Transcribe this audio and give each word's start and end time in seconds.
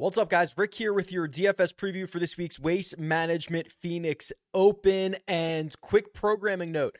What's 0.00 0.16
up, 0.16 0.30
guys? 0.30 0.56
Rick 0.56 0.72
here 0.72 0.94
with 0.94 1.12
your 1.12 1.28
DFS 1.28 1.74
preview 1.74 2.08
for 2.08 2.18
this 2.18 2.38
week's 2.38 2.58
Waste 2.58 2.98
Management 2.98 3.70
Phoenix 3.70 4.32
Open. 4.54 5.14
And 5.28 5.78
quick 5.82 6.14
programming 6.14 6.72
note 6.72 6.96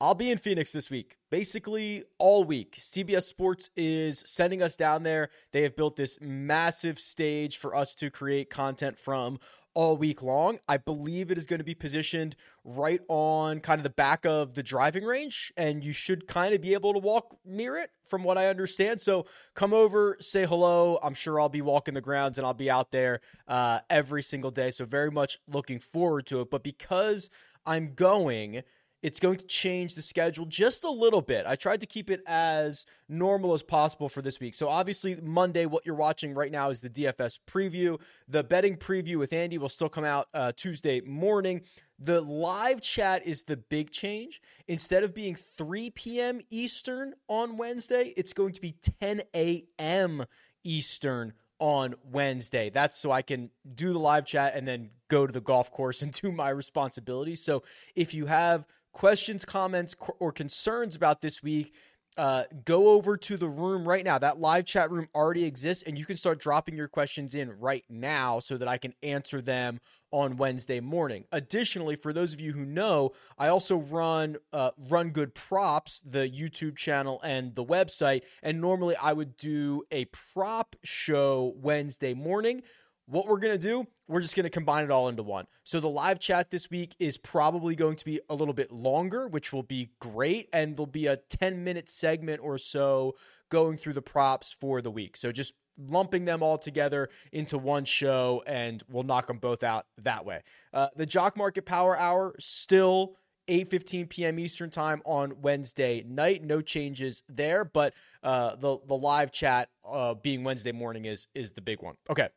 I'll 0.00 0.16
be 0.16 0.32
in 0.32 0.38
Phoenix 0.38 0.72
this 0.72 0.90
week, 0.90 1.16
basically 1.30 2.02
all 2.18 2.42
week. 2.42 2.74
CBS 2.80 3.22
Sports 3.22 3.70
is 3.76 4.24
sending 4.26 4.64
us 4.64 4.74
down 4.74 5.04
there. 5.04 5.28
They 5.52 5.62
have 5.62 5.76
built 5.76 5.94
this 5.94 6.18
massive 6.20 6.98
stage 6.98 7.56
for 7.56 7.72
us 7.72 7.94
to 7.94 8.10
create 8.10 8.50
content 8.50 8.98
from 8.98 9.38
all 9.74 9.96
week 9.96 10.22
long. 10.22 10.58
I 10.68 10.76
believe 10.76 11.30
it 11.30 11.38
is 11.38 11.46
going 11.46 11.58
to 11.58 11.64
be 11.64 11.74
positioned 11.74 12.36
right 12.64 13.00
on 13.08 13.60
kind 13.60 13.78
of 13.78 13.84
the 13.84 13.90
back 13.90 14.26
of 14.26 14.54
the 14.54 14.62
driving 14.62 15.04
range, 15.04 15.52
and 15.56 15.84
you 15.84 15.92
should 15.92 16.26
kind 16.26 16.54
of 16.54 16.60
be 16.60 16.74
able 16.74 16.92
to 16.92 16.98
walk 16.98 17.36
near 17.44 17.76
it 17.76 17.90
from 18.04 18.24
what 18.24 18.36
I 18.36 18.48
understand. 18.48 19.00
So 19.00 19.26
come 19.54 19.72
over, 19.72 20.16
say 20.20 20.46
hello. 20.46 20.98
I'm 21.02 21.14
sure 21.14 21.40
I'll 21.40 21.48
be 21.48 21.62
walking 21.62 21.94
the 21.94 22.00
grounds 22.00 22.38
and 22.38 22.46
I'll 22.46 22.54
be 22.54 22.70
out 22.70 22.90
there 22.90 23.20
uh, 23.46 23.80
every 23.88 24.22
single 24.22 24.50
day. 24.50 24.70
So 24.70 24.84
very 24.84 25.10
much 25.10 25.38
looking 25.46 25.78
forward 25.78 26.26
to 26.26 26.40
it. 26.40 26.50
But 26.50 26.64
because 26.64 27.30
I'm 27.64 27.94
going, 27.94 28.62
it's 29.02 29.18
going 29.18 29.36
to 29.38 29.46
change 29.46 29.94
the 29.94 30.02
schedule 30.02 30.44
just 30.44 30.84
a 30.84 30.90
little 30.90 31.22
bit. 31.22 31.46
I 31.46 31.56
tried 31.56 31.80
to 31.80 31.86
keep 31.86 32.10
it 32.10 32.22
as 32.26 32.84
normal 33.08 33.54
as 33.54 33.62
possible 33.62 34.08
for 34.08 34.22
this 34.22 34.40
week. 34.40 34.54
So, 34.54 34.68
obviously, 34.68 35.16
Monday, 35.22 35.66
what 35.66 35.86
you're 35.86 35.94
watching 35.94 36.34
right 36.34 36.52
now 36.52 36.70
is 36.70 36.80
the 36.80 36.90
DFS 36.90 37.38
preview. 37.46 37.98
The 38.28 38.44
betting 38.44 38.76
preview 38.76 39.16
with 39.16 39.32
Andy 39.32 39.58
will 39.58 39.68
still 39.68 39.88
come 39.88 40.04
out 40.04 40.28
uh, 40.34 40.52
Tuesday 40.54 41.00
morning. 41.00 41.62
The 41.98 42.20
live 42.20 42.80
chat 42.80 43.26
is 43.26 43.42
the 43.42 43.56
big 43.56 43.90
change. 43.90 44.40
Instead 44.68 45.04
of 45.04 45.14
being 45.14 45.34
3 45.34 45.90
p.m. 45.90 46.40
Eastern 46.50 47.14
on 47.28 47.56
Wednesday, 47.56 48.14
it's 48.16 48.32
going 48.32 48.52
to 48.54 48.60
be 48.60 48.74
10 49.00 49.22
a.m. 49.34 50.24
Eastern 50.64 51.34
on 51.58 51.94
Wednesday. 52.10 52.70
That's 52.70 52.96
so 52.96 53.12
I 53.12 53.22
can 53.22 53.50
do 53.74 53.92
the 53.92 53.98
live 53.98 54.24
chat 54.24 54.54
and 54.56 54.66
then 54.66 54.90
go 55.08 55.26
to 55.26 55.32
the 55.32 55.42
golf 55.42 55.70
course 55.70 56.02
and 56.02 56.10
do 56.10 56.32
my 56.32 56.48
responsibilities. 56.48 57.42
So 57.42 57.62
if 57.94 58.14
you 58.14 58.26
have 58.26 58.66
questions, 58.92 59.44
comments, 59.44 59.94
or 60.18 60.32
concerns 60.32 60.96
about 60.96 61.20
this 61.20 61.42
week, 61.42 61.74
uh, 62.16 62.44
go 62.64 62.90
over 62.90 63.16
to 63.16 63.36
the 63.36 63.46
room 63.46 63.86
right 63.88 64.04
now. 64.04 64.18
That 64.18 64.40
live 64.40 64.64
chat 64.64 64.90
room 64.90 65.08
already 65.14 65.44
exists, 65.44 65.84
and 65.84 65.96
you 65.96 66.04
can 66.04 66.16
start 66.16 66.40
dropping 66.40 66.76
your 66.76 66.88
questions 66.88 67.34
in 67.34 67.50
right 67.58 67.84
now 67.88 68.40
so 68.40 68.56
that 68.56 68.68
I 68.68 68.78
can 68.78 68.94
answer 69.02 69.40
them 69.40 69.80
on 70.10 70.36
Wednesday 70.36 70.80
morning. 70.80 71.24
Additionally, 71.30 71.94
for 71.94 72.12
those 72.12 72.34
of 72.34 72.40
you 72.40 72.52
who 72.52 72.64
know, 72.64 73.12
I 73.38 73.48
also 73.48 73.76
run 73.76 74.36
uh, 74.52 74.72
Run 74.76 75.10
Good 75.10 75.34
Props, 75.34 76.00
the 76.00 76.28
YouTube 76.28 76.76
channel 76.76 77.20
and 77.22 77.54
the 77.54 77.64
website, 77.64 78.22
and 78.42 78.60
normally 78.60 78.96
I 78.96 79.12
would 79.12 79.36
do 79.36 79.84
a 79.92 80.06
prop 80.06 80.74
show 80.82 81.54
Wednesday 81.56 82.12
morning. 82.12 82.62
What 83.06 83.26
we're 83.26 83.40
to 83.40 83.58
do, 83.58 83.86
we're 84.10 84.20
just 84.20 84.34
going 84.34 84.44
to 84.44 84.50
combine 84.50 84.84
it 84.84 84.90
all 84.90 85.08
into 85.08 85.22
one. 85.22 85.46
So 85.62 85.78
the 85.78 85.88
live 85.88 86.18
chat 86.18 86.50
this 86.50 86.68
week 86.68 86.96
is 86.98 87.16
probably 87.16 87.76
going 87.76 87.94
to 87.96 88.04
be 88.04 88.20
a 88.28 88.34
little 88.34 88.52
bit 88.52 88.72
longer, 88.72 89.28
which 89.28 89.52
will 89.52 89.62
be 89.62 89.90
great. 90.00 90.48
And 90.52 90.76
there'll 90.76 90.86
be 90.86 91.06
a 91.06 91.16
10 91.16 91.62
minute 91.62 91.88
segment 91.88 92.40
or 92.42 92.58
so 92.58 93.14
going 93.50 93.76
through 93.76 93.92
the 93.92 94.02
props 94.02 94.52
for 94.52 94.82
the 94.82 94.90
week. 94.90 95.16
So 95.16 95.30
just 95.30 95.54
lumping 95.78 96.24
them 96.24 96.42
all 96.42 96.58
together 96.58 97.08
into 97.32 97.56
one 97.56 97.84
show 97.84 98.42
and 98.46 98.82
we'll 98.88 99.04
knock 99.04 99.28
them 99.28 99.38
both 99.38 99.62
out 99.62 99.86
that 99.98 100.26
way. 100.26 100.42
Uh, 100.74 100.88
the 100.96 101.06
Jock 101.06 101.36
Market 101.36 101.64
Power 101.64 101.96
Hour 101.96 102.34
still 102.38 103.16
8:15 103.48 104.08
p.m. 104.08 104.38
Eastern 104.38 104.70
Time 104.70 105.02
on 105.04 105.40
Wednesday 105.40 106.04
night. 106.06 106.44
No 106.44 106.60
changes 106.60 107.22
there, 107.28 107.64
but 107.64 107.94
uh, 108.22 108.56
the 108.56 108.78
the 108.86 108.94
live 108.94 109.32
chat 109.32 109.70
uh, 109.88 110.14
being 110.14 110.44
Wednesday 110.44 110.72
morning 110.72 111.04
is 111.04 111.28
is 111.34 111.52
the 111.52 111.60
big 111.60 111.82
one. 111.82 111.96
Okay, 112.08 112.28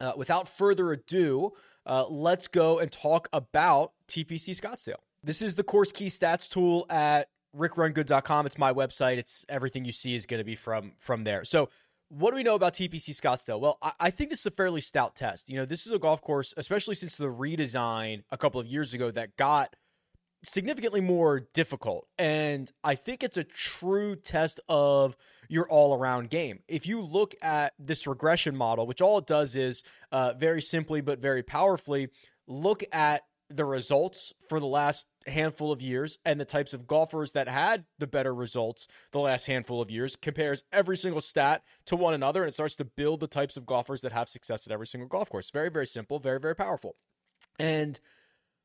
uh, 0.00 0.12
without 0.16 0.48
further 0.48 0.92
ado, 0.92 1.52
uh, 1.86 2.06
let's 2.08 2.48
go 2.48 2.78
and 2.78 2.90
talk 2.90 3.28
about 3.32 3.92
TPC 4.08 4.50
Scottsdale. 4.50 5.00
This 5.22 5.42
is 5.42 5.54
the 5.54 5.62
course 5.62 5.92
key 5.92 6.06
stats 6.06 6.48
tool 6.48 6.86
at 6.90 7.28
rickrungood.com. 7.56 8.46
It's 8.46 8.58
my 8.58 8.72
website. 8.72 9.16
It's 9.16 9.44
everything 9.48 9.84
you 9.84 9.92
see 9.92 10.14
is 10.14 10.26
going 10.26 10.38
to 10.38 10.44
be 10.44 10.54
from 10.54 10.92
from 10.98 11.24
there. 11.24 11.44
So, 11.44 11.68
what 12.08 12.30
do 12.30 12.36
we 12.36 12.42
know 12.42 12.54
about 12.54 12.74
TPC 12.74 13.10
Scottsdale? 13.10 13.60
Well, 13.60 13.78
I, 13.82 13.92
I, 13.98 14.10
think 14.10 14.30
this 14.30 14.40
is 14.40 14.46
a 14.46 14.50
fairly 14.52 14.80
stout 14.80 15.16
test. 15.16 15.50
You 15.50 15.56
know, 15.56 15.64
this 15.64 15.86
is 15.86 15.92
a 15.92 15.98
golf 15.98 16.20
course, 16.20 16.54
especially 16.56 16.94
since 16.94 17.16
the 17.16 17.26
redesign 17.26 18.22
a 18.30 18.38
couple 18.38 18.60
of 18.60 18.66
years 18.66 18.94
ago 18.94 19.10
that 19.10 19.36
got 19.36 19.74
significantly 20.46 21.00
more 21.00 21.40
difficult. 21.52 22.06
And 22.18 22.70
I 22.84 22.94
think 22.94 23.22
it's 23.22 23.36
a 23.36 23.44
true 23.44 24.16
test 24.16 24.60
of 24.68 25.16
your 25.48 25.68
all 25.68 25.94
around 25.94 26.30
game. 26.30 26.60
If 26.68 26.86
you 26.86 27.00
look 27.00 27.34
at 27.42 27.74
this 27.78 28.06
regression 28.06 28.56
model, 28.56 28.86
which 28.86 29.00
all 29.00 29.18
it 29.18 29.26
does 29.26 29.56
is 29.56 29.82
uh, 30.12 30.34
very 30.36 30.62
simply 30.62 31.00
but 31.00 31.18
very 31.18 31.42
powerfully 31.42 32.08
look 32.46 32.82
at 32.92 33.22
the 33.48 33.64
results 33.64 34.32
for 34.48 34.58
the 34.58 34.66
last 34.66 35.06
handful 35.26 35.70
of 35.70 35.80
years 35.80 36.18
and 36.24 36.40
the 36.40 36.44
types 36.44 36.74
of 36.74 36.86
golfers 36.86 37.32
that 37.32 37.48
had 37.48 37.84
the 37.98 38.06
better 38.06 38.34
results 38.34 38.88
the 39.12 39.20
last 39.20 39.46
handful 39.46 39.80
of 39.80 39.90
years 39.90 40.16
compares 40.16 40.64
every 40.72 40.96
single 40.96 41.20
stat 41.20 41.62
to 41.84 41.94
one 41.94 42.14
another 42.14 42.42
and 42.42 42.48
it 42.48 42.54
starts 42.54 42.74
to 42.74 42.84
build 42.84 43.20
the 43.20 43.28
types 43.28 43.56
of 43.56 43.64
golfers 43.64 44.00
that 44.00 44.12
have 44.12 44.28
success 44.28 44.66
at 44.66 44.72
every 44.72 44.86
single 44.86 45.08
golf 45.08 45.30
course 45.30 45.50
very 45.50 45.68
very 45.68 45.86
simple 45.86 46.18
very 46.18 46.40
very 46.40 46.56
powerful 46.56 46.96
and 47.58 48.00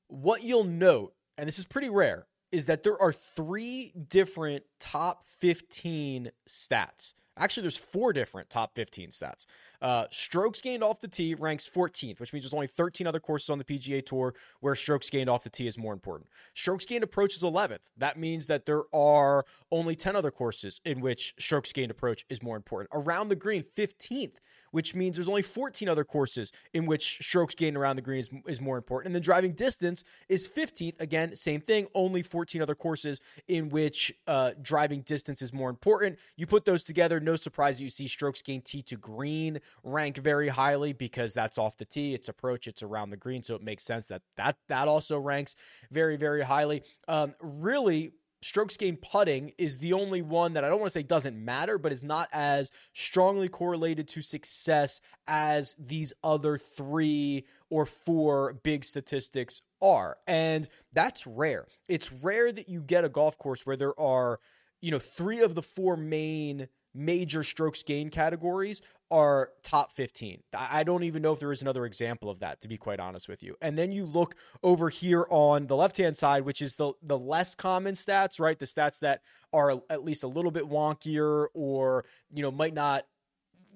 what 0.07 0.43
you'll 0.43 0.63
note 0.63 1.13
and 1.41 1.47
this 1.47 1.57
is 1.57 1.65
pretty 1.65 1.89
rare 1.89 2.27
is 2.51 2.67
that 2.67 2.83
there 2.83 3.01
are 3.01 3.11
three 3.11 3.91
different 4.09 4.63
top 4.79 5.23
15 5.23 6.29
stats. 6.47 7.13
Actually, 7.35 7.61
there's 7.61 7.77
four 7.77 8.13
different 8.13 8.49
top 8.51 8.75
15 8.75 9.09
stats. 9.09 9.47
Uh, 9.81 10.05
strokes 10.11 10.61
gained 10.61 10.83
off 10.83 10.99
the 10.99 11.07
tee 11.07 11.33
ranks 11.33 11.67
14th, 11.67 12.19
which 12.19 12.31
means 12.31 12.45
there's 12.45 12.53
only 12.53 12.67
13 12.67 13.07
other 13.07 13.19
courses 13.19 13.49
on 13.49 13.57
the 13.57 13.63
PGA 13.63 14.05
Tour 14.05 14.35
where 14.59 14.75
strokes 14.75 15.09
gained 15.09 15.31
off 15.31 15.43
the 15.43 15.49
tee 15.49 15.65
is 15.65 15.79
more 15.79 15.93
important. 15.93 16.29
Strokes 16.53 16.85
gained 16.85 17.03
approach 17.03 17.35
is 17.35 17.41
11th. 17.41 17.89
That 17.97 18.19
means 18.19 18.45
that 18.45 18.67
there 18.67 18.83
are 18.93 19.43
only 19.71 19.95
10 19.95 20.15
other 20.15 20.29
courses 20.29 20.79
in 20.85 21.01
which 21.01 21.33
strokes 21.39 21.73
gained 21.73 21.89
approach 21.89 22.23
is 22.29 22.43
more 22.43 22.55
important. 22.55 22.91
Around 22.93 23.29
the 23.29 23.35
green, 23.35 23.63
15th 23.63 24.35
which 24.71 24.95
means 24.95 25.17
there's 25.17 25.29
only 25.29 25.41
14 25.41 25.87
other 25.87 26.03
courses 26.03 26.51
in 26.73 26.85
which 26.85 27.19
strokes 27.21 27.55
gained 27.55 27.77
around 27.77 27.95
the 27.95 28.01
green 28.01 28.19
is, 28.19 28.29
is 28.47 28.61
more 28.61 28.77
important. 28.77 29.07
And 29.07 29.15
then 29.15 29.21
driving 29.21 29.53
distance 29.53 30.03
is 30.29 30.49
15th. 30.49 30.99
Again, 30.99 31.35
same 31.35 31.61
thing, 31.61 31.87
only 31.93 32.21
14 32.21 32.61
other 32.61 32.75
courses 32.75 33.19
in 33.47 33.69
which 33.69 34.13
uh, 34.27 34.51
driving 34.61 35.01
distance 35.01 35.41
is 35.41 35.53
more 35.53 35.69
important. 35.69 36.17
You 36.35 36.47
put 36.47 36.65
those 36.65 36.83
together, 36.83 37.19
no 37.19 37.35
surprise 37.35 37.77
that 37.77 37.83
you 37.83 37.89
see 37.89 38.07
strokes 38.07 38.41
gained 38.41 38.65
tee 38.65 38.81
to 38.83 38.97
green 38.97 39.59
rank 39.83 40.17
very 40.17 40.49
highly 40.49 40.93
because 40.93 41.33
that's 41.33 41.57
off 41.57 41.77
the 41.77 41.85
tee, 41.85 42.13
it's 42.13 42.29
approach, 42.29 42.67
it's 42.67 42.83
around 42.83 43.09
the 43.09 43.17
green. 43.17 43.43
So 43.43 43.55
it 43.55 43.61
makes 43.61 43.83
sense 43.83 44.07
that 44.07 44.21
that, 44.37 44.57
that 44.67 44.87
also 44.87 45.19
ranks 45.19 45.55
very, 45.91 46.17
very 46.17 46.41
highly. 46.41 46.83
Um, 47.07 47.35
really, 47.41 48.13
strokes 48.41 48.77
gained 48.77 49.01
putting 49.01 49.53
is 49.57 49.77
the 49.77 49.93
only 49.93 50.21
one 50.21 50.53
that 50.53 50.63
I 50.63 50.69
don't 50.69 50.79
want 50.79 50.91
to 50.91 50.99
say 50.99 51.03
doesn't 51.03 51.37
matter, 51.37 51.77
but 51.77 51.91
is 51.91 52.03
not 52.03 52.27
as 52.33 52.71
strongly 52.93 53.47
correlated 53.47 54.07
to 54.09 54.21
success 54.21 54.99
as 55.27 55.75
these 55.79 56.13
other 56.23 56.57
three 56.57 57.45
or 57.69 57.85
four 57.85 58.53
big 58.63 58.83
statistics 58.83 59.61
are. 59.81 60.17
And 60.27 60.67
that's 60.93 61.27
rare. 61.27 61.67
It's 61.87 62.11
rare 62.11 62.51
that 62.51 62.67
you 62.67 62.81
get 62.81 63.05
a 63.05 63.09
golf 63.09 63.37
course 63.37 63.65
where 63.65 63.77
there 63.77 63.99
are, 63.99 64.39
you 64.81 64.91
know, 64.91 64.99
three 64.99 65.41
of 65.41 65.55
the 65.55 65.61
four 65.61 65.95
main 65.95 66.67
major 66.93 67.43
strokes 67.43 67.83
gain 67.83 68.09
categories 68.09 68.81
are 69.11 69.49
top 69.61 69.91
15. 69.91 70.41
I 70.57 70.83
don't 70.83 71.03
even 71.03 71.21
know 71.21 71.33
if 71.33 71.39
there 71.39 71.51
is 71.51 71.61
another 71.61 71.85
example 71.85 72.29
of 72.29 72.39
that, 72.39 72.61
to 72.61 72.69
be 72.69 72.77
quite 72.77 73.01
honest 73.01 73.27
with 73.27 73.43
you. 73.43 73.57
And 73.61 73.77
then 73.77 73.91
you 73.91 74.05
look 74.05 74.35
over 74.63 74.87
here 74.87 75.27
on 75.29 75.67
the 75.67 75.75
left 75.75 75.97
hand 75.97 76.15
side, 76.15 76.43
which 76.43 76.61
is 76.61 76.75
the, 76.75 76.93
the 77.03 77.19
less 77.19 77.53
common 77.53 77.95
stats, 77.95 78.39
right? 78.39 78.57
The 78.57 78.65
stats 78.65 78.99
that 78.99 79.21
are 79.51 79.81
at 79.89 80.03
least 80.03 80.23
a 80.23 80.29
little 80.29 80.51
bit 80.51 80.63
wonkier 80.63 81.47
or, 81.53 82.05
you 82.29 82.41
know, 82.41 82.51
might 82.51 82.73
not 82.73 83.05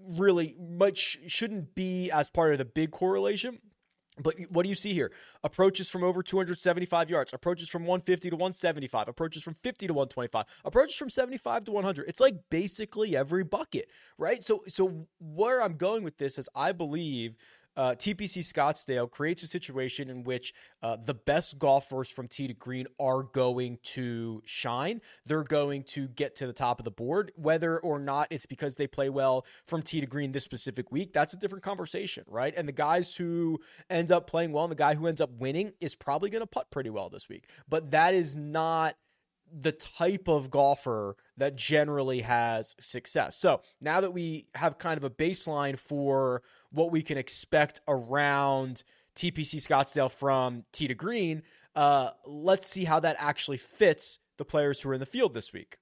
really 0.07 0.55
much 0.57 1.19
shouldn't 1.27 1.75
be 1.75 2.09
as 2.11 2.29
part 2.29 2.53
of 2.53 2.57
the 2.57 2.65
big 2.65 2.91
correlation. 2.91 3.59
But 4.21 4.35
what 4.49 4.63
do 4.63 4.69
you 4.69 4.75
see 4.75 4.93
here? 4.93 5.11
Approaches 5.43 5.89
from 5.89 6.03
over 6.03 6.23
275 6.23 7.09
yards, 7.09 7.33
approaches 7.33 7.67
from 7.67 7.83
150 7.83 8.29
to 8.29 8.35
175, 8.35 9.09
approaches 9.09 9.43
from 9.43 9.55
50 9.55 9.87
to 9.87 9.93
125, 9.93 10.45
approaches 10.63 10.95
from 10.95 11.09
75 11.09 11.65
to 11.65 11.71
100. 11.71 12.07
It's 12.07 12.21
like 12.21 12.35
basically 12.49 13.17
every 13.17 13.43
bucket, 13.43 13.89
right? 14.17 14.43
So 14.43 14.63
so 14.67 15.07
where 15.19 15.61
I'm 15.61 15.75
going 15.75 16.03
with 16.03 16.17
this 16.17 16.37
is 16.37 16.47
I 16.55 16.71
believe 16.71 17.35
uh, 17.75 17.91
TPC 17.91 18.39
Scottsdale 18.39 19.09
creates 19.09 19.43
a 19.43 19.47
situation 19.47 20.09
in 20.09 20.23
which 20.23 20.53
uh, 20.81 20.97
the 21.03 21.13
best 21.13 21.59
golfers 21.59 22.09
from 22.09 22.27
tee 22.27 22.47
to 22.47 22.53
green 22.53 22.87
are 22.99 23.23
going 23.23 23.79
to 23.83 24.41
shine. 24.45 25.01
They're 25.25 25.43
going 25.43 25.83
to 25.83 26.07
get 26.07 26.35
to 26.35 26.47
the 26.47 26.53
top 26.53 26.79
of 26.79 26.85
the 26.85 26.91
board. 26.91 27.31
Whether 27.35 27.79
or 27.79 27.99
not 27.99 28.27
it's 28.29 28.45
because 28.45 28.75
they 28.75 28.87
play 28.87 29.09
well 29.09 29.45
from 29.65 29.81
tee 29.81 30.01
to 30.01 30.07
green 30.07 30.31
this 30.31 30.43
specific 30.43 30.91
week, 30.91 31.13
that's 31.13 31.33
a 31.33 31.37
different 31.37 31.63
conversation, 31.63 32.23
right? 32.27 32.53
And 32.55 32.67
the 32.67 32.73
guys 32.73 33.15
who 33.15 33.59
end 33.89 34.11
up 34.11 34.27
playing 34.27 34.51
well 34.51 34.63
and 34.63 34.71
the 34.71 34.75
guy 34.75 34.95
who 34.95 35.07
ends 35.07 35.21
up 35.21 35.31
winning 35.37 35.73
is 35.81 35.95
probably 35.95 36.29
going 36.29 36.41
to 36.43 36.47
putt 36.47 36.71
pretty 36.71 36.89
well 36.89 37.09
this 37.09 37.27
week. 37.29 37.49
But 37.67 37.91
that 37.91 38.13
is 38.13 38.35
not 38.35 38.95
the 39.51 39.71
type 39.71 40.27
of 40.27 40.49
golfer 40.49 41.15
that 41.37 41.55
generally 41.55 42.21
has 42.21 42.75
success. 42.79 43.37
So 43.37 43.61
now 43.79 44.01
that 44.01 44.11
we 44.11 44.47
have 44.55 44.77
kind 44.77 44.97
of 44.97 45.03
a 45.03 45.09
baseline 45.09 45.77
for 45.77 46.41
what 46.75 46.91
we 46.91 47.01
can 47.01 47.17
expect 47.17 47.81
around 47.87 48.83
TPC 49.15 49.55
Scottsdale 49.55 50.11
from 50.11 50.63
tee 50.71 50.87
to 50.87 50.93
green, 50.93 51.41
uh, 51.75 52.11
let's 52.25 52.67
see 52.67 52.83
how 52.83 52.99
that 52.99 53.15
actually 53.19 53.57
fits 53.57 54.19
the 54.37 54.45
players 54.45 54.81
who 54.81 54.89
are 54.89 54.93
in 54.93 54.99
the 54.99 55.05
field 55.05 55.33
this 55.33 55.53
week. 55.53 55.77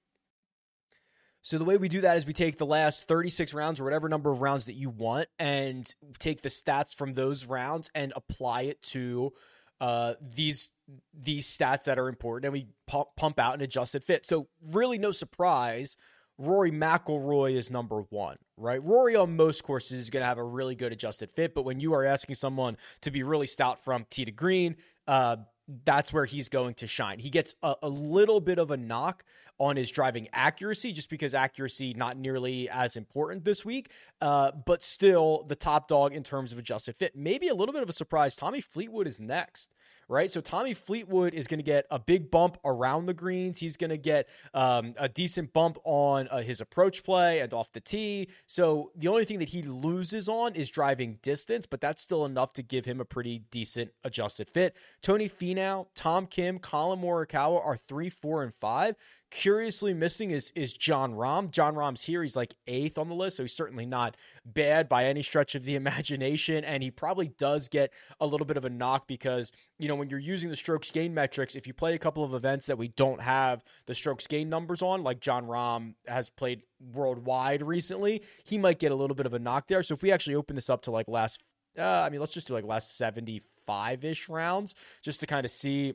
So 1.42 1.58
the 1.58 1.64
way 1.64 1.76
we 1.76 1.90
do 1.90 2.00
that 2.00 2.16
is 2.16 2.24
we 2.24 2.32
take 2.32 2.56
the 2.56 2.64
last 2.64 3.06
36 3.06 3.52
rounds 3.52 3.78
or 3.78 3.84
whatever 3.84 4.08
number 4.08 4.30
of 4.30 4.40
rounds 4.40 4.64
that 4.64 4.72
you 4.74 4.88
want 4.88 5.28
and 5.38 5.86
take 6.18 6.40
the 6.40 6.48
stats 6.48 6.94
from 6.94 7.12
those 7.12 7.44
rounds 7.44 7.90
and 7.94 8.14
apply 8.16 8.62
it 8.62 8.80
to 8.82 9.32
uh, 9.80 10.14
these 10.22 10.70
these 11.12 11.46
stats 11.46 11.84
that 11.84 11.98
are 11.98 12.08
important 12.08 12.46
and 12.46 12.52
we 12.52 12.68
pump, 12.86 13.08
pump 13.16 13.38
out 13.38 13.54
an 13.54 13.60
adjusted 13.60 14.04
fit. 14.04 14.24
So 14.24 14.48
really 14.62 14.96
no 14.96 15.12
surprise 15.12 15.96
Rory 16.38 16.72
McIlroy 16.72 17.56
is 17.56 17.70
number 17.70 18.02
one, 18.10 18.36
right? 18.56 18.82
Rory 18.82 19.14
on 19.14 19.36
most 19.36 19.62
courses 19.62 19.98
is 19.98 20.10
going 20.10 20.22
to 20.22 20.26
have 20.26 20.38
a 20.38 20.44
really 20.44 20.74
good 20.74 20.92
adjusted 20.92 21.30
fit, 21.30 21.54
but 21.54 21.64
when 21.64 21.80
you 21.80 21.94
are 21.94 22.04
asking 22.04 22.34
someone 22.34 22.76
to 23.02 23.10
be 23.10 23.22
really 23.22 23.46
stout 23.46 23.82
from 23.82 24.04
tee 24.10 24.24
to 24.24 24.32
green, 24.32 24.76
uh, 25.06 25.36
that's 25.84 26.12
where 26.12 26.24
he's 26.24 26.48
going 26.48 26.74
to 26.74 26.86
shine. 26.86 27.18
He 27.18 27.30
gets 27.30 27.54
a, 27.62 27.74
a, 27.82 27.88
little 27.88 28.40
bit 28.40 28.58
of 28.58 28.70
a 28.70 28.76
knock 28.76 29.24
on 29.58 29.76
his 29.76 29.90
driving 29.90 30.28
accuracy, 30.32 30.92
just 30.92 31.08
because 31.08 31.34
accuracy 31.34 31.94
not 31.94 32.18
nearly 32.18 32.68
as 32.68 32.96
important 32.96 33.44
this 33.44 33.64
week, 33.64 33.90
uh, 34.20 34.52
but 34.66 34.82
still 34.82 35.44
the 35.48 35.56
top 35.56 35.88
dog 35.88 36.12
in 36.12 36.22
terms 36.22 36.52
of 36.52 36.58
adjusted 36.58 36.96
fit. 36.96 37.16
Maybe 37.16 37.48
a 37.48 37.54
little 37.54 37.72
bit 37.72 37.82
of 37.82 37.88
a 37.88 37.92
surprise. 37.92 38.36
Tommy 38.36 38.60
Fleetwood 38.60 39.06
is 39.06 39.20
next 39.20 39.72
right? 40.08 40.30
So 40.30 40.40
Tommy 40.40 40.74
Fleetwood 40.74 41.34
is 41.34 41.46
going 41.46 41.58
to 41.58 41.64
get 41.64 41.86
a 41.90 41.98
big 41.98 42.30
bump 42.30 42.58
around 42.64 43.06
the 43.06 43.14
greens. 43.14 43.60
He's 43.60 43.76
going 43.76 43.90
to 43.90 43.98
get 43.98 44.28
um, 44.52 44.94
a 44.98 45.08
decent 45.08 45.52
bump 45.52 45.78
on 45.84 46.28
uh, 46.28 46.38
his 46.38 46.60
approach 46.60 47.04
play 47.04 47.40
and 47.40 47.52
off 47.52 47.72
the 47.72 47.80
tee. 47.80 48.28
So 48.46 48.90
the 48.96 49.08
only 49.08 49.24
thing 49.24 49.38
that 49.38 49.50
he 49.50 49.62
loses 49.62 50.28
on 50.28 50.54
is 50.54 50.70
driving 50.70 51.18
distance, 51.22 51.66
but 51.66 51.80
that's 51.80 52.02
still 52.02 52.24
enough 52.24 52.52
to 52.54 52.62
give 52.62 52.84
him 52.84 53.00
a 53.00 53.04
pretty 53.04 53.40
decent 53.50 53.92
adjusted 54.04 54.48
fit. 54.48 54.74
Tony 55.02 55.28
Finau, 55.28 55.86
Tom 55.94 56.26
Kim, 56.26 56.58
Collin 56.58 57.00
Morikawa 57.00 57.64
are 57.64 57.76
three, 57.76 58.10
four, 58.10 58.42
and 58.42 58.54
five. 58.54 58.96
Curiously 59.34 59.94
missing 59.94 60.30
is 60.30 60.52
is 60.52 60.74
Jon 60.74 61.14
Rahm. 61.14 61.50
Jon 61.50 61.74
Rahm's 61.74 62.04
here. 62.04 62.22
He's 62.22 62.36
like 62.36 62.54
eighth 62.68 62.96
on 62.96 63.08
the 63.08 63.16
list, 63.16 63.36
so 63.36 63.42
he's 63.42 63.52
certainly 63.52 63.84
not 63.84 64.16
bad 64.46 64.88
by 64.88 65.06
any 65.06 65.22
stretch 65.22 65.56
of 65.56 65.64
the 65.64 65.74
imagination. 65.74 66.62
And 66.62 66.84
he 66.84 66.92
probably 66.92 67.26
does 67.36 67.66
get 67.66 67.92
a 68.20 68.28
little 68.28 68.46
bit 68.46 68.56
of 68.56 68.64
a 68.64 68.70
knock 68.70 69.08
because, 69.08 69.50
you 69.76 69.88
know, 69.88 69.96
when 69.96 70.08
you're 70.08 70.20
using 70.20 70.50
the 70.50 70.56
strokes 70.56 70.92
gain 70.92 71.14
metrics, 71.14 71.56
if 71.56 71.66
you 71.66 71.74
play 71.74 71.94
a 71.94 71.98
couple 71.98 72.22
of 72.22 72.32
events 72.32 72.66
that 72.66 72.78
we 72.78 72.86
don't 72.86 73.20
have 73.20 73.64
the 73.86 73.94
strokes 73.94 74.28
gain 74.28 74.48
numbers 74.48 74.82
on, 74.82 75.02
like 75.02 75.18
Jon 75.18 75.46
Rahm 75.46 75.94
has 76.06 76.30
played 76.30 76.62
worldwide 76.92 77.66
recently, 77.66 78.22
he 78.44 78.56
might 78.56 78.78
get 78.78 78.92
a 78.92 78.94
little 78.94 79.16
bit 79.16 79.26
of 79.26 79.34
a 79.34 79.40
knock 79.40 79.66
there. 79.66 79.82
So 79.82 79.94
if 79.94 80.02
we 80.02 80.12
actually 80.12 80.36
open 80.36 80.54
this 80.54 80.70
up 80.70 80.82
to 80.82 80.92
like 80.92 81.08
last 81.08 81.42
uh, 81.76 82.04
I 82.06 82.10
mean, 82.10 82.20
let's 82.20 82.32
just 82.32 82.46
do 82.46 82.54
like 82.54 82.64
last 82.64 82.96
75 82.96 84.04
ish 84.04 84.28
rounds 84.28 84.76
just 85.02 85.18
to 85.20 85.26
kind 85.26 85.44
of 85.44 85.50
see 85.50 85.94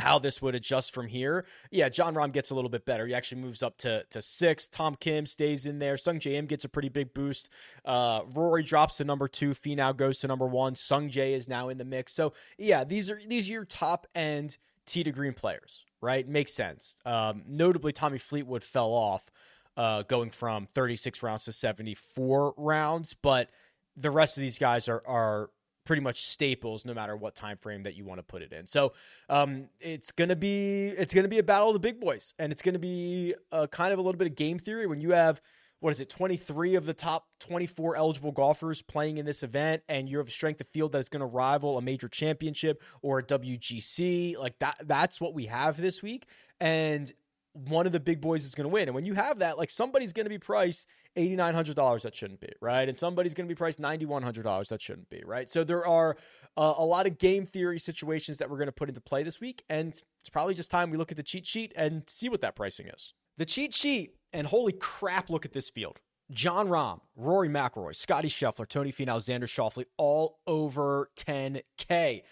how 0.00 0.18
this 0.18 0.42
would 0.42 0.54
adjust 0.54 0.92
from 0.92 1.06
here. 1.06 1.44
Yeah, 1.70 1.88
Jon 1.88 2.14
Rahm 2.14 2.32
gets 2.32 2.50
a 2.50 2.54
little 2.54 2.70
bit 2.70 2.84
better. 2.84 3.06
He 3.06 3.14
actually 3.14 3.40
moves 3.40 3.62
up 3.62 3.78
to 3.78 4.04
to 4.10 4.22
six. 4.22 4.68
Tom 4.68 4.94
Kim 4.94 5.26
stays 5.26 5.66
in 5.66 5.78
there. 5.78 5.96
Sungjae 5.96 6.34
Im 6.34 6.46
gets 6.46 6.64
a 6.64 6.68
pretty 6.68 6.88
big 6.88 7.14
boost. 7.14 7.48
Uh, 7.84 8.22
Rory 8.34 8.62
drops 8.62 8.96
to 8.98 9.04
number 9.04 9.28
two. 9.28 9.50
Finau 9.50 9.96
goes 9.96 10.18
to 10.18 10.28
number 10.28 10.46
one. 10.46 10.74
Sungjae 10.74 11.32
is 11.32 11.48
now 11.48 11.68
in 11.68 11.78
the 11.78 11.84
mix. 11.84 12.12
So 12.12 12.32
yeah, 12.58 12.84
these 12.84 13.10
are 13.10 13.20
these 13.26 13.48
are 13.48 13.52
your 13.52 13.64
top 13.64 14.06
end 14.14 14.56
tee 14.86 15.04
to 15.04 15.12
green 15.12 15.32
players, 15.32 15.84
right? 16.00 16.26
Makes 16.28 16.52
sense. 16.52 16.96
Um, 17.04 17.42
notably, 17.46 17.92
Tommy 17.92 18.18
Fleetwood 18.18 18.62
fell 18.62 18.90
off, 18.90 19.30
uh, 19.76 20.02
going 20.02 20.30
from 20.30 20.66
36 20.74 21.22
rounds 21.22 21.44
to 21.44 21.52
74 21.52 22.54
rounds, 22.56 23.14
but 23.14 23.50
the 23.96 24.10
rest 24.10 24.36
of 24.36 24.40
these 24.40 24.58
guys 24.58 24.88
are 24.88 25.02
are 25.06 25.50
pretty 25.84 26.02
much 26.02 26.24
staples 26.24 26.84
no 26.84 26.94
matter 26.94 27.16
what 27.16 27.34
time 27.34 27.56
frame 27.56 27.82
that 27.82 27.94
you 27.94 28.04
want 28.04 28.18
to 28.18 28.22
put 28.22 28.42
it 28.42 28.52
in. 28.52 28.66
So 28.66 28.92
um, 29.28 29.68
it's 29.80 30.12
gonna 30.12 30.36
be 30.36 30.88
it's 30.88 31.14
gonna 31.14 31.28
be 31.28 31.38
a 31.38 31.42
battle 31.42 31.68
of 31.68 31.74
the 31.74 31.80
big 31.80 32.00
boys, 32.00 32.34
and 32.38 32.52
it's 32.52 32.62
gonna 32.62 32.78
be 32.78 33.34
a 33.52 33.66
kind 33.66 33.92
of 33.92 33.98
a 33.98 34.02
little 34.02 34.18
bit 34.18 34.28
of 34.28 34.36
game 34.36 34.58
theory 34.58 34.86
when 34.86 35.00
you 35.00 35.10
have 35.12 35.40
what 35.80 35.90
is 35.90 36.00
it 36.00 36.10
23 36.10 36.74
of 36.74 36.84
the 36.84 36.94
top 36.94 37.26
24 37.40 37.96
eligible 37.96 38.32
golfers 38.32 38.82
playing 38.82 39.16
in 39.16 39.24
this 39.24 39.42
event 39.42 39.82
and 39.88 40.08
you 40.08 40.18
have 40.18 40.28
a 40.28 40.30
strength 40.30 40.60
of 40.60 40.68
field 40.68 40.92
that 40.92 40.98
is 40.98 41.08
going 41.08 41.20
to 41.20 41.26
rival 41.26 41.78
a 41.78 41.82
major 41.82 42.08
championship 42.08 42.82
or 43.02 43.18
a 43.18 43.22
WGC 43.22 44.38
like 44.38 44.58
that 44.58 44.76
that's 44.84 45.20
what 45.20 45.34
we 45.34 45.46
have 45.46 45.80
this 45.80 46.02
week 46.02 46.26
and 46.60 47.12
one 47.52 47.86
of 47.86 47.92
the 47.92 48.00
big 48.00 48.20
boys 48.20 48.44
is 48.44 48.54
going 48.54 48.64
to 48.64 48.72
win. 48.72 48.88
And 48.88 48.94
when 48.94 49.04
you 49.04 49.14
have 49.14 49.40
that, 49.40 49.58
like 49.58 49.70
somebody's 49.70 50.12
going 50.12 50.26
to 50.26 50.30
be 50.30 50.38
priced 50.38 50.86
$8,900 51.16 52.02
that 52.02 52.14
shouldn't 52.14 52.40
be, 52.40 52.52
right? 52.60 52.88
And 52.88 52.96
somebody's 52.96 53.34
going 53.34 53.48
to 53.48 53.52
be 53.52 53.56
priced 53.58 53.80
$9,100 53.80 54.68
that 54.68 54.80
shouldn't 54.80 55.10
be, 55.10 55.22
right? 55.24 55.50
So 55.50 55.64
there 55.64 55.86
are 55.86 56.16
uh, 56.56 56.74
a 56.76 56.84
lot 56.84 57.06
of 57.06 57.18
game 57.18 57.46
theory 57.46 57.78
situations 57.78 58.38
that 58.38 58.50
we're 58.50 58.58
going 58.58 58.68
to 58.68 58.72
put 58.72 58.88
into 58.88 59.00
play 59.00 59.22
this 59.22 59.40
week. 59.40 59.64
And 59.68 59.88
it's 59.88 60.30
probably 60.30 60.54
just 60.54 60.70
time 60.70 60.90
we 60.90 60.96
look 60.96 61.10
at 61.10 61.16
the 61.16 61.22
cheat 61.22 61.46
sheet 61.46 61.72
and 61.76 62.04
see 62.08 62.28
what 62.28 62.40
that 62.42 62.54
pricing 62.54 62.86
is. 62.86 63.12
The 63.36 63.46
cheat 63.46 63.74
sheet, 63.74 64.14
and 64.32 64.46
holy 64.46 64.72
crap, 64.72 65.30
look 65.30 65.44
at 65.44 65.52
this 65.52 65.70
field. 65.70 65.98
Jon 66.30 66.68
Rahm, 66.68 67.00
Rory 67.16 67.48
McIlroy, 67.48 67.96
Scotty 67.96 68.28
Scheffler, 68.28 68.68
Tony 68.68 68.92
Finau, 68.92 69.16
Xander 69.16 69.44
Schauffele, 69.44 69.86
all 69.96 70.38
over 70.46 71.10
10K 71.16 72.22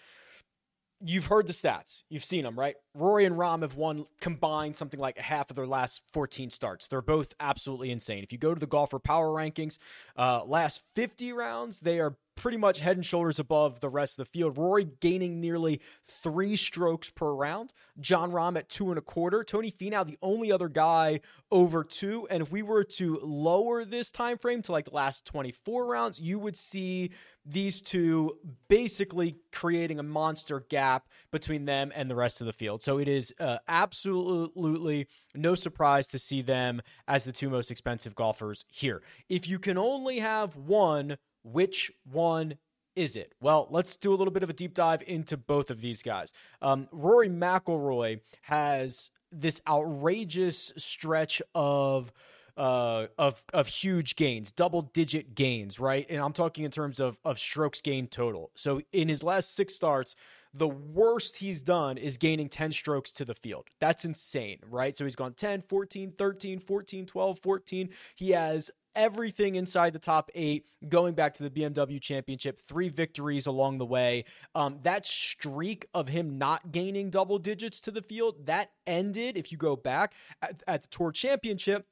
you've 1.01 1.27
heard 1.27 1.47
the 1.47 1.53
stats. 1.53 2.03
You've 2.09 2.23
seen 2.23 2.43
them, 2.43 2.57
right? 2.57 2.75
Rory 2.99 3.25
and 3.25 3.35
Rahm 3.35 3.61
have 3.61 3.75
won 3.75 4.05
combined 4.19 4.75
something 4.75 4.99
like 4.99 5.17
half 5.17 5.49
of 5.49 5.55
their 5.55 5.67
last 5.67 6.01
14 6.11 6.49
starts. 6.49 6.87
They're 6.87 7.01
both 7.01 7.33
absolutely 7.39 7.91
insane. 7.91 8.23
If 8.23 8.31
you 8.31 8.37
go 8.37 8.53
to 8.53 8.59
the 8.59 8.67
golfer 8.67 8.99
power 8.99 9.27
rankings, 9.27 9.77
uh, 10.15 10.43
last 10.45 10.81
50 10.93 11.33
rounds, 11.33 11.79
they 11.79 11.99
are 11.99 12.17
pretty 12.39 12.57
much 12.57 12.79
head 12.79 12.95
and 12.95 13.05
shoulders 13.05 13.37
above 13.37 13.81
the 13.81 13.89
rest 13.89 14.17
of 14.17 14.25
the 14.25 14.31
field. 14.31 14.57
Rory 14.57 14.87
gaining 15.01 15.41
nearly 15.41 15.81
three 16.23 16.55
strokes 16.55 17.09
per 17.09 17.31
round. 17.33 17.73
Jon 17.99 18.31
Rahm 18.31 18.57
at 18.57 18.69
two 18.69 18.89
and 18.89 18.97
a 18.97 19.01
quarter. 19.01 19.43
Tony 19.43 19.71
Finau, 19.71 20.07
the 20.07 20.17
only 20.21 20.51
other 20.51 20.69
guy 20.69 21.19
over 21.51 21.83
two. 21.83 22.27
And 22.29 22.41
if 22.41 22.51
we 22.51 22.61
were 22.61 22.85
to 22.85 23.19
lower 23.21 23.83
this 23.83 24.11
time 24.11 24.37
frame 24.37 24.61
to 24.63 24.71
like 24.71 24.85
the 24.85 24.95
last 24.95 25.25
24 25.25 25.85
rounds, 25.85 26.21
you 26.21 26.39
would 26.39 26.55
see 26.55 27.11
these 27.45 27.81
two 27.81 28.37
basically 28.67 29.37
creating 29.51 29.99
a 29.99 30.03
monster 30.03 30.65
gap 30.69 31.07
between 31.31 31.65
them 31.65 31.91
and 31.93 32.09
the 32.09 32.15
rest 32.15 32.41
of 32.41 32.47
the 32.47 32.53
field. 32.53 32.81
So 32.81 32.88
it 32.97 33.07
is 33.07 33.33
uh, 33.39 33.59
absolutely 33.67 35.07
no 35.35 35.55
surprise 35.55 36.07
to 36.07 36.19
see 36.19 36.41
them 36.41 36.81
as 37.07 37.23
the 37.23 37.31
two 37.31 37.49
most 37.49 37.71
expensive 37.71 38.15
golfers 38.15 38.65
here. 38.67 39.01
If 39.27 39.47
you 39.47 39.59
can 39.59 39.77
only 39.77 40.19
have 40.19 40.55
one, 40.55 41.17
which 41.43 41.91
one 42.09 42.55
is 42.95 43.15
it? 43.15 43.33
Well, 43.39 43.67
let's 43.69 43.95
do 43.95 44.13
a 44.13 44.15
little 44.15 44.33
bit 44.33 44.43
of 44.43 44.49
a 44.49 44.53
deep 44.53 44.73
dive 44.73 45.03
into 45.07 45.37
both 45.37 45.71
of 45.71 45.81
these 45.81 46.01
guys. 46.01 46.33
Um, 46.61 46.87
Rory 46.91 47.29
McIlroy 47.29 48.21
has 48.43 49.11
this 49.31 49.61
outrageous 49.67 50.73
stretch 50.77 51.41
of 51.53 52.11
uh, 52.57 53.07
of 53.17 53.41
of 53.53 53.67
huge 53.67 54.17
gains, 54.17 54.51
double 54.51 54.81
digit 54.81 55.33
gains, 55.33 55.79
right? 55.79 56.05
And 56.09 56.19
I'm 56.21 56.33
talking 56.33 56.65
in 56.65 56.71
terms 56.71 56.99
of 56.99 57.17
of 57.23 57.39
strokes 57.39 57.79
gained 57.79 58.11
total. 58.11 58.51
So 58.55 58.81
in 58.91 59.07
his 59.07 59.23
last 59.23 59.55
six 59.55 59.75
starts, 59.75 60.15
the 60.53 60.67
worst 60.67 61.37
he's 61.37 61.61
done 61.61 61.97
is 61.97 62.17
gaining 62.17 62.49
10 62.49 62.71
strokes 62.71 63.11
to 63.13 63.25
the 63.25 63.35
field. 63.35 63.67
That's 63.79 64.05
insane, 64.05 64.59
right? 64.69 64.95
So 64.95 65.03
he's 65.03 65.15
gone 65.15 65.33
10, 65.33 65.61
14, 65.61 66.13
13, 66.17 66.59
14, 66.59 67.05
12, 67.05 67.39
14. 67.39 67.89
He 68.15 68.31
has 68.31 68.71
everything 68.95 69.55
inside 69.55 69.93
the 69.93 69.99
top 69.99 70.31
eight 70.33 70.65
going 70.87 71.13
back 71.13 71.33
to 71.35 71.47
the 71.47 71.49
BMW 71.49 72.01
championship, 72.01 72.59
three 72.59 72.89
victories 72.89 73.45
along 73.45 73.77
the 73.77 73.85
way. 73.85 74.25
Um, 74.55 74.79
that 74.83 75.05
streak 75.05 75.85
of 75.93 76.07
him 76.07 76.37
not 76.37 76.71
gaining 76.71 77.09
double 77.09 77.37
digits 77.37 77.79
to 77.81 77.91
the 77.91 78.01
field, 78.01 78.47
that 78.47 78.71
ended, 78.87 79.37
if 79.37 79.51
you 79.51 79.57
go 79.57 79.75
back 79.75 80.13
at, 80.41 80.63
at 80.67 80.81
the 80.81 80.87
Tour 80.89 81.11
Championship 81.11 81.85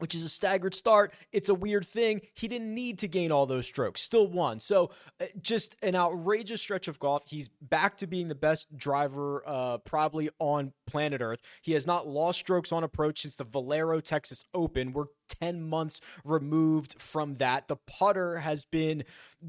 which 0.00 0.14
is 0.14 0.24
a 0.24 0.28
staggered 0.28 0.74
start. 0.74 1.12
It's 1.32 1.48
a 1.48 1.54
weird 1.54 1.86
thing. 1.86 2.22
He 2.34 2.48
didn't 2.48 2.74
need 2.74 2.98
to 3.00 3.08
gain 3.08 3.30
all 3.32 3.46
those 3.46 3.66
strokes, 3.66 4.00
still 4.00 4.26
won. 4.26 4.60
So, 4.60 4.90
uh, 5.20 5.26
just 5.40 5.76
an 5.82 5.94
outrageous 5.94 6.60
stretch 6.60 6.88
of 6.88 6.98
golf. 6.98 7.24
He's 7.26 7.48
back 7.48 7.96
to 7.98 8.06
being 8.06 8.28
the 8.28 8.34
best 8.34 8.76
driver, 8.76 9.42
uh, 9.46 9.78
probably 9.78 10.30
on 10.38 10.72
planet 10.86 11.20
Earth. 11.20 11.40
He 11.62 11.72
has 11.72 11.86
not 11.86 12.06
lost 12.06 12.40
strokes 12.40 12.72
on 12.72 12.84
approach 12.84 13.22
since 13.22 13.36
the 13.36 13.44
Valero 13.44 14.00
Texas 14.00 14.44
Open. 14.54 14.92
We're 14.92 15.06
10 15.40 15.62
months 15.62 16.00
removed 16.24 17.00
from 17.00 17.36
that. 17.36 17.68
The 17.68 17.76
putter 17.76 18.38
has 18.38 18.64
been 18.64 19.04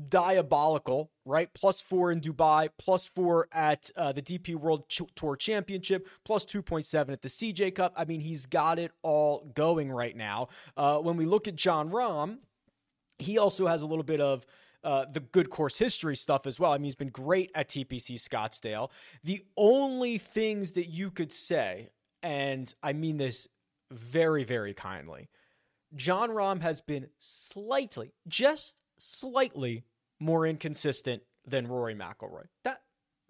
diabolical, 0.09 1.11
right? 1.25 1.53
Plus 1.53 1.81
four 1.81 2.11
in 2.11 2.21
Dubai, 2.21 2.69
plus 2.77 3.05
four 3.05 3.47
at 3.51 3.89
uh, 3.95 4.11
the 4.11 4.21
DP 4.21 4.55
World 4.55 4.87
Ch- 4.89 5.01
Tour 5.15 5.35
Championship, 5.35 6.07
plus 6.25 6.45
2.7 6.45 7.11
at 7.11 7.21
the 7.21 7.29
CJ 7.29 7.75
Cup. 7.75 7.93
I 7.95 8.05
mean, 8.05 8.21
he's 8.21 8.45
got 8.45 8.79
it 8.79 8.91
all 9.01 9.51
going 9.53 9.91
right 9.91 10.15
now. 10.15 10.49
Uh, 10.77 10.99
when 10.99 11.17
we 11.17 11.25
look 11.25 11.47
at 11.47 11.55
Jon 11.55 11.89
Rahm, 11.89 12.37
he 13.19 13.37
also 13.37 13.67
has 13.67 13.81
a 13.81 13.85
little 13.85 14.03
bit 14.03 14.19
of 14.19 14.45
uh, 14.83 15.05
the 15.11 15.19
good 15.19 15.49
course 15.49 15.77
history 15.77 16.15
stuff 16.15 16.47
as 16.47 16.59
well. 16.59 16.71
I 16.71 16.77
mean, 16.77 16.85
he's 16.85 16.95
been 16.95 17.09
great 17.09 17.51
at 17.53 17.69
TPC 17.69 18.13
Scottsdale. 18.15 18.89
The 19.23 19.43
only 19.55 20.17
things 20.17 20.71
that 20.73 20.87
you 20.87 21.11
could 21.11 21.31
say, 21.31 21.89
and 22.23 22.73
I 22.81 22.93
mean 22.93 23.17
this 23.17 23.47
very, 23.91 24.43
very 24.43 24.73
kindly, 24.73 25.29
Jon 25.95 26.29
Rahm 26.29 26.61
has 26.61 26.81
been 26.81 27.07
slightly, 27.17 28.13
just 28.27 28.81
slightly 28.97 29.85
more 30.19 30.45
inconsistent 30.45 31.23
than 31.45 31.67
Rory 31.67 31.95
McIlroy. 31.95 32.45
That 32.63 32.81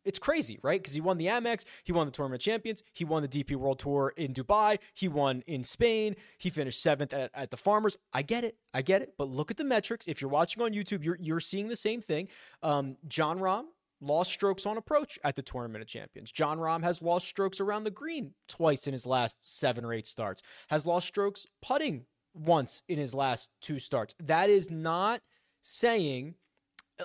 it's 0.03 0.20
crazy, 0.20 0.60
right? 0.63 0.82
Because 0.82 0.94
he 0.94 1.01
won 1.01 1.18
the 1.18 1.27
Amex, 1.27 1.63
he 1.84 1.91
won 1.91 2.08
the 2.08 2.12
Tournament 2.12 2.41
Champions, 2.41 2.84
he 2.94 3.06
won 3.06 3.22
the 3.22 3.27
DP 3.27 3.56
World 3.56 3.80
Tour 3.80 4.13
in 4.18 4.34
Dubai, 4.34 4.80
he 4.94 5.08
won 5.08 5.44
in 5.46 5.63
Spain, 5.63 6.15
he 6.38 6.50
finished 6.50 6.82
seventh 6.82 7.13
at, 7.13 7.30
at 7.34 7.51
the 7.51 7.58
Farmers. 7.58 7.98
I 8.13 8.24
get 8.24 8.44
it, 8.44 8.58
I 8.74 8.82
get 8.82 9.01
it. 9.01 9.13
But 9.18 9.30
look 9.30 9.51
at 9.51 9.58
the 9.58 9.63
metrics. 9.63 10.08
If 10.08 10.22
you're 10.22 10.32
watching 10.32 10.63
on 10.63 10.74
YouTube, 10.74 11.03
you're 11.03 11.18
you're 11.20 11.39
seeing 11.39 11.68
the 11.68 11.75
same 11.75 12.01
thing. 12.01 12.27
Um, 12.63 12.98
Jon 13.08 13.39
Rahm 13.39 13.65
lost 14.01 14.32
strokes 14.32 14.65
on 14.65 14.77
approach 14.77 15.20
at 15.24 15.36
the 15.36 15.44
Tournament 15.44 15.84
of 15.84 15.88
Champions. 15.88 16.32
Jon 16.32 16.58
Rahm 16.58 16.84
has 16.84 17.01
lost 17.01 17.27
strokes 17.27 17.60
around 17.60 17.84
the 17.84 17.91
green 17.91 18.34
twice 18.48 18.88
in 18.88 18.94
his 18.94 19.06
last 19.06 19.38
seven 19.41 19.86
or 19.86 19.94
eight 19.94 20.08
starts. 20.08 20.41
Has 20.70 20.86
lost 20.86 21.08
strokes 21.08 21.46
putting 21.62 22.06
once 22.33 22.83
in 22.88 22.97
his 22.97 23.13
last 23.13 23.50
two 23.61 23.79
starts. 23.79 24.15
That 24.19 24.50
is 24.50 24.69
not 24.69 25.21
saying 25.61 26.35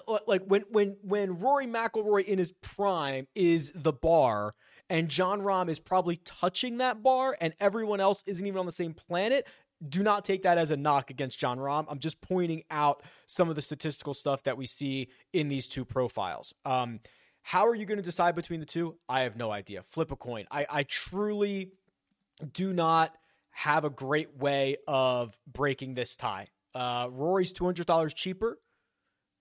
uh, 0.09 0.19
like 0.27 0.43
when 0.47 0.65
when 0.71 0.97
when 1.03 1.39
Rory 1.39 1.67
McIlroy 1.67 2.25
in 2.25 2.39
his 2.39 2.53
prime 2.53 3.27
is 3.35 3.73
the 3.75 3.93
bar 3.93 4.53
and 4.89 5.09
Jon 5.09 5.43
Rahm 5.43 5.69
is 5.69 5.79
probably 5.79 6.17
touching 6.25 6.79
that 6.79 7.03
bar 7.03 7.37
and 7.41 7.55
everyone 7.61 8.01
else 8.01 8.23
isn't 8.27 8.47
even 8.47 8.59
on 8.59 8.67
the 8.67 8.73
same 8.73 8.95
planet, 8.95 9.47
do 9.87 10.03
not 10.03 10.25
take 10.25 10.43
that 10.43 10.59
as 10.59 10.71
a 10.71 10.77
knock 10.77 11.11
against 11.11 11.39
Jon 11.39 11.59
Rahm. 11.59 11.87
I'm 11.89 11.99
just 11.99 12.21
pointing 12.21 12.65
out 12.71 13.03
some 13.27 13.49
of 13.49 13.55
the 13.57 13.63
statistical 13.63 14.15
stuff 14.15 14.43
that 14.45 14.57
we 14.57 14.67
see 14.67 15.09
in 15.33 15.49
these 15.49 15.67
two 15.67 15.85
profiles. 15.85 16.55
Um, 16.65 17.01
how 17.43 17.67
are 17.67 17.75
you 17.75 17.85
going 17.85 17.99
to 17.99 18.03
decide 18.03 18.35
between 18.35 18.61
the 18.61 18.67
two? 18.67 18.97
I 19.09 19.23
have 19.23 19.37
no 19.37 19.51
idea. 19.51 19.83
Flip 19.83 20.11
a 20.11 20.17
coin. 20.17 20.47
I, 20.51 20.67
I 20.69 20.83
truly 20.85 21.73
do 22.53 22.73
not 22.73 23.17
have 23.57 23.87
a 23.87 23.91
great 23.91 24.37
way 24.37 24.77
of 24.87 25.39
breaking 25.51 25.95
this 25.95 26.15
tie. 26.15 26.47
Uh, 26.75 27.09
Rory's 27.11 27.55
$200 27.55 28.15
cheaper. 28.15 28.59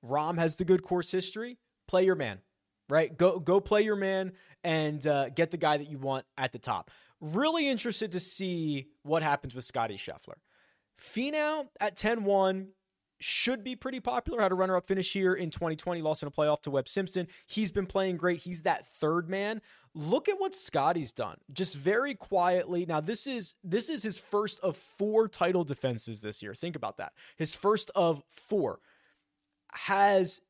Rahm 0.05 0.37
has 0.37 0.55
the 0.55 0.63
good 0.63 0.83
course 0.83 1.11
history. 1.11 1.57
Play 1.85 2.05
your 2.05 2.15
man, 2.15 2.39
right? 2.89 3.15
Go 3.15 3.39
go 3.39 3.59
play 3.59 3.81
your 3.81 3.97
man 3.97 4.31
and 4.63 5.05
uh, 5.05 5.27
get 5.29 5.51
the 5.51 5.57
guy 5.57 5.75
that 5.75 5.89
you 5.89 5.97
want 5.97 6.25
at 6.37 6.53
the 6.53 6.59
top. 6.59 6.91
Really 7.19 7.67
interested 7.67 8.13
to 8.13 8.21
see 8.21 8.87
what 9.03 9.21
happens 9.21 9.53
with 9.53 9.65
Scotty 9.65 9.97
Scheffler. 9.97 10.37
Finau 10.97 11.67
at 11.81 11.97
10-1 11.97 12.67
should 13.19 13.65
be 13.65 13.75
pretty 13.75 13.99
popular. 13.99 14.41
Had 14.41 14.53
a 14.53 14.55
runner-up 14.55 14.87
finish 14.87 15.11
here 15.11 15.33
in 15.33 15.49
2020, 15.49 16.01
lost 16.01 16.21
in 16.21 16.27
a 16.27 16.31
playoff 16.31 16.61
to 16.61 16.71
Webb 16.71 16.87
Simpson. 16.87 17.27
He's 17.47 17.69
been 17.69 17.85
playing 17.85 18.15
great. 18.15 18.39
He's 18.39 18.61
that 18.61 18.87
third 18.87 19.29
man. 19.29 19.61
Look 19.97 20.27
at 20.27 20.39
what 20.39 20.53
Scotty's 20.53 21.13
done. 21.13 21.37
Just 21.53 21.77
very 21.77 22.15
quietly. 22.15 22.85
Now 22.85 22.99
this 22.99 23.25
is 23.25 23.55
this 23.63 23.89
is 23.89 24.03
his 24.03 24.17
first 24.17 24.59
of 24.59 24.75
four 24.75 25.29
title 25.29 25.63
defenses 25.63 26.19
this 26.19 26.43
year. 26.43 26.53
Think 26.53 26.75
about 26.75 26.97
that. 26.97 27.13
His 27.37 27.55
first 27.55 27.91
of 27.95 28.21
four 28.29 28.79
has 29.71 30.41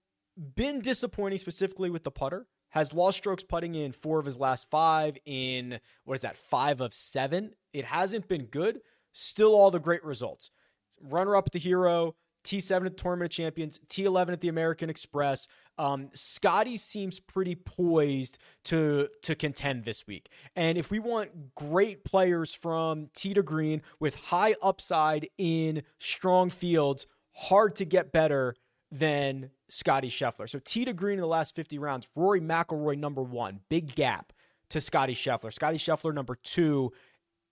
been 0.55 0.81
disappointing 0.81 1.37
specifically 1.37 1.91
with 1.91 2.03
the 2.03 2.11
putter. 2.11 2.47
Has 2.69 2.93
lost 2.93 3.19
strokes 3.19 3.43
putting 3.43 3.75
in 3.75 3.91
four 3.91 4.19
of 4.19 4.25
his 4.25 4.37
last 4.39 4.69
five, 4.69 5.15
in 5.25 5.79
what 6.03 6.15
is 6.15 6.21
that, 6.21 6.35
five 6.35 6.81
of 6.81 6.93
seven? 6.93 7.53
It 7.71 7.85
hasn't 7.85 8.27
been 8.27 8.47
good. 8.47 8.81
Still, 9.13 9.55
all 9.55 9.71
the 9.71 9.79
great 9.79 10.03
results. 10.03 10.51
Runner 10.99 11.37
up 11.37 11.51
the 11.51 11.59
Hero, 11.59 12.15
T7 12.45 12.85
at 12.85 12.97
Tournament 12.97 13.31
of 13.31 13.35
Champions, 13.35 13.79
T11 13.87 14.33
at 14.33 14.41
the 14.41 14.47
American 14.47 14.89
Express. 14.89 15.47
Um, 15.77 16.09
Scotty 16.13 16.77
seems 16.77 17.19
pretty 17.19 17.55
poised 17.55 18.37
to 18.65 19.09
to 19.23 19.35
contend 19.35 19.83
this 19.83 20.07
week. 20.07 20.29
And 20.55 20.77
if 20.77 20.89
we 20.89 20.99
want 20.99 21.53
great 21.55 22.05
players 22.05 22.53
from 22.53 23.07
tee 23.13 23.33
to 23.33 23.43
green 23.43 23.81
with 23.99 24.15
high 24.15 24.55
upside 24.61 25.27
in 25.37 25.83
strong 25.99 26.49
fields, 26.49 27.07
hard 27.33 27.75
to 27.75 27.85
get 27.85 28.13
better 28.13 28.55
than 28.91 29.49
Scotty 29.67 30.09
Scheffler. 30.09 30.49
So 30.49 30.59
tee 30.63 30.85
to 30.85 30.93
green 30.93 31.15
in 31.15 31.21
the 31.21 31.27
last 31.27 31.55
50 31.55 31.77
rounds, 31.79 32.07
Rory 32.15 32.39
McIlroy 32.39 32.97
number 32.97 33.21
one, 33.21 33.61
big 33.69 33.95
gap 33.95 34.31
to 34.69 34.79
Scotty 34.79 35.15
Scheffler. 35.15 35.51
Scotty 35.51 35.77
Scheffler 35.77 36.13
number 36.13 36.35
two, 36.35 36.91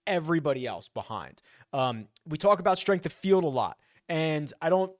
everybody 0.06 0.66
else 0.66 0.88
behind. 0.88 1.42
Um, 1.72 2.06
we 2.26 2.38
talk 2.38 2.60
about 2.60 2.78
strength 2.78 3.06
of 3.06 3.12
field 3.12 3.44
a 3.44 3.48
lot, 3.48 3.78
and 4.08 4.52
I 4.60 4.68
don't 4.70 4.92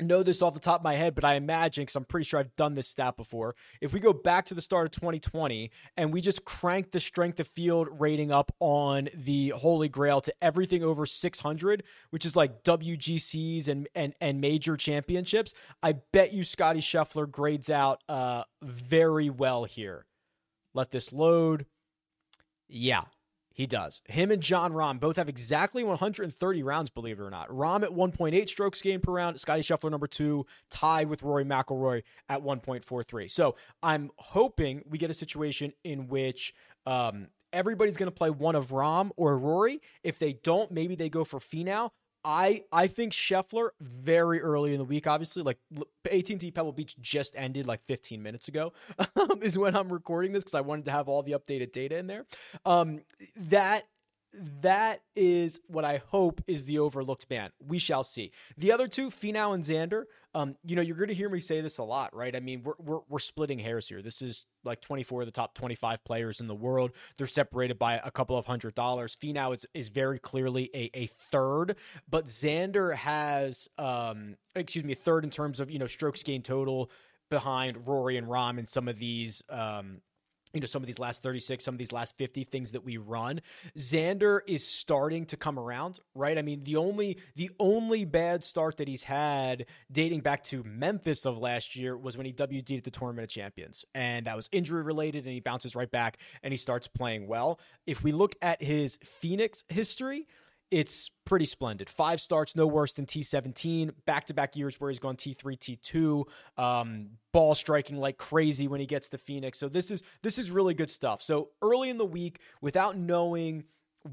know 0.00 0.22
this 0.22 0.42
off 0.42 0.54
the 0.54 0.60
top 0.60 0.80
of 0.80 0.84
my 0.84 0.94
head, 0.94 1.14
but 1.14 1.24
I 1.24 1.34
imagine 1.34 1.82
because 1.82 1.96
I'm 1.96 2.04
pretty 2.04 2.24
sure 2.24 2.38
I've 2.38 2.54
done 2.56 2.74
this 2.74 2.88
stat 2.88 3.16
before. 3.16 3.54
If 3.80 3.92
we 3.92 4.00
go 4.00 4.12
back 4.12 4.44
to 4.46 4.54
the 4.54 4.60
start 4.60 4.86
of 4.86 4.90
2020 4.92 5.70
and 5.96 6.12
we 6.12 6.20
just 6.20 6.44
crank 6.44 6.90
the 6.90 7.00
strength 7.00 7.40
of 7.40 7.48
field 7.48 7.88
rating 7.90 8.30
up 8.30 8.52
on 8.60 9.08
the 9.14 9.50
Holy 9.50 9.88
Grail 9.88 10.20
to 10.20 10.32
everything 10.42 10.82
over 10.82 11.06
600, 11.06 11.82
which 12.10 12.26
is 12.26 12.36
like 12.36 12.62
WGCs 12.62 13.68
and 13.68 13.88
and 13.94 14.14
and 14.20 14.40
major 14.40 14.76
championships, 14.76 15.54
I 15.82 15.94
bet 16.12 16.32
you 16.32 16.44
Scotty 16.44 16.80
Scheffler 16.80 17.30
grades 17.30 17.70
out 17.70 18.02
uh 18.08 18.44
very 18.62 19.30
well 19.30 19.64
here. 19.64 20.06
Let 20.74 20.90
this 20.90 21.12
load. 21.12 21.66
Yeah, 22.68 23.04
he 23.56 23.66
does. 23.66 24.02
Him 24.04 24.30
and 24.30 24.42
Jon 24.42 24.74
Rahm 24.74 25.00
both 25.00 25.16
have 25.16 25.30
exactly 25.30 25.82
130 25.82 26.62
rounds, 26.62 26.90
believe 26.90 27.18
it 27.18 27.22
or 27.22 27.30
not. 27.30 27.48
Rahm 27.48 27.82
at 27.82 27.90
1.8 27.90 28.48
strokes 28.50 28.82
gained 28.82 29.02
per 29.02 29.12
round. 29.12 29.40
Scotty 29.40 29.62
Scheffler, 29.62 29.90
number 29.90 30.06
two, 30.06 30.44
tied 30.68 31.08
with 31.08 31.22
Rory 31.22 31.46
McIlroy 31.46 32.02
at 32.28 32.42
1.43. 32.42 33.30
So 33.30 33.56
I'm 33.82 34.10
hoping 34.18 34.82
we 34.86 34.98
get 34.98 35.08
a 35.08 35.14
situation 35.14 35.72
in 35.84 36.06
which 36.08 36.52
um, 36.84 37.28
everybody's 37.50 37.96
going 37.96 38.08
to 38.10 38.14
play 38.14 38.28
one 38.28 38.56
of 38.56 38.68
Rahm 38.68 39.10
or 39.16 39.38
Rory. 39.38 39.80
If 40.04 40.18
they 40.18 40.34
don't, 40.34 40.70
maybe 40.70 40.94
they 40.94 41.08
go 41.08 41.24
for 41.24 41.38
Finau. 41.38 41.92
I 42.26 42.64
I 42.72 42.88
think 42.88 43.12
Scheffler 43.12 43.68
very 43.80 44.42
early 44.42 44.72
in 44.72 44.78
the 44.78 44.84
week, 44.84 45.06
obviously, 45.06 45.44
like 45.44 45.58
AT&T 46.10 46.50
Pebble 46.50 46.72
Beach 46.72 46.96
just 47.00 47.34
ended 47.36 47.68
like 47.68 47.86
15 47.86 48.20
minutes 48.20 48.48
ago, 48.48 48.72
um, 49.16 49.40
is 49.42 49.56
when 49.56 49.76
I'm 49.76 49.92
recording 49.92 50.32
this 50.32 50.42
because 50.42 50.56
I 50.56 50.60
wanted 50.60 50.86
to 50.86 50.90
have 50.90 51.08
all 51.08 51.22
the 51.22 51.32
updated 51.32 51.70
data 51.70 51.96
in 51.96 52.08
there. 52.08 52.26
Um, 52.64 52.98
that 53.36 53.84
that 54.60 55.02
is 55.14 55.60
what 55.68 55.84
I 55.84 56.02
hope 56.08 56.42
is 56.48 56.64
the 56.64 56.80
overlooked 56.80 57.30
man. 57.30 57.50
We 57.64 57.78
shall 57.78 58.02
see. 58.02 58.32
The 58.58 58.72
other 58.72 58.88
two, 58.88 59.08
Finau 59.08 59.54
and 59.54 59.62
Xander, 59.62 60.04
um, 60.36 60.54
you 60.66 60.76
know, 60.76 60.82
you're 60.82 60.98
going 60.98 61.08
to 61.08 61.14
hear 61.14 61.30
me 61.30 61.40
say 61.40 61.62
this 61.62 61.78
a 61.78 61.82
lot, 61.82 62.14
right? 62.14 62.36
I 62.36 62.40
mean, 62.40 62.62
we're, 62.62 62.74
we're, 62.78 63.00
we're 63.08 63.18
splitting 63.18 63.58
hairs 63.58 63.88
here. 63.88 64.02
This 64.02 64.20
is 64.20 64.44
like 64.64 64.82
24 64.82 65.22
of 65.22 65.26
the 65.26 65.32
top 65.32 65.54
25 65.54 66.04
players 66.04 66.42
in 66.42 66.46
the 66.46 66.54
world. 66.54 66.90
They're 67.16 67.26
separated 67.26 67.78
by 67.78 68.02
a 68.04 68.10
couple 68.10 68.36
of 68.36 68.44
hundred 68.44 68.74
dollars. 68.74 69.16
Finau 69.16 69.54
is, 69.54 69.64
is 69.72 69.88
very 69.88 70.18
clearly 70.18 70.68
a, 70.74 70.90
a 70.92 71.06
third, 71.06 71.76
but 72.06 72.26
Xander 72.26 72.94
has, 72.94 73.66
um, 73.78 74.36
excuse 74.54 74.84
me, 74.84 74.92
a 74.92 74.96
third 74.96 75.24
in 75.24 75.30
terms 75.30 75.58
of, 75.58 75.70
you 75.70 75.78
know, 75.78 75.86
strokes 75.86 76.22
gained 76.22 76.44
total 76.44 76.90
behind 77.30 77.88
Rory 77.88 78.18
and 78.18 78.26
Rahm 78.26 78.58
in 78.58 78.66
some 78.66 78.88
of 78.88 78.98
these, 78.98 79.42
um, 79.48 80.02
you 80.56 80.60
know 80.60 80.66
some 80.66 80.82
of 80.82 80.86
these 80.86 80.98
last 80.98 81.22
36 81.22 81.62
some 81.62 81.74
of 81.74 81.78
these 81.78 81.92
last 81.92 82.16
50 82.16 82.44
things 82.44 82.72
that 82.72 82.84
we 82.84 82.96
run 82.96 83.40
xander 83.76 84.40
is 84.46 84.66
starting 84.66 85.24
to 85.26 85.36
come 85.36 85.58
around 85.58 86.00
right? 86.14 86.38
I 86.38 86.42
mean 86.42 86.64
the 86.64 86.76
only 86.76 87.18
the 87.36 87.50
only 87.60 88.04
bad 88.04 88.42
start 88.42 88.78
that 88.78 88.88
he's 88.88 89.04
had 89.04 89.66
dating 89.90 90.20
back 90.20 90.42
to 90.44 90.62
memphis 90.64 91.26
of 91.26 91.38
last 91.38 91.76
year 91.76 91.96
was 91.96 92.16
when 92.16 92.26
he 92.26 92.32
wd 92.32 92.78
at 92.78 92.84
the 92.84 92.90
tournament 92.90 93.24
of 93.24 93.30
champions 93.30 93.84
and 93.94 94.26
that 94.26 94.34
was 94.34 94.48
injury 94.52 94.82
related 94.82 95.24
and 95.24 95.34
he 95.34 95.40
bounces 95.40 95.76
right 95.76 95.90
back 95.90 96.18
and 96.42 96.52
he 96.52 96.56
starts 96.56 96.88
playing 96.88 97.26
well. 97.26 97.60
If 97.86 98.02
we 98.02 98.12
look 98.12 98.34
at 98.42 98.62
his 98.62 98.98
phoenix 99.02 99.64
history 99.68 100.26
it's 100.70 101.10
pretty 101.24 101.44
splendid. 101.44 101.88
Five 101.88 102.20
starts, 102.20 102.56
no 102.56 102.66
worse 102.66 102.92
than 102.92 103.06
T17. 103.06 103.92
Back 104.04 104.26
to 104.26 104.34
back 104.34 104.56
years 104.56 104.80
where 104.80 104.90
he's 104.90 104.98
gone 104.98 105.16
T3, 105.16 105.56
T2. 105.58 106.24
Um, 106.62 107.10
ball 107.32 107.54
striking 107.54 107.98
like 107.98 108.18
crazy 108.18 108.66
when 108.66 108.80
he 108.80 108.86
gets 108.86 109.08
to 109.10 109.18
Phoenix. 109.18 109.58
So 109.58 109.68
this 109.68 109.90
is 109.90 110.02
this 110.22 110.38
is 110.38 110.50
really 110.50 110.74
good 110.74 110.90
stuff. 110.90 111.22
So 111.22 111.50
early 111.62 111.88
in 111.88 111.98
the 111.98 112.04
week, 112.04 112.40
without 112.60 112.96
knowing 112.98 113.64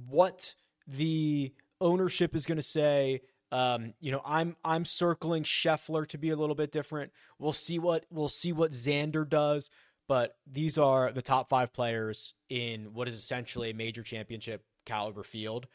what 0.08 0.56
the 0.88 1.54
ownership 1.82 2.36
is 2.36 2.46
going 2.46 2.58
to 2.58 2.62
say, 2.62 3.22
um, 3.52 3.94
you 4.00 4.12
know, 4.12 4.22
I'm 4.26 4.56
I'm 4.64 4.86
circling 4.86 5.44
Scheffler 5.44 6.08
to 6.08 6.18
be 6.18 6.30
a 6.30 6.36
little 6.36 6.56
bit 6.56 6.72
different. 6.72 7.12
We'll 7.40 7.54
see 7.54 7.80
what 7.80 8.06
we'll 8.12 8.30
see 8.30 8.54
what 8.54 8.72
Xander 8.72 9.28
does. 9.28 9.70
But 10.08 10.36
these 10.46 10.78
are 10.78 11.12
the 11.12 11.22
top 11.22 11.50
five 11.50 11.74
players 11.74 12.34
in 12.50 12.94
what 12.94 13.08
is 13.08 13.14
essentially 13.14 13.70
a 13.70 13.74
major 13.74 14.04
championship 14.04 14.64
caliber 14.86 15.24
field 15.24 15.68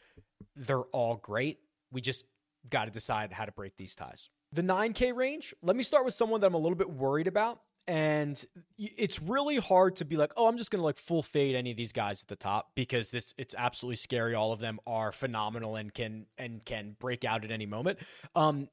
they're 0.55 0.83
all 0.93 1.15
great. 1.15 1.59
We 1.91 2.01
just 2.01 2.25
got 2.69 2.85
to 2.85 2.91
decide 2.91 3.31
how 3.31 3.45
to 3.45 3.51
break 3.51 3.77
these 3.77 3.95
ties. 3.95 4.29
The 4.51 4.63
9K 4.63 5.15
range, 5.15 5.53
let 5.61 5.75
me 5.75 5.83
start 5.83 6.05
with 6.05 6.13
someone 6.13 6.41
that 6.41 6.47
I'm 6.47 6.53
a 6.53 6.59
little 6.59 6.77
bit 6.77 6.89
worried 6.89 7.27
about. 7.27 7.61
And 7.87 8.43
it's 8.77 9.19
really 9.19 9.57
hard 9.57 9.95
to 9.95 10.05
be 10.05 10.15
like, 10.15 10.31
oh, 10.37 10.47
I'm 10.47 10.57
just 10.57 10.69
going 10.69 10.79
to 10.79 10.85
like 10.85 10.97
full 10.97 11.23
fade 11.23 11.55
any 11.55 11.71
of 11.71 11.77
these 11.77 11.91
guys 11.91 12.21
at 12.21 12.27
the 12.27 12.35
top 12.35 12.71
because 12.75 13.09
this 13.09 13.33
it's 13.35 13.55
absolutely 13.57 13.95
scary. 13.95 14.35
All 14.35 14.51
of 14.51 14.59
them 14.59 14.79
are 14.85 15.11
phenomenal 15.11 15.75
and 15.75 15.91
can 15.91 16.27
and 16.37 16.63
can 16.63 16.95
break 16.99 17.25
out 17.25 17.43
at 17.43 17.49
any 17.49 17.65
moment. 17.65 17.97
Um, 18.35 18.69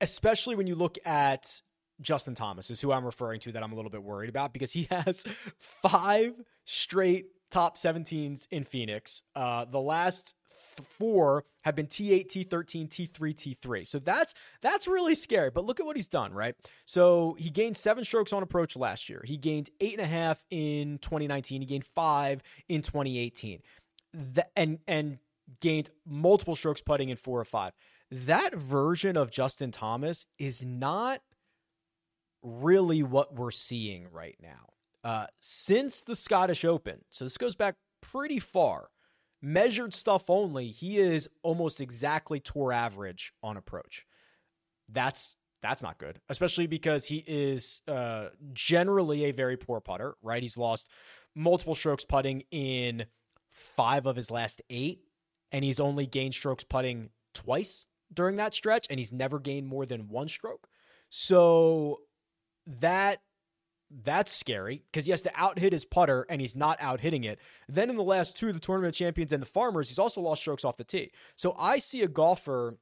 especially 0.00 0.56
when 0.56 0.66
you 0.66 0.74
look 0.74 0.98
at 1.06 1.60
Justin 2.00 2.34
Thomas 2.34 2.68
is 2.68 2.80
who 2.80 2.90
I'm 2.90 3.04
referring 3.04 3.38
to 3.40 3.52
that 3.52 3.62
I'm 3.62 3.70
a 3.70 3.76
little 3.76 3.92
bit 3.92 4.02
worried 4.02 4.28
about 4.28 4.52
because 4.52 4.72
he 4.72 4.88
has 4.90 5.24
five 5.60 6.34
straight 6.64 7.26
top 7.52 7.76
17s 7.76 8.48
in 8.50 8.64
Phoenix. 8.64 9.22
Uh, 9.36 9.64
the 9.64 9.80
last 9.80 10.34
four 10.98 11.44
have 11.62 11.76
been 11.76 11.86
T8, 11.86 12.26
T13, 12.26 12.88
T3, 12.88 13.10
T3. 13.10 13.86
So 13.86 13.98
that's 13.98 14.34
that's 14.60 14.88
really 14.88 15.14
scary. 15.14 15.50
But 15.50 15.64
look 15.64 15.78
at 15.78 15.86
what 15.86 15.96
he's 15.96 16.08
done, 16.08 16.32
right? 16.32 16.54
So 16.84 17.36
he 17.38 17.50
gained 17.50 17.76
seven 17.76 18.04
strokes 18.04 18.32
on 18.32 18.42
approach 18.42 18.76
last 18.76 19.08
year. 19.08 19.22
He 19.24 19.36
gained 19.36 19.70
eight 19.80 19.92
and 19.92 20.02
a 20.02 20.06
half 20.06 20.44
in 20.50 20.98
2019. 20.98 21.60
He 21.60 21.66
gained 21.66 21.84
five 21.84 22.42
in 22.68 22.82
2018. 22.82 23.60
The, 24.14 24.46
and 24.56 24.78
and 24.88 25.18
gained 25.60 25.90
multiple 26.06 26.56
strokes 26.56 26.80
putting 26.80 27.08
in 27.08 27.16
four 27.16 27.40
or 27.40 27.44
five. 27.44 27.72
That 28.10 28.54
version 28.54 29.16
of 29.16 29.30
Justin 29.30 29.70
Thomas 29.70 30.26
is 30.38 30.64
not 30.64 31.20
really 32.42 33.02
what 33.02 33.34
we're 33.34 33.50
seeing 33.50 34.08
right 34.10 34.36
now. 34.42 34.71
Uh, 35.04 35.26
since 35.40 36.02
the 36.02 36.14
Scottish 36.14 36.64
Open, 36.64 37.00
so 37.10 37.24
this 37.24 37.36
goes 37.36 37.54
back 37.54 37.76
pretty 38.00 38.38
far 38.38 38.90
measured 39.42 39.92
stuff 39.92 40.30
only, 40.30 40.68
he 40.68 40.98
is 40.98 41.28
almost 41.42 41.80
exactly 41.80 42.38
tour 42.38 42.72
average 42.72 43.32
on 43.42 43.56
approach. 43.56 44.06
That's 44.88 45.36
that's 45.62 45.82
not 45.82 45.98
good, 45.98 46.20
especially 46.28 46.66
because 46.66 47.06
he 47.06 47.22
is 47.26 47.82
uh, 47.86 48.28
generally 48.52 49.24
a 49.26 49.32
very 49.32 49.56
poor 49.56 49.80
putter, 49.80 50.16
right? 50.20 50.42
He's 50.42 50.58
lost 50.58 50.90
multiple 51.36 51.76
strokes 51.76 52.04
putting 52.04 52.42
in 52.50 53.06
five 53.50 54.06
of 54.06 54.16
his 54.16 54.30
last 54.30 54.60
eight, 54.70 55.02
and 55.52 55.64
he's 55.64 55.78
only 55.78 56.06
gained 56.06 56.34
strokes 56.34 56.64
putting 56.64 57.10
twice 57.32 57.86
during 58.12 58.36
that 58.36 58.54
stretch, 58.54 58.86
and 58.90 58.98
he's 58.98 59.12
never 59.12 59.38
gained 59.38 59.68
more 59.68 59.86
than 59.86 60.08
one 60.08 60.28
stroke. 60.28 60.66
So 61.10 62.00
that 62.66 63.20
that's 64.02 64.32
scary 64.32 64.82
because 64.90 65.04
he 65.04 65.10
has 65.10 65.22
to 65.22 65.32
out 65.34 65.58
hit 65.58 65.72
his 65.72 65.84
putter 65.84 66.26
and 66.28 66.40
he's 66.40 66.56
not 66.56 66.78
out 66.80 67.00
hitting 67.00 67.24
it. 67.24 67.38
Then 67.68 67.90
in 67.90 67.96
the 67.96 68.02
last 68.02 68.36
two, 68.36 68.52
the 68.52 68.60
tournament 68.60 68.94
champions 68.94 69.32
and 69.32 69.42
the 69.42 69.46
farmers, 69.46 69.88
he's 69.88 69.98
also 69.98 70.20
lost 70.20 70.40
strokes 70.40 70.64
off 70.64 70.76
the 70.76 70.84
tee. 70.84 71.12
So 71.36 71.54
I 71.58 71.78
see 71.78 72.02
a 72.02 72.08
golfer 72.08 72.78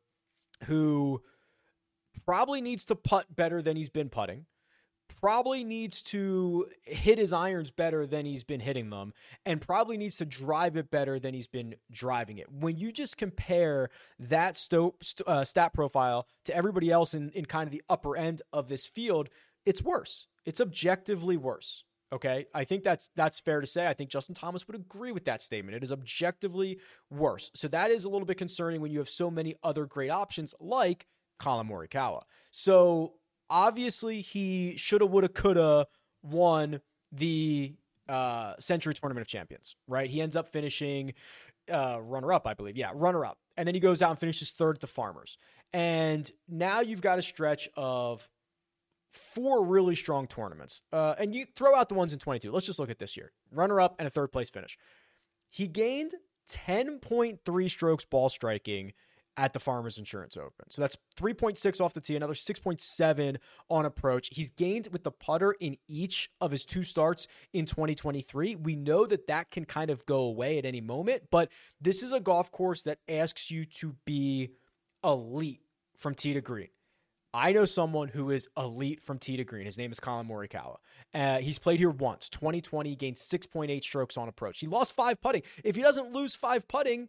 who 0.64 1.22
probably 2.24 2.60
needs 2.60 2.84
to 2.86 2.94
putt 2.94 3.34
better 3.34 3.62
than 3.62 3.76
he's 3.76 3.88
been 3.88 4.08
putting, 4.08 4.46
probably 5.20 5.64
needs 5.64 6.02
to 6.02 6.66
hit 6.82 7.18
his 7.18 7.32
irons 7.32 7.70
better 7.70 8.06
than 8.06 8.26
he's 8.26 8.44
been 8.44 8.60
hitting 8.60 8.90
them, 8.90 9.12
and 9.44 9.60
probably 9.60 9.96
needs 9.96 10.16
to 10.18 10.24
drive 10.24 10.76
it 10.76 10.90
better 10.90 11.18
than 11.18 11.34
he's 11.34 11.48
been 11.48 11.74
driving 11.90 12.38
it. 12.38 12.50
When 12.50 12.76
you 12.76 12.92
just 12.92 13.16
compare 13.16 13.90
that 14.18 14.56
sto- 14.56 14.96
uh, 15.26 15.44
stat 15.44 15.72
profile 15.72 16.26
to 16.44 16.54
everybody 16.54 16.90
else 16.90 17.14
in, 17.14 17.30
in 17.30 17.46
kind 17.46 17.66
of 17.66 17.72
the 17.72 17.82
upper 17.88 18.16
end 18.16 18.42
of 18.52 18.68
this 18.68 18.86
field, 18.86 19.28
it's 19.66 19.82
worse. 19.82 20.26
It's 20.44 20.60
objectively 20.60 21.36
worse. 21.36 21.84
Okay, 22.12 22.46
I 22.52 22.64
think 22.64 22.82
that's 22.82 23.10
that's 23.14 23.38
fair 23.38 23.60
to 23.60 23.66
say. 23.66 23.86
I 23.86 23.94
think 23.94 24.10
Justin 24.10 24.34
Thomas 24.34 24.66
would 24.66 24.74
agree 24.74 25.12
with 25.12 25.24
that 25.26 25.42
statement. 25.42 25.76
It 25.76 25.84
is 25.84 25.92
objectively 25.92 26.80
worse. 27.08 27.52
So 27.54 27.68
that 27.68 27.92
is 27.92 28.04
a 28.04 28.08
little 28.08 28.26
bit 28.26 28.36
concerning 28.36 28.80
when 28.80 28.90
you 28.90 28.98
have 28.98 29.08
so 29.08 29.30
many 29.30 29.54
other 29.62 29.86
great 29.86 30.10
options 30.10 30.52
like 30.58 31.06
Collin 31.38 31.68
Morikawa. 31.68 32.22
So 32.50 33.14
obviously 33.48 34.22
he 34.22 34.76
shoulda, 34.76 35.06
woulda, 35.06 35.28
coulda 35.28 35.86
won 36.22 36.80
the 37.12 37.74
uh, 38.08 38.54
Sentry 38.58 38.92
Tournament 38.92 39.22
of 39.24 39.28
Champions. 39.28 39.76
Right? 39.86 40.10
He 40.10 40.20
ends 40.20 40.34
up 40.34 40.48
finishing 40.48 41.14
uh, 41.70 42.00
runner 42.02 42.32
up, 42.32 42.44
I 42.44 42.54
believe. 42.54 42.76
Yeah, 42.76 42.90
runner 42.92 43.24
up, 43.24 43.38
and 43.56 43.68
then 43.68 43.76
he 43.76 43.80
goes 43.80 44.02
out 44.02 44.10
and 44.10 44.18
finishes 44.18 44.50
third 44.50 44.78
at 44.78 44.80
the 44.80 44.88
Farmers. 44.88 45.38
And 45.72 46.28
now 46.48 46.80
you've 46.80 47.02
got 47.02 47.20
a 47.20 47.22
stretch 47.22 47.68
of 47.76 48.28
four 49.10 49.64
really 49.64 49.94
strong 49.94 50.26
tournaments. 50.26 50.82
Uh, 50.92 51.14
and 51.18 51.34
you 51.34 51.46
throw 51.56 51.74
out 51.74 51.88
the 51.88 51.94
ones 51.94 52.12
in 52.12 52.18
22. 52.18 52.50
Let's 52.50 52.66
just 52.66 52.78
look 52.78 52.90
at 52.90 52.98
this 52.98 53.16
year 53.16 53.32
runner 53.52 53.80
up 53.80 53.96
and 53.98 54.06
a 54.06 54.10
third 54.10 54.32
place 54.32 54.50
finish. 54.50 54.78
He 55.48 55.66
gained 55.66 56.12
10.3 56.48 57.70
strokes 57.70 58.04
ball 58.04 58.28
striking 58.28 58.92
at 59.36 59.52
the 59.52 59.58
Farmers 59.58 59.96
Insurance 59.96 60.36
Open. 60.36 60.68
So 60.68 60.82
that's 60.82 60.96
3.6 61.18 61.80
off 61.80 61.94
the 61.94 62.00
tee, 62.00 62.16
another 62.16 62.34
6.7 62.34 63.36
on 63.68 63.86
approach. 63.86 64.28
He's 64.32 64.50
gained 64.50 64.88
with 64.92 65.02
the 65.02 65.10
putter 65.10 65.52
in 65.60 65.78
each 65.88 66.30
of 66.40 66.50
his 66.50 66.64
two 66.64 66.82
starts 66.82 67.26
in 67.52 67.64
2023. 67.64 68.56
We 68.56 68.76
know 68.76 69.06
that 69.06 69.28
that 69.28 69.50
can 69.50 69.64
kind 69.64 69.90
of 69.90 70.04
go 70.06 70.20
away 70.20 70.58
at 70.58 70.66
any 70.66 70.80
moment, 70.80 71.22
but 71.30 71.50
this 71.80 72.02
is 72.02 72.12
a 72.12 72.20
golf 72.20 72.50
course 72.50 72.82
that 72.82 72.98
asks 73.08 73.50
you 73.50 73.64
to 73.64 73.96
be 74.04 74.50
elite 75.02 75.62
from 75.96 76.14
tee 76.14 76.34
to 76.34 76.40
green. 76.40 76.68
I 77.32 77.52
know 77.52 77.64
someone 77.64 78.08
who 78.08 78.30
is 78.30 78.48
elite 78.56 79.00
from 79.00 79.18
tee 79.18 79.36
to 79.36 79.44
green. 79.44 79.64
His 79.64 79.78
name 79.78 79.92
is 79.92 80.00
Collin 80.00 80.26
Morikawa. 80.26 80.76
Uh, 81.14 81.38
he's 81.38 81.58
played 81.58 81.78
here 81.78 81.90
once. 81.90 82.28
2020, 82.28 82.96
gained 82.96 83.16
6.8 83.16 83.82
strokes 83.84 84.16
on 84.16 84.28
approach. 84.28 84.58
He 84.58 84.66
lost 84.66 84.94
five 84.94 85.20
putting. 85.20 85.42
If 85.62 85.76
he 85.76 85.82
doesn't 85.82 86.12
lose 86.12 86.34
five 86.34 86.66
putting, 86.66 87.08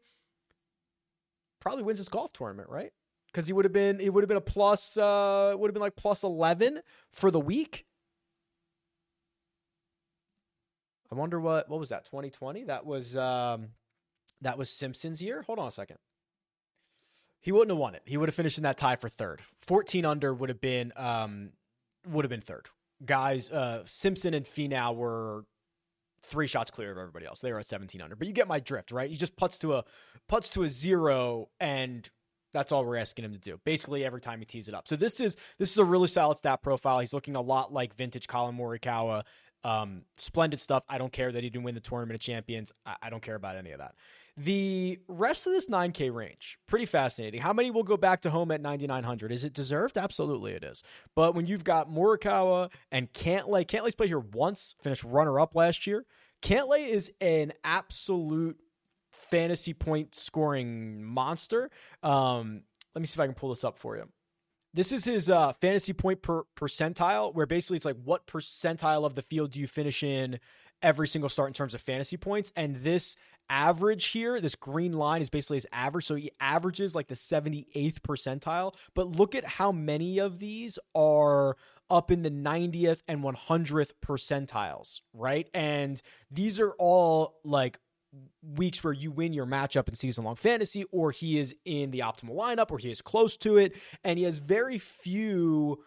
probably 1.60 1.84
wins 1.84 1.97
this 1.97 2.10
golf 2.10 2.31
tournament, 2.34 2.69
right? 2.69 2.91
Because 3.27 3.47
he 3.47 3.53
would 3.53 3.65
have 3.65 3.73
been, 3.73 3.99
it 3.99 4.13
would 4.13 4.23
have 4.23 4.27
been 4.27 4.38
a 4.38 4.41
plus, 4.41 4.95
uh, 4.95 5.55
would 5.57 5.69
have 5.69 5.73
been 5.73 5.81
like 5.81 5.95
plus 5.95 6.23
11 6.23 6.81
for 7.12 7.31
the 7.31 7.39
week. 7.39 7.86
I 11.12 11.15
wonder 11.15 11.39
what, 11.39 11.67
what 11.67 11.79
was 11.79 11.89
that? 11.89 12.05
2020? 12.05 12.65
That 12.65 12.86
was, 12.86 13.17
um, 13.17 13.69
that 14.41 14.57
was 14.57 14.69
Simpson's 14.69 15.21
year. 15.21 15.41
Hold 15.43 15.60
on 15.60 15.67
a 15.67 15.71
second 15.71 15.97
he 17.41 17.51
wouldn't 17.51 17.71
have 17.71 17.77
won 17.77 17.95
it. 17.95 18.04
He 18.06 18.17
would 18.17 18.30
have 18.30 18.36
finished 18.36 18.58
in 18.58 18.63
that 18.63 18.77
tie 18.77 18.95
for 18.95 19.10
third. 19.10 19.41
14 19.58 20.06
under 20.06 20.34
would 20.34 20.49
have 20.49 20.62
been 20.62 20.93
um 20.95 21.51
would 22.08 22.23
have 22.23 22.30
been 22.30 22.41
third. 22.41 22.67
Guys, 23.04 23.51
uh 23.51 23.84
Simpson 23.86 24.34
and 24.34 24.45
Finau 24.45 24.95
were 24.95 25.45
three 26.23 26.47
shots 26.47 26.69
clear 26.69 26.91
of 26.91 26.97
everybody 26.97 27.25
else. 27.25 27.41
They 27.41 27.51
were 27.51 27.60
at 27.60 27.65
17 27.65 27.99
under. 28.01 28.15
But 28.15 28.27
you 28.27 28.34
get 28.34 28.47
my 28.47 28.60
drift, 28.60 28.91
right? 28.91 29.10
He 29.10 29.15
just 29.15 29.36
puts 29.36 29.58
to 29.60 29.73
a 29.73 29.84
puts 30.30 30.49
to 30.51 30.63
a 30.63 30.69
zero 30.69 31.49
and 31.60 32.10
that's 32.54 32.71
all 32.71 32.86
we're 32.86 32.97
asking 32.97 33.25
him 33.25 33.34
to 33.34 33.39
do. 33.39 33.60
Basically, 33.63 34.04
every 34.04 34.21
time 34.21 34.39
he 34.39 34.45
tees 34.45 34.67
it 34.67 34.75
up. 34.75 34.88
So 34.88 34.95
this 34.95 35.19
is 35.19 35.38
this 35.58 35.71
is 35.71 35.77
a 35.77 35.86
really 35.86 36.08
solid 36.08 36.38
stat 36.38 36.62
profile. 36.62 36.99
He's 36.99 37.13
looking 37.13 37.36
a 37.36 37.41
lot 37.41 37.73
like 37.73 37.95
vintage 37.95 38.27
Collin 38.27 38.58
Morikawa. 38.58 39.23
Um, 39.63 40.04
splendid 40.17 40.60
stuff. 40.60 40.84
I 40.89 40.97
don't 40.97 41.13
care 41.13 41.32
that 41.32 41.43
he 41.43 41.49
didn't 41.49 41.63
win 41.63 41.75
the 41.75 41.82
tournament 41.82 42.15
of 42.15 42.21
champions. 42.21 42.71
I, 42.86 42.95
I 43.04 43.10
don't 43.10 43.21
care 43.21 43.36
about 43.36 43.56
any 43.56 43.71
of 43.71 43.80
that. 43.80 43.93
The 44.41 44.99
rest 45.08 45.45
of 45.45 45.54
this 45.54 45.67
9K 45.67 46.12
range, 46.12 46.58
pretty 46.65 46.88
fascinating. 46.88 47.41
How 47.41 47.54
many 47.54 47.69
will 47.69 47.84
go 47.84 47.95
back 47.95 48.21
to 48.21 48.32
Homa 48.32 48.56
at 48.56 48.62
9,900? 48.62 49.32
Is 49.32 49.43
it 49.43 49.54
deserved? 49.54 49.99
Absolutely, 49.99 50.54
it 50.54 50.63
is. 50.63 50.82
But 51.15 51.36
when 51.36 51.45
you've 51.45 51.63
got 51.63 51.91
Morikawa 51.91 52.71
and 52.91 53.13
Cantlay, 53.13 53.67
Cantlay's 53.67 53.93
played 53.93 54.10
here 54.10 54.17
once, 54.17 54.73
finished 54.82 55.04
runner 55.04 55.39
up 55.39 55.54
last 55.54 55.86
year. 55.86 56.06
Cantlay 56.41 56.88
is 56.88 57.12
an 57.21 57.54
absolute 57.63 58.58
fantasy 59.12 59.75
point 59.75 60.15
scoring 60.15 61.04
monster. 61.04 61.69
Um, 62.01 62.63
let 62.95 63.01
me 63.01 63.06
see 63.06 63.17
if 63.17 63.19
I 63.19 63.27
can 63.27 63.36
pull 63.36 63.49
this 63.49 63.63
up 63.63 63.77
for 63.77 63.95
you. 63.95 64.10
This 64.73 64.91
is 64.91 65.06
his 65.06 65.30
uh, 65.30 65.54
fantasy 65.54 65.93
point 65.93 66.23
per 66.23 66.45
percentile, 66.56 67.36
where 67.36 67.45
basically 67.45 67.75
it's 67.75 67.86
like 67.86 68.01
what 68.04 68.25
percentile 68.25 69.06
of 69.06 69.13
the 69.13 69.21
field 69.21 69.51
do 69.51 69.60
you 69.60 69.67
finish 69.67 70.01
in 70.01 70.39
every 70.82 71.08
single 71.08 71.30
start 71.30 71.49
in 71.49 71.54
terms 71.54 71.73
of 71.73 71.82
fantasy 71.82 72.17
points. 72.17 72.51
And 72.56 72.77
this 72.77 73.15
average 73.52 74.08
here, 74.08 74.40
this 74.40 74.56
green 74.56 74.94
line 74.94 75.22
is 75.22 75.30
basically 75.30 75.58
his 75.58 75.68
average. 75.72 76.06
So 76.06 76.16
he 76.16 76.32
averages 76.40 76.96
like 76.96 77.10
the 77.10 77.16
78th 77.16 78.00
percentile. 78.00 78.76
But 78.96 79.08
look 79.08 79.36
at 79.36 79.46
how 79.46 79.72
many 79.72 80.20
of 80.20 80.40
these 80.40 80.80
are 80.96 81.58
up 81.90 82.10
in 82.10 82.24
the 82.24 82.32
90th 82.32 83.04
and 83.08 83.22
100th 83.22 83.92
percentiles, 84.04 85.02
right? 85.14 85.50
And 85.54 86.02
these 86.32 86.60
are 86.60 86.72
all 86.80 87.40
like 87.44 87.80
weeks 88.42 88.84
where 88.84 88.94
you 88.94 89.12
win 89.12 89.34
your 89.34 89.46
matchup 89.46 89.90
in 89.90 89.96
season 89.96 90.24
long 90.24 90.36
fantasy, 90.36 90.86
or 90.92 91.12
he 91.12 91.38
is 91.38 91.56
in 91.66 91.92
the 91.92 92.00
optimal 92.00 92.36
lineup, 92.36 92.72
or 92.72 92.78
he 92.78 92.90
is 92.90 93.02
close 93.02 93.36
to 93.38 93.58
it. 93.58 93.76
And 94.04 94.18
he 94.18 94.24
has 94.24 94.38
very 94.38 94.78
few 94.78 95.84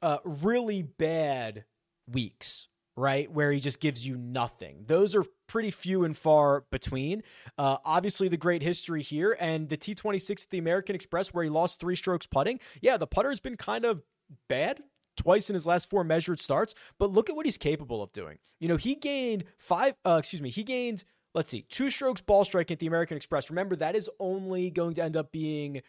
uh, 0.00 0.18
really 0.24 0.82
bad 0.82 1.64
weeks 2.10 2.68
right? 2.96 3.30
Where 3.30 3.52
he 3.52 3.60
just 3.60 3.80
gives 3.80 4.06
you 4.06 4.16
nothing. 4.16 4.84
Those 4.86 5.14
are 5.14 5.24
pretty 5.46 5.70
few 5.70 6.04
and 6.04 6.16
far 6.16 6.64
between. 6.70 7.22
Uh, 7.56 7.78
obviously, 7.84 8.28
the 8.28 8.36
great 8.36 8.62
history 8.62 9.02
here 9.02 9.36
and 9.40 9.68
the 9.68 9.76
T26 9.76 10.44
at 10.44 10.50
the 10.50 10.58
American 10.58 10.94
Express, 10.94 11.32
where 11.32 11.44
he 11.44 11.50
lost 11.50 11.80
three 11.80 11.96
strokes 11.96 12.26
putting. 12.26 12.60
Yeah, 12.80 12.96
the 12.96 13.06
putter 13.06 13.30
has 13.30 13.40
been 13.40 13.56
kind 13.56 13.84
of 13.84 14.02
bad 14.48 14.82
twice 15.16 15.50
in 15.50 15.54
his 15.54 15.66
last 15.66 15.90
four 15.90 16.04
measured 16.04 16.40
starts, 16.40 16.74
but 16.98 17.10
look 17.10 17.28
at 17.28 17.36
what 17.36 17.46
he's 17.46 17.58
capable 17.58 18.02
of 18.02 18.12
doing. 18.12 18.38
You 18.60 18.68
know, 18.68 18.76
he 18.76 18.94
gained 18.94 19.44
five, 19.58 19.94
uh, 20.04 20.16
excuse 20.18 20.42
me, 20.42 20.50
he 20.50 20.64
gained. 20.64 21.04
Let's 21.34 21.48
see, 21.48 21.62
two 21.62 21.88
strokes 21.88 22.20
ball 22.20 22.44
striking 22.44 22.74
at 22.74 22.78
the 22.78 22.86
American 22.86 23.16
Express. 23.16 23.48
Remember, 23.48 23.74
that 23.76 23.96
is 23.96 24.10
only 24.20 24.70
going 24.70 24.92
to 24.94 25.02
end 25.02 25.16
up 25.16 25.32
being 25.32 25.80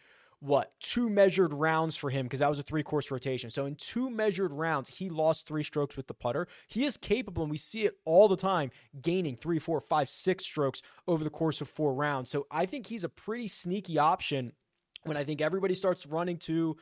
what 0.44 0.72
two 0.78 1.08
measured 1.08 1.54
rounds 1.54 1.96
for 1.96 2.10
him 2.10 2.26
because 2.26 2.40
that 2.40 2.50
was 2.50 2.58
a 2.58 2.62
three 2.62 2.82
course 2.82 3.10
rotation. 3.10 3.48
So 3.48 3.64
in 3.64 3.76
two 3.76 4.10
measured 4.10 4.52
rounds, 4.52 4.90
he 4.90 5.08
lost 5.08 5.48
three 5.48 5.62
strokes 5.62 5.96
with 5.96 6.06
the 6.06 6.12
putter. 6.12 6.46
He 6.68 6.84
is 6.84 6.98
capable, 6.98 7.44
and 7.44 7.50
we 7.50 7.56
see 7.56 7.86
it 7.86 7.94
all 8.04 8.28
the 8.28 8.36
time, 8.36 8.70
gaining 9.00 9.36
three, 9.36 9.58
four, 9.58 9.80
five, 9.80 10.10
six 10.10 10.44
strokes 10.44 10.82
over 11.08 11.24
the 11.24 11.30
course 11.30 11.62
of 11.62 11.68
four 11.68 11.94
rounds. 11.94 12.28
So 12.28 12.46
I 12.50 12.66
think 12.66 12.88
he's 12.88 13.04
a 13.04 13.08
pretty 13.08 13.46
sneaky 13.46 13.98
option 13.98 14.52
when 15.04 15.16
I 15.16 15.24
think 15.24 15.40
everybody 15.40 15.74
starts 15.74 16.04
running 16.04 16.36
to 16.38 16.76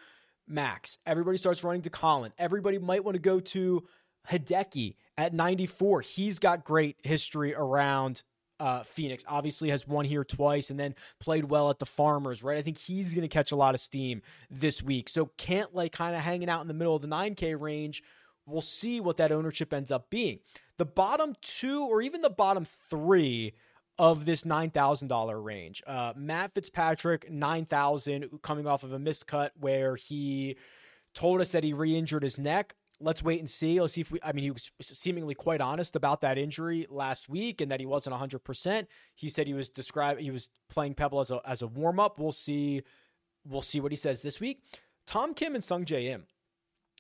Max. 0.49 0.99
Everybody 1.07 1.39
starts 1.39 1.63
running 1.63 1.83
to 1.83 1.91
Collin, 1.91 2.33
Everybody 2.39 2.79
might 2.79 3.05
want 3.05 3.15
to 3.15 3.23
go 3.23 3.39
to 3.39 3.85
Hideki 4.29 4.97
at 5.17 5.33
94. 5.33 6.01
He's 6.01 6.41
got 6.41 6.65
great 6.65 6.97
history 7.05 7.55
around 7.55 8.25
uh, 8.61 8.83
Phoenix. 8.83 9.25
Obviously, 9.29 9.71
has 9.71 9.87
won 9.87 10.05
here 10.05 10.25
twice 10.25 10.71
and 10.71 10.79
then 10.79 10.95
played 11.21 11.45
well 11.45 11.71
at 11.71 11.79
the 11.79 11.87
Farmers, 11.87 12.43
right? 12.43 12.59
I 12.59 12.63
think 12.63 12.79
he's 12.79 13.15
going 13.15 13.23
to 13.23 13.29
catch 13.29 13.53
a 13.53 13.57
lot 13.57 13.75
of 13.75 13.81
steam 13.81 14.23
this 14.51 14.83
week. 14.83 15.09
So 15.09 15.27
Cantlay 15.39 15.73
like, 15.73 15.93
kind 15.93 16.15
of 16.15 16.23
hanging 16.23 16.49
out 16.49 16.63
in 16.63 16.69
the 16.69 16.75
middle 16.75 16.95
of 16.95 17.03
the 17.03 17.09
9K 17.09 17.59
range. 17.61 18.03
We'll 18.47 18.61
see 18.61 19.01
what 19.01 19.17
that 19.19 19.33
ownership 19.33 19.73
ends 19.73 19.93
up 19.93 20.11
being. 20.11 20.41
The 20.79 20.85
bottom 20.85 21.35
two, 21.43 21.85
or 21.85 22.03
even 22.03 22.23
the 22.23 22.31
bottom 22.31 22.65
three, 22.65 23.55
of 23.99 24.25
this 24.25 24.45
$9,000 24.45 25.45
range. 25.45 25.83
Uh, 25.87 26.13
Matt 26.17 26.55
Fitzpatrick, 26.55 27.31
9,000, 27.31 28.41
coming 28.43 28.67
off 28.67 28.85
of 28.85 28.93
a 28.93 28.99
missed 28.99 29.27
cut 29.27 29.53
where 29.59 29.97
he 29.97 30.57
told 31.15 31.41
us 31.41 31.51
that 31.51 31.63
he 31.63 31.73
re 31.73 31.97
injured 31.97 32.23
his 32.23 32.39
neck. 32.39 32.75
Let's 33.03 33.23
wait 33.23 33.41
and 33.41 33.51
see. 33.51 33.81
Let's 33.81 33.95
see 33.95 34.03
if 34.03 34.11
we, 34.11 34.19
I 34.23 34.33
mean, 34.33 34.45
he 34.45 34.51
was 34.51 34.71
seemingly 34.81 35.35
quite 35.35 35.61
honest 35.61 35.97
about 35.97 36.21
that 36.21 36.39
injury 36.39 36.87
last 36.89 37.29
week 37.29 37.61
and 37.61 37.71
that 37.71 37.81
he 37.81 37.87
wasn't 37.87 38.17
100%. 38.17 38.87
He 39.15 39.29
said 39.29 39.47
he 39.47 39.55
was 39.55 39.69
describing, 39.69 40.25
he 40.25 40.31
was 40.31 40.51
playing 40.71 40.95
Pebble 40.95 41.21
as 41.21 41.31
a, 41.31 41.41
as 41.45 41.63
a 41.63 41.67
warm 41.67 41.99
up. 41.99 42.19
We'll 42.19 42.33
see. 42.33 42.83
We'll 43.45 43.63
see 43.63 43.81
what 43.81 43.93
he 43.93 43.97
says 43.97 44.23
this 44.23 44.39
week. 44.39 44.63
Tom 45.07 45.35
Kim 45.35 45.55
and 45.55 45.65
Sungjae 45.65 46.07
Im. 46.07 46.25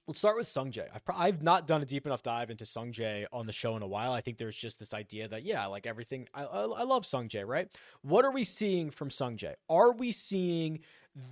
Let's 0.08 0.18
start 0.18 0.36
with 0.36 0.48
Sungjae. 0.48 0.88
I've, 0.92 1.02
I've 1.14 1.42
not 1.42 1.68
done 1.68 1.80
a 1.80 1.84
deep 1.86 2.06
enough 2.06 2.24
dive 2.24 2.50
into 2.50 2.64
Sungjae 2.64 3.26
on 3.32 3.46
the 3.46 3.52
show 3.52 3.76
in 3.76 3.82
a 3.82 3.86
while. 3.86 4.12
I 4.12 4.20
think 4.20 4.36
there's 4.36 4.56
just 4.56 4.80
this 4.80 4.92
idea 4.92 5.28
that, 5.28 5.44
yeah, 5.44 5.66
like 5.66 5.86
everything, 5.86 6.26
I, 6.34 6.42
I, 6.42 6.62
I 6.62 6.82
love 6.82 7.04
Sungjae, 7.04 7.46
right? 7.46 7.68
What 8.02 8.24
are 8.24 8.32
we 8.32 8.42
seeing 8.42 8.90
from 8.90 9.10
Sungjae? 9.10 9.54
Are 9.70 9.92
we 9.92 10.10
seeing 10.10 10.80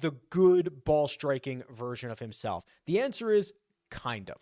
the 0.01 0.13
good 0.31 0.85
ball 0.85 1.09
striking 1.09 1.65
version 1.69 2.13
of 2.13 2.21
himself? 2.21 2.65
The 2.87 3.01
answer 3.01 3.33
is 3.33 3.53
kind 3.91 4.31
of 4.31 4.41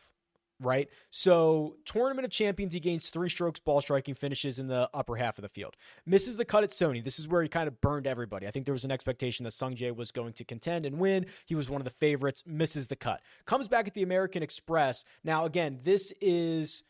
right? 0.60 0.88
So, 1.10 1.76
Tournament 1.84 2.24
of 2.24 2.30
Champions, 2.30 2.74
he 2.74 2.80
gains 2.80 3.10
three 3.10 3.28
strokes 3.28 3.60
ball 3.60 3.80
striking 3.80 4.14
finishes 4.14 4.58
in 4.58 4.66
the 4.66 4.88
upper 4.92 5.16
half 5.16 5.38
of 5.38 5.42
the 5.42 5.48
field. 5.48 5.76
Misses 6.06 6.36
the 6.36 6.44
cut 6.44 6.64
at 6.64 6.70
Sony. 6.70 7.02
This 7.02 7.18
is 7.18 7.28
where 7.28 7.42
he 7.42 7.48
kind 7.48 7.68
of 7.68 7.80
burned 7.80 8.06
everybody. 8.06 8.46
I 8.46 8.50
think 8.50 8.64
there 8.64 8.72
was 8.72 8.84
an 8.84 8.90
expectation 8.90 9.44
that 9.44 9.52
Sungjae 9.52 9.94
was 9.94 10.10
going 10.10 10.32
to 10.34 10.44
contend 10.44 10.86
and 10.86 10.98
win. 10.98 11.26
He 11.46 11.54
was 11.54 11.70
one 11.70 11.80
of 11.80 11.84
the 11.84 11.90
favorites, 11.90 12.44
misses 12.46 12.88
the 12.88 12.96
cut. 12.96 13.20
Comes 13.46 13.68
back 13.68 13.86
at 13.86 13.94
the 13.94 14.02
American 14.02 14.42
Express. 14.42 15.04
Now, 15.24 15.44
again, 15.44 15.80
this 15.82 16.12
is 16.20 16.82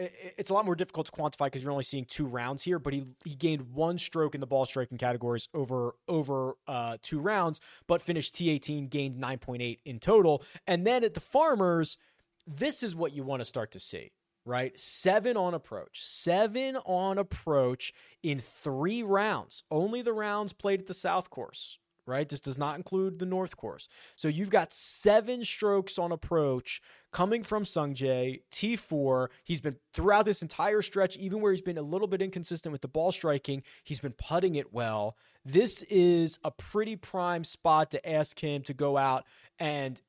it's 0.00 0.50
a 0.50 0.54
lot 0.54 0.64
more 0.64 0.74
difficult 0.74 1.06
to 1.06 1.12
quantify 1.12 1.46
because 1.46 1.62
you're 1.62 1.72
only 1.72 1.84
seeing 1.84 2.04
two 2.04 2.24
rounds 2.24 2.62
here, 2.62 2.78
but 2.78 2.92
he 2.92 3.04
he 3.24 3.34
gained 3.34 3.72
one 3.72 3.98
stroke 3.98 4.34
in 4.34 4.40
the 4.40 4.46
ball 4.46 4.64
striking 4.64 4.98
categories 4.98 5.48
over 5.52 5.94
over 6.08 6.54
uh, 6.66 6.96
two 7.02 7.20
rounds, 7.20 7.60
but 7.86 8.00
finished 8.00 8.34
T18, 8.34 8.88
gained 8.88 9.22
9.8 9.22 9.78
in 9.84 9.98
total. 9.98 10.42
And 10.66 10.86
then 10.86 11.04
at 11.04 11.14
the 11.14 11.20
Farmers, 11.20 11.98
this 12.46 12.82
is 12.82 12.94
what 12.94 13.12
you 13.12 13.22
want 13.22 13.40
to 13.40 13.44
start 13.44 13.72
to 13.72 13.80
see, 13.80 14.12
right? 14.44 14.78
Seven 14.78 15.36
on 15.36 15.54
approach, 15.54 16.04
seven 16.04 16.76
on 16.76 17.18
approach 17.18 17.92
in 18.22 18.40
three 18.40 19.02
rounds. 19.02 19.64
Only 19.70 20.02
the 20.02 20.12
rounds 20.12 20.52
played 20.52 20.80
at 20.80 20.86
the 20.86 20.94
South 20.94 21.30
course, 21.30 21.78
right? 22.06 22.28
This 22.28 22.40
does 22.40 22.58
not 22.58 22.76
include 22.76 23.18
the 23.18 23.26
North 23.26 23.56
course. 23.56 23.88
So 24.16 24.28
you've 24.28 24.50
got 24.50 24.72
seven 24.72 25.44
strokes 25.44 25.98
on 25.98 26.12
approach 26.12 26.80
coming 27.12 27.42
from 27.42 27.64
Sungjae, 27.64 28.42
T4. 28.52 29.28
He's 29.44 29.60
been 29.60 29.76
throughout 29.92 30.24
this 30.24 30.42
entire 30.42 30.82
stretch, 30.82 31.16
even 31.16 31.40
where 31.40 31.52
he's 31.52 31.62
been 31.62 31.78
a 31.78 31.82
little 31.82 32.08
bit 32.08 32.22
inconsistent 32.22 32.72
with 32.72 32.82
the 32.82 32.88
ball 32.88 33.12
striking, 33.12 33.62
he's 33.84 34.00
been 34.00 34.12
putting 34.12 34.56
it 34.56 34.72
well. 34.72 35.16
This 35.44 35.82
is 35.84 36.38
a 36.44 36.50
pretty 36.50 36.96
prime 36.96 37.44
spot 37.44 37.90
to 37.92 38.08
ask 38.08 38.38
him 38.38 38.62
to 38.62 38.74
go 38.74 38.96
out 38.96 39.24
and 39.58 40.00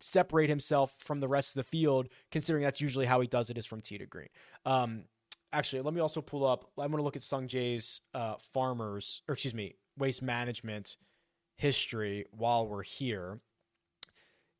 separate 0.00 0.48
himself 0.48 0.94
from 0.98 1.20
the 1.20 1.28
rest 1.28 1.56
of 1.56 1.64
the 1.64 1.68
field, 1.68 2.08
considering 2.30 2.64
that's 2.64 2.80
usually 2.80 3.06
how 3.06 3.20
he 3.20 3.26
does 3.26 3.50
it 3.50 3.58
is 3.58 3.66
from 3.66 3.80
tee 3.80 3.98
to 3.98 4.06
green. 4.06 4.28
Um, 4.64 5.04
actually, 5.52 5.82
let 5.82 5.94
me 5.94 6.00
also 6.00 6.20
pull 6.20 6.46
up. 6.46 6.70
I'm 6.78 6.90
going 6.90 6.98
to 6.98 7.04
look 7.04 7.16
at 7.16 7.22
Sungjae's 7.22 8.00
uh, 8.14 8.34
farmers, 8.52 9.22
or 9.28 9.34
excuse 9.34 9.54
me, 9.54 9.76
waste 9.96 10.22
management 10.22 10.96
history 11.56 12.26
while 12.30 12.66
we're 12.66 12.82
here. 12.82 13.40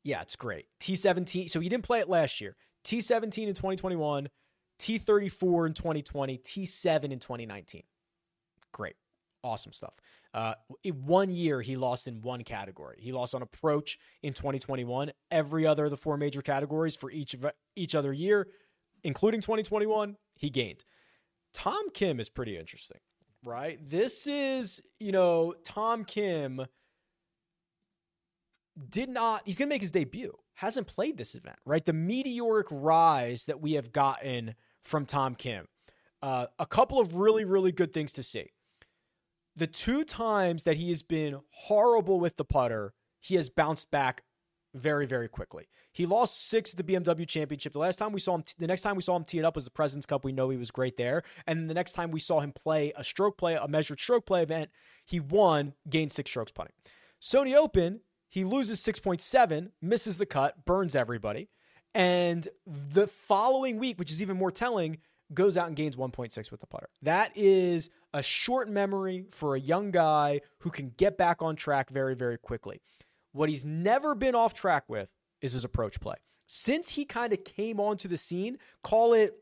Yeah, 0.03 0.21
it's 0.21 0.35
great. 0.35 0.67
T17. 0.79 1.49
So 1.49 1.59
he 1.59 1.69
didn't 1.69 1.83
play 1.83 1.99
it 1.99 2.09
last 2.09 2.39
year. 2.41 2.55
T17 2.85 3.47
in 3.47 3.53
2021, 3.53 4.29
T34 4.79 5.67
in 5.67 5.73
2020, 5.73 6.37
T7 6.37 7.03
in 7.11 7.19
2019. 7.19 7.83
Great. 8.71 8.95
Awesome 9.43 9.73
stuff. 9.73 9.93
Uh, 10.33 10.53
one 10.93 11.31
year 11.31 11.61
he 11.61 11.75
lost 11.75 12.07
in 12.07 12.21
one 12.21 12.43
category. 12.43 12.97
He 12.99 13.11
lost 13.11 13.33
on 13.33 13.41
approach 13.41 13.97
in 14.21 14.33
2021. 14.33 15.11
Every 15.31 15.65
other 15.65 15.85
of 15.85 15.91
the 15.91 15.97
four 15.97 16.17
major 16.17 16.41
categories 16.41 16.95
for 16.95 17.09
each 17.09 17.33
of 17.33 17.49
each 17.75 17.95
other 17.95 18.13
year, 18.13 18.47
including 19.03 19.41
2021, 19.41 20.17
he 20.35 20.49
gained. 20.49 20.85
Tom 21.53 21.89
Kim 21.93 22.19
is 22.19 22.29
pretty 22.29 22.57
interesting, 22.57 22.99
right? 23.43 23.79
This 23.81 24.27
is, 24.27 24.81
you 24.99 25.11
know, 25.11 25.55
Tom 25.63 26.05
Kim 26.05 26.65
did 28.89 29.09
not, 29.09 29.41
he's 29.45 29.57
going 29.57 29.67
to 29.67 29.73
make 29.73 29.81
his 29.81 29.91
debut, 29.91 30.33
hasn't 30.53 30.85
played 30.85 31.17
this 31.17 31.33
event, 31.33 31.57
right? 31.65 31.83
The 31.83 31.93
meteoric 31.93 32.67
rise 32.69 33.45
that 33.45 33.59
we 33.59 33.73
have 33.73 33.91
gotten 33.91 34.53
from 34.83 35.05
Tom 35.05 35.33
Kim. 35.33 35.67
Uh, 36.21 36.47
a 36.59 36.65
couple 36.65 36.99
of 36.99 37.15
really, 37.15 37.45
really 37.45 37.71
good 37.71 37.93
things 37.93 38.11
to 38.13 38.23
see 38.23 38.51
the 39.59 39.67
two 39.67 40.03
times 40.03 40.63
that 40.63 40.77
he 40.77 40.89
has 40.89 41.03
been 41.03 41.41
horrible 41.51 42.19
with 42.19 42.37
the 42.37 42.45
putter, 42.45 42.93
he 43.19 43.35
has 43.35 43.49
bounced 43.49 43.91
back 43.91 44.23
very, 44.73 45.05
very 45.05 45.27
quickly. 45.27 45.67
He 45.91 46.05
lost 46.05 46.47
six 46.47 46.71
at 46.71 46.77
the 46.77 46.83
BMW 46.83 47.27
Championship. 47.27 47.73
The 47.73 47.79
last 47.79 47.97
time 47.97 48.13
we 48.13 48.19
saw 48.21 48.35
him, 48.35 48.43
the 48.57 48.67
next 48.67 48.83
time 48.83 48.95
we 48.95 49.01
saw 49.01 49.17
him 49.17 49.25
tee 49.25 49.39
it 49.39 49.45
up 49.45 49.55
was 49.55 49.65
the 49.65 49.71
President's 49.71 50.05
Cup. 50.05 50.23
We 50.23 50.31
know 50.31 50.49
he 50.49 50.57
was 50.57 50.71
great 50.71 50.95
there. 50.95 51.23
And 51.45 51.69
the 51.69 51.73
next 51.73 51.93
time 51.93 52.11
we 52.11 52.21
saw 52.21 52.39
him 52.39 52.53
play 52.53 52.93
a 52.95 53.03
stroke 53.03 53.37
play, 53.37 53.55
a 53.55 53.67
measured 53.67 53.99
stroke 53.99 54.25
play 54.25 54.43
event, 54.43 54.69
he 55.05 55.19
won, 55.19 55.73
gained 55.89 56.11
six 56.11 56.29
strokes 56.29 56.51
putting. 56.51 56.73
Sony 57.21 57.55
Open, 57.55 57.99
he 58.29 58.45
loses 58.45 58.79
6.7, 58.79 59.71
misses 59.81 60.17
the 60.17 60.25
cut, 60.25 60.63
burns 60.65 60.95
everybody. 60.95 61.49
And 61.93 62.47
the 62.65 63.07
following 63.07 63.77
week, 63.77 63.99
which 63.99 64.11
is 64.11 64.21
even 64.21 64.37
more 64.37 64.51
telling, 64.51 64.99
goes 65.33 65.57
out 65.57 65.67
and 65.67 65.75
gains 65.75 65.95
1.6 65.95 66.51
with 66.51 66.59
the 66.61 66.67
putter. 66.67 66.89
That 67.01 67.35
is 67.35 67.89
a 68.13 68.23
short 68.23 68.69
memory 68.69 69.25
for 69.31 69.55
a 69.55 69.59
young 69.59 69.91
guy 69.91 70.41
who 70.59 70.69
can 70.69 70.93
get 70.97 71.17
back 71.17 71.41
on 71.41 71.55
track 71.55 71.89
very, 71.89 72.15
very 72.15 72.37
quickly. 72.37 72.81
What 73.31 73.49
he's 73.49 73.65
never 73.65 74.15
been 74.15 74.35
off 74.35 74.53
track 74.53 74.85
with 74.87 75.09
is 75.41 75.51
his 75.53 75.63
approach 75.63 75.99
play. 75.99 76.15
Since 76.47 76.91
he 76.91 77.05
kind 77.05 77.31
of 77.31 77.43
came 77.43 77.79
onto 77.79 78.07
the 78.07 78.17
scene, 78.17 78.57
call 78.83 79.13
it 79.13 79.35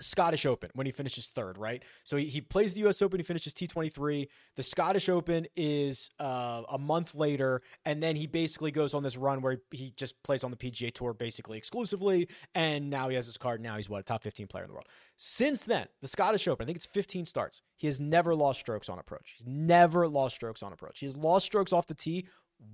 Scottish 0.00 0.46
Open 0.46 0.70
when 0.74 0.86
he 0.86 0.92
finishes 0.92 1.26
third, 1.26 1.58
right? 1.58 1.82
So 2.04 2.16
he, 2.16 2.26
he 2.26 2.40
plays 2.40 2.74
the 2.74 2.86
US 2.88 3.02
Open, 3.02 3.20
he 3.20 3.24
finishes 3.24 3.52
T23. 3.54 4.28
The 4.56 4.62
Scottish 4.62 5.08
Open 5.08 5.46
is 5.56 6.10
uh, 6.18 6.62
a 6.70 6.78
month 6.78 7.14
later, 7.14 7.62
and 7.84 8.02
then 8.02 8.16
he 8.16 8.26
basically 8.26 8.70
goes 8.70 8.94
on 8.94 9.02
this 9.02 9.16
run 9.16 9.40
where 9.42 9.58
he, 9.70 9.76
he 9.76 9.94
just 9.96 10.22
plays 10.22 10.44
on 10.44 10.50
the 10.50 10.56
PGA 10.56 10.92
Tour 10.92 11.12
basically 11.12 11.58
exclusively, 11.58 12.28
and 12.54 12.90
now 12.90 13.08
he 13.08 13.14
has 13.16 13.26
his 13.26 13.36
card. 13.36 13.60
Now 13.60 13.76
he's 13.76 13.88
what, 13.88 14.00
a 14.00 14.02
top 14.02 14.22
15 14.22 14.46
player 14.46 14.64
in 14.64 14.68
the 14.68 14.74
world. 14.74 14.86
Since 15.16 15.66
then, 15.66 15.86
the 16.00 16.08
Scottish 16.08 16.48
Open, 16.48 16.64
I 16.64 16.66
think 16.66 16.76
it's 16.76 16.86
15 16.86 17.26
starts. 17.26 17.62
He 17.76 17.86
has 17.86 18.00
never 18.00 18.34
lost 18.34 18.60
strokes 18.60 18.88
on 18.88 18.98
approach. 18.98 19.34
He's 19.36 19.46
never 19.46 20.08
lost 20.08 20.36
strokes 20.36 20.62
on 20.62 20.72
approach. 20.72 21.00
He 21.00 21.06
has 21.06 21.16
lost 21.16 21.46
strokes 21.46 21.72
off 21.72 21.86
the 21.86 21.94
tee 21.94 22.26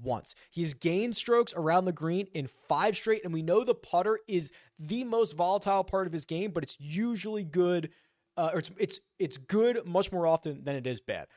once. 0.03 0.35
He's 0.51 0.75
gained 0.75 1.17
strokes 1.17 1.55
around 1.57 1.85
the 1.85 1.93
green 1.93 2.27
in 2.35 2.47
five 2.47 2.97
straight, 2.97 3.25
and 3.25 3.33
we 3.33 3.43
know 3.43 3.65
the 3.65 3.75
putter 3.75 4.21
is 4.27 4.53
the 4.79 5.05
most 5.05 5.37
volatile 5.37 5.85
part 5.85 6.07
of 6.07 6.13
his 6.13 6.27
game, 6.27 6.51
but 6.51 6.63
it's 6.63 6.77
usually 6.81 7.45
good, 7.45 7.91
uh, 8.37 8.51
or 8.53 8.59
it's 8.59 8.71
it's 8.79 9.01
it's 9.19 9.39
good 9.39 9.87
much 9.87 10.13
more 10.13 10.27
often 10.27 10.65
than 10.65 10.77
it 10.77 10.87
is 10.87 11.01
bad. 11.01 11.29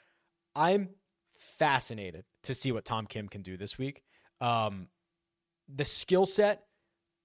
I'm 0.55 0.89
fascinated 1.38 2.25
to 2.43 2.53
see 2.53 2.71
what 2.71 2.85
Tom 2.85 3.05
Kim 3.05 3.27
can 3.27 3.41
do 3.41 3.57
this 3.57 3.77
week. 3.77 4.03
Um, 4.41 4.88
the 5.73 5.85
skill 5.85 6.25
set, 6.25 6.63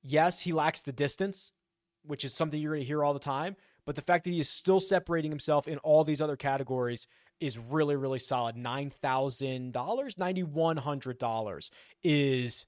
yes, 0.03 0.41
he 0.41 0.53
lacks 0.53 0.83
the 0.83 0.93
distance, 0.93 1.53
which 2.05 2.25
is 2.25 2.35
something 2.35 2.61
you're 2.61 2.73
going 2.73 2.83
to 2.83 2.87
hear 2.87 3.03
all 3.03 3.15
the 3.15 3.19
time. 3.19 3.57
But 3.87 3.97
the 3.97 4.03
fact 4.03 4.25
that 4.25 4.31
he 4.31 4.41
is 4.41 4.49
still 4.49 4.81
separating 4.81 5.31
himself 5.31 5.69
in 5.69 5.79
all 5.79 6.05
these 6.05 6.21
other 6.21 6.37
categories 6.37 7.07
is 7.41 7.59
really, 7.59 7.97
really 7.97 8.19
solid. 8.19 8.57
$9,000, 8.57 9.73
$9,100 9.73 11.71
is 12.03 12.67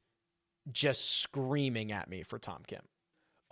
just 0.71 1.21
screaming 1.21 1.93
at 1.93 2.09
me 2.09 2.23
for 2.23 2.39
Tom 2.39 2.63
Kim. 2.67 2.83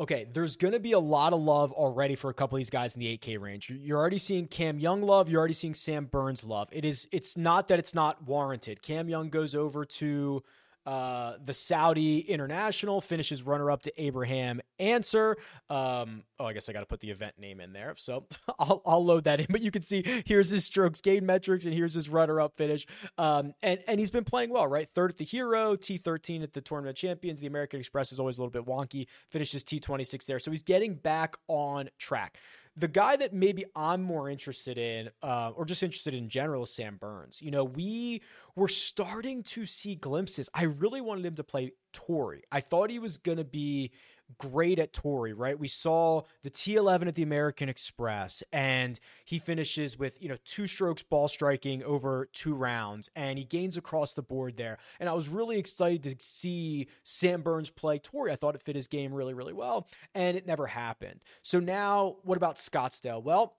Okay, 0.00 0.26
there's 0.32 0.56
going 0.56 0.72
to 0.72 0.80
be 0.80 0.90
a 0.90 0.98
lot 0.98 1.32
of 1.32 1.40
love 1.40 1.70
already 1.70 2.16
for 2.16 2.28
a 2.28 2.34
couple 2.34 2.56
of 2.56 2.58
these 2.58 2.70
guys 2.70 2.96
in 2.96 3.00
the 3.00 3.16
8K 3.16 3.40
range. 3.40 3.70
You're 3.70 3.98
already 3.98 4.18
seeing 4.18 4.48
Cam 4.48 4.80
Young 4.80 5.02
love. 5.02 5.28
You're 5.28 5.38
already 5.38 5.54
seeing 5.54 5.74
Sam 5.74 6.06
Burns 6.06 6.42
love. 6.42 6.68
It 6.72 6.84
is. 6.84 7.06
It's 7.12 7.36
not 7.36 7.68
that 7.68 7.78
it's 7.78 7.94
not 7.94 8.26
warranted. 8.26 8.82
Cam 8.82 9.08
Young 9.08 9.28
goes 9.28 9.54
over 9.54 9.84
to 9.84 10.42
uh, 10.86 11.34
the 11.42 11.54
Saudi 11.54 12.20
International 12.20 13.00
finishes 13.00 13.42
runner 13.42 13.70
up 13.70 13.82
to 13.82 14.02
Abraham 14.02 14.60
Ancer. 14.78 15.36
Um, 15.70 16.24
oh, 16.38 16.44
I 16.44 16.52
guess 16.52 16.68
I 16.68 16.72
got 16.72 16.80
to 16.80 16.86
put 16.86 17.00
the 17.00 17.10
event 17.10 17.38
name 17.38 17.60
in 17.60 17.72
there. 17.72 17.94
So 17.96 18.26
I'll, 18.58 18.82
I'll 18.84 19.04
load 19.04 19.24
that 19.24 19.40
in. 19.40 19.46
But 19.48 19.62
you 19.62 19.70
can 19.70 19.82
see 19.82 20.22
here's 20.26 20.50
his 20.50 20.64
strokes 20.64 21.00
gain 21.00 21.24
metrics 21.24 21.64
and 21.64 21.74
here's 21.74 21.94
his 21.94 22.08
runner 22.08 22.40
up 22.40 22.56
finish. 22.56 22.86
Um, 23.16 23.54
and, 23.62 23.80
and 23.86 23.98
he's 23.98 24.10
been 24.10 24.24
playing 24.24 24.50
well, 24.50 24.66
right? 24.66 24.88
Third 24.88 25.12
at 25.12 25.16
the 25.16 25.24
Hero, 25.24 25.76
T13 25.76 26.42
at 26.42 26.52
the 26.52 26.60
Tournament 26.60 26.96
of 26.96 27.00
Champions. 27.00 27.40
The 27.40 27.46
American 27.46 27.80
Express 27.80 28.12
is 28.12 28.20
always 28.20 28.38
a 28.38 28.42
little 28.42 28.52
bit 28.52 28.66
wonky, 28.66 29.06
finishes 29.30 29.64
T26 29.64 30.26
there. 30.26 30.38
So 30.38 30.50
he's 30.50 30.62
getting 30.62 30.94
back 30.94 31.36
on 31.48 31.88
track. 31.98 32.38
The 32.76 32.88
guy 32.88 33.16
that 33.16 33.32
maybe 33.32 33.64
I'm 33.76 34.02
more 34.02 34.28
interested 34.28 34.78
in, 34.78 35.10
uh, 35.22 35.52
or 35.54 35.64
just 35.64 35.82
interested 35.82 36.14
in 36.14 36.28
general, 36.28 36.64
is 36.64 36.74
Sam 36.74 36.96
Burns. 36.96 37.40
You 37.40 37.50
know, 37.50 37.64
we 37.64 38.22
were 38.56 38.68
starting 38.68 39.42
to 39.44 39.64
see 39.64 39.94
glimpses. 39.94 40.48
I 40.54 40.64
really 40.64 41.00
wanted 41.00 41.24
him 41.24 41.34
to 41.36 41.44
play 41.44 41.72
Torrey. 41.92 42.42
I 42.50 42.60
thought 42.60 42.90
he 42.90 42.98
was 42.98 43.16
going 43.16 43.38
to 43.38 43.44
be 43.44 43.92
great 44.38 44.78
at 44.78 44.92
Torrey, 44.92 45.32
right? 45.32 45.58
We 45.58 45.68
saw 45.68 46.22
the 46.42 46.50
T11 46.50 47.08
at 47.08 47.14
the 47.14 47.22
American 47.22 47.68
Express, 47.68 48.42
and 48.52 48.98
he 49.24 49.38
finishes 49.38 49.98
with, 49.98 50.20
you 50.20 50.28
know, 50.28 50.36
two 50.44 50.66
strokes 50.66 51.02
ball 51.02 51.28
striking 51.28 51.82
over 51.82 52.28
two 52.32 52.54
rounds, 52.54 53.10
and 53.14 53.38
he 53.38 53.44
gains 53.44 53.76
across 53.76 54.14
the 54.14 54.22
board 54.22 54.56
there. 54.56 54.78
And 55.00 55.08
I 55.08 55.14
was 55.14 55.28
really 55.28 55.58
excited 55.58 56.02
to 56.04 56.16
see 56.18 56.88
Sam 57.02 57.42
Burns 57.42 57.70
play 57.70 57.98
Torrey. 57.98 58.32
I 58.32 58.36
thought 58.36 58.54
it 58.54 58.62
fit 58.62 58.76
his 58.76 58.88
game 58.88 59.12
really, 59.12 59.34
really 59.34 59.52
well, 59.52 59.88
and 60.14 60.36
it 60.36 60.46
never 60.46 60.66
happened. 60.66 61.20
So 61.42 61.60
now, 61.60 62.16
what 62.22 62.36
about 62.36 62.56
Scottsdale? 62.56 63.22
Well, 63.22 63.56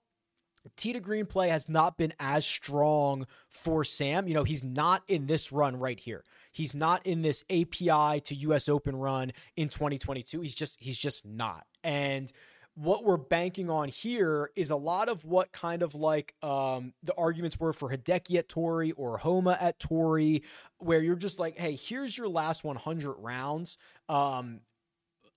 Tee 0.75 0.93
to 0.93 0.99
green 0.99 1.25
play 1.25 1.49
has 1.49 1.69
not 1.69 1.97
been 1.97 2.13
as 2.19 2.45
strong 2.45 3.28
for 3.49 3.84
Sam. 3.84 4.28
You 4.28 4.34
know, 4.34 4.43
he's 4.43 4.63
not 4.63 5.04
in 5.08 5.28
this 5.28 5.51
run 5.51 5.78
right 5.78 5.99
here. 5.99 6.23
He's 6.56 6.74
not 6.74 7.06
in 7.06 7.22
this 7.22 7.44
API 7.50 8.22
to 8.22 8.36
US 8.36 8.70
Open 8.70 8.96
run 8.96 9.34
in 9.58 9.68
2022. 9.68 10.39
He's 10.39 10.56
just 10.56 10.80
he's 10.80 10.98
just 10.98 11.26
not. 11.26 11.65
And 11.84 12.32
what 12.76 13.04
we're 13.04 13.18
banking 13.18 13.70
on 13.70 13.89
here 13.89 14.52
is 14.56 14.70
a 14.70 14.78
lot 14.78 15.10
of 15.10 15.26
what 15.26 15.52
kind 15.52 15.82
of 15.82 15.96
like 15.96 16.34
um, 16.41 16.94
the 17.04 17.13
arguments 17.18 17.60
were 17.60 17.74
for 17.74 17.89
Hideki 17.89 18.38
at 18.38 18.48
Torrey 18.48 18.94
or 18.94 19.18
Homa 19.18 19.58
at 19.60 19.80
Torrey, 19.80 20.44
where 20.78 21.02
you're 21.02 21.18
just 21.18 21.41
like, 21.41 21.58
hey, 21.58 21.74
here's 21.74 22.18
your 22.18 22.30
last 22.30 22.63
100 22.63 23.15
rounds. 23.15 23.78
Um, 24.08 24.62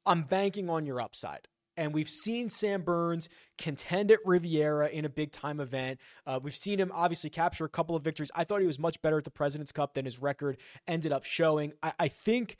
I'm 0.06 0.22
banking 0.22 0.70
on 0.70 0.86
your 0.86 1.00
upside. 1.00 1.48
And 1.78 1.94
we've 1.94 2.08
seen 2.08 2.48
Sam 2.48 2.82
Burns 2.82 3.28
contend 3.56 4.10
at 4.10 4.18
Riviera 4.24 4.88
in 4.88 5.04
a 5.04 5.08
big 5.08 5.30
time 5.30 5.60
event. 5.60 6.00
Uh, 6.26 6.40
we've 6.42 6.56
seen 6.56 6.80
him 6.80 6.90
obviously 6.92 7.30
capture 7.30 7.64
a 7.64 7.68
couple 7.68 7.94
of 7.94 8.02
victories. 8.02 8.32
I 8.34 8.42
thought 8.42 8.60
he 8.60 8.66
was 8.66 8.80
much 8.80 9.00
better 9.00 9.18
at 9.18 9.24
the 9.24 9.30
President's 9.30 9.70
Cup 9.70 9.94
than 9.94 10.04
his 10.04 10.20
record 10.20 10.58
ended 10.88 11.12
up 11.12 11.24
showing. 11.24 11.72
I, 11.80 11.92
I 12.00 12.08
think, 12.08 12.56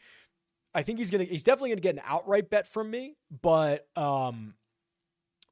I 0.73 0.83
think 0.83 1.01
he's 1.01 1.11
gonna, 1.11 1.25
he's 1.25 1.43
definitely 1.43 1.71
gonna 1.71 1.81
get 1.81 1.97
an 1.97 2.03
outright 2.05 2.49
bet 2.49 2.69
from 2.69 2.93
me, 2.93 3.17
but 3.43 3.89
um, 3.97 4.55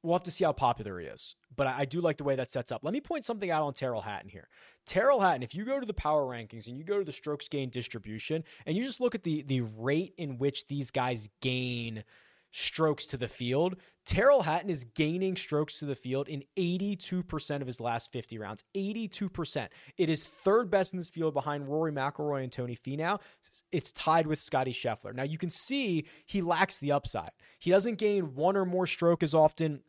we'll 0.01 0.15
have 0.15 0.23
to 0.23 0.31
see 0.31 0.45
how 0.45 0.53
popular 0.53 0.97
he 1.01 1.07
is. 1.07 1.35
But 1.53 1.67
I, 1.67 1.79
I 1.79 1.85
do 1.85 1.99
like 1.99 2.15
the 2.15 2.23
way 2.23 2.37
that 2.37 2.49
sets 2.49 2.71
up. 2.71 2.85
Let 2.85 2.93
me 2.93 3.01
point 3.01 3.25
something 3.25 3.51
out 3.51 3.63
on 3.63 3.73
Tyrrell 3.73 4.01
Hatton 4.01 4.29
here. 4.29 4.47
Tyrrell 4.85 5.19
Hatton, 5.19 5.43
if 5.43 5.53
you 5.53 5.65
go 5.65 5.81
to 5.81 5.85
the 5.85 5.93
power 5.93 6.23
rankings 6.23 6.67
and 6.67 6.77
you 6.77 6.85
go 6.85 6.99
to 6.99 7.03
the 7.03 7.11
strokes 7.11 7.49
gain 7.49 7.69
distribution 7.69 8.45
and 8.65 8.77
you 8.77 8.85
just 8.85 9.01
look 9.01 9.13
at 9.13 9.23
the 9.23 9.41
the 9.41 9.61
rate 9.77 10.13
in 10.17 10.37
which 10.37 10.67
these 10.67 10.89
guys 10.89 11.27
gain 11.41 12.05
strokes 12.51 13.05
to 13.07 13.17
the 13.17 13.27
field. 13.27 13.75
Tyrrell 14.05 14.43
Hatton 14.43 14.69
is 14.69 14.85
gaining 14.85 15.35
strokes 15.35 15.79
to 15.79 15.85
the 15.85 15.95
field 15.95 16.29
in 16.29 16.43
82% 16.57 17.61
of 17.61 17.67
his 17.67 17.81
last 17.81 18.11
50 18.13 18.37
rounds. 18.37 18.63
82%. 18.75 19.67
It 19.97 20.09
is 20.09 20.25
third 20.25 20.71
best 20.71 20.93
in 20.93 20.97
this 20.97 21.09
field 21.09 21.33
behind 21.33 21.67
Rory 21.67 21.91
McIlroy 21.91 22.43
and 22.43 22.51
Tony 22.51 22.77
Finau. 22.77 23.19
It's 23.71 23.91
tied 23.91 24.25
with 24.25 24.39
Scotty 24.39 24.71
Scheffler. 24.71 25.13
Now 25.13 25.23
you 25.23 25.37
can 25.37 25.49
see 25.49 26.07
he 26.25 26.41
lacks 26.41 26.79
the 26.79 26.93
upside. 26.93 27.31
He 27.59 27.69
doesn't 27.69 27.97
gain 27.97 28.35
one 28.35 28.55
or 28.55 28.65
more 28.65 28.87
stroke 28.87 29.23
as 29.23 29.33
often 29.33 29.81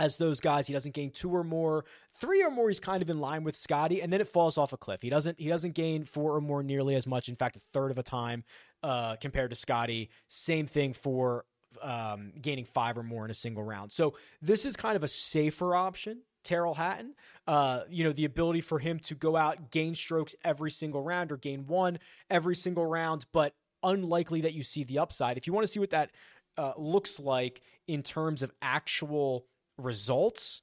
as 0.00 0.16
those 0.16 0.40
guys. 0.40 0.66
He 0.66 0.72
doesn't 0.72 0.94
gain 0.94 1.10
two 1.10 1.30
or 1.30 1.44
more, 1.44 1.84
three 2.18 2.42
or 2.42 2.50
more. 2.50 2.68
He's 2.68 2.80
kind 2.80 3.02
of 3.02 3.10
in 3.10 3.20
line 3.20 3.44
with 3.44 3.54
Scotty, 3.54 4.00
and 4.02 4.12
then 4.12 4.20
it 4.20 4.28
falls 4.28 4.58
off 4.58 4.72
a 4.72 4.76
cliff. 4.76 5.02
He 5.02 5.10
doesn't. 5.10 5.38
He 5.38 5.48
doesn't 5.48 5.74
gain 5.74 6.04
four 6.04 6.34
or 6.34 6.40
more 6.40 6.62
nearly 6.62 6.94
as 6.94 7.06
much. 7.06 7.28
In 7.28 7.36
fact, 7.36 7.56
a 7.56 7.60
third 7.72 7.90
of 7.90 7.98
a 7.98 8.02
time 8.02 8.44
uh, 8.82 9.16
compared 9.16 9.50
to 9.50 9.56
Scotty. 9.56 10.10
Same 10.26 10.66
thing 10.66 10.94
for 10.94 11.44
um, 11.82 12.32
gaining 12.40 12.64
five 12.64 12.96
or 12.96 13.02
more 13.02 13.24
in 13.24 13.30
a 13.30 13.34
single 13.34 13.62
round. 13.62 13.92
So 13.92 14.14
this 14.40 14.64
is 14.64 14.76
kind 14.76 14.96
of 14.96 15.02
a 15.02 15.08
safer 15.08 15.74
option. 15.74 16.22
Tyrrell 16.42 16.74
Hatton, 16.74 17.14
uh, 17.46 17.82
you 17.90 18.02
know, 18.02 18.12
the 18.12 18.24
ability 18.24 18.62
for 18.62 18.78
him 18.78 18.98
to 19.00 19.14
go 19.14 19.36
out, 19.36 19.70
gain 19.70 19.94
strokes 19.94 20.34
every 20.42 20.70
single 20.70 21.02
round 21.02 21.32
or 21.32 21.36
gain 21.36 21.66
one 21.66 21.98
every 22.30 22.56
single 22.56 22.86
round, 22.86 23.26
but 23.32 23.54
unlikely 23.82 24.40
that 24.42 24.54
you 24.54 24.62
see 24.62 24.84
the 24.84 24.98
upside. 24.98 25.36
If 25.36 25.46
you 25.46 25.52
want 25.52 25.64
to 25.64 25.72
see 25.72 25.80
what 25.80 25.90
that 25.90 26.10
uh, 26.56 26.72
looks 26.76 27.20
like 27.20 27.60
in 27.86 28.02
terms 28.02 28.42
of 28.42 28.52
actual 28.62 29.46
results, 29.78 30.62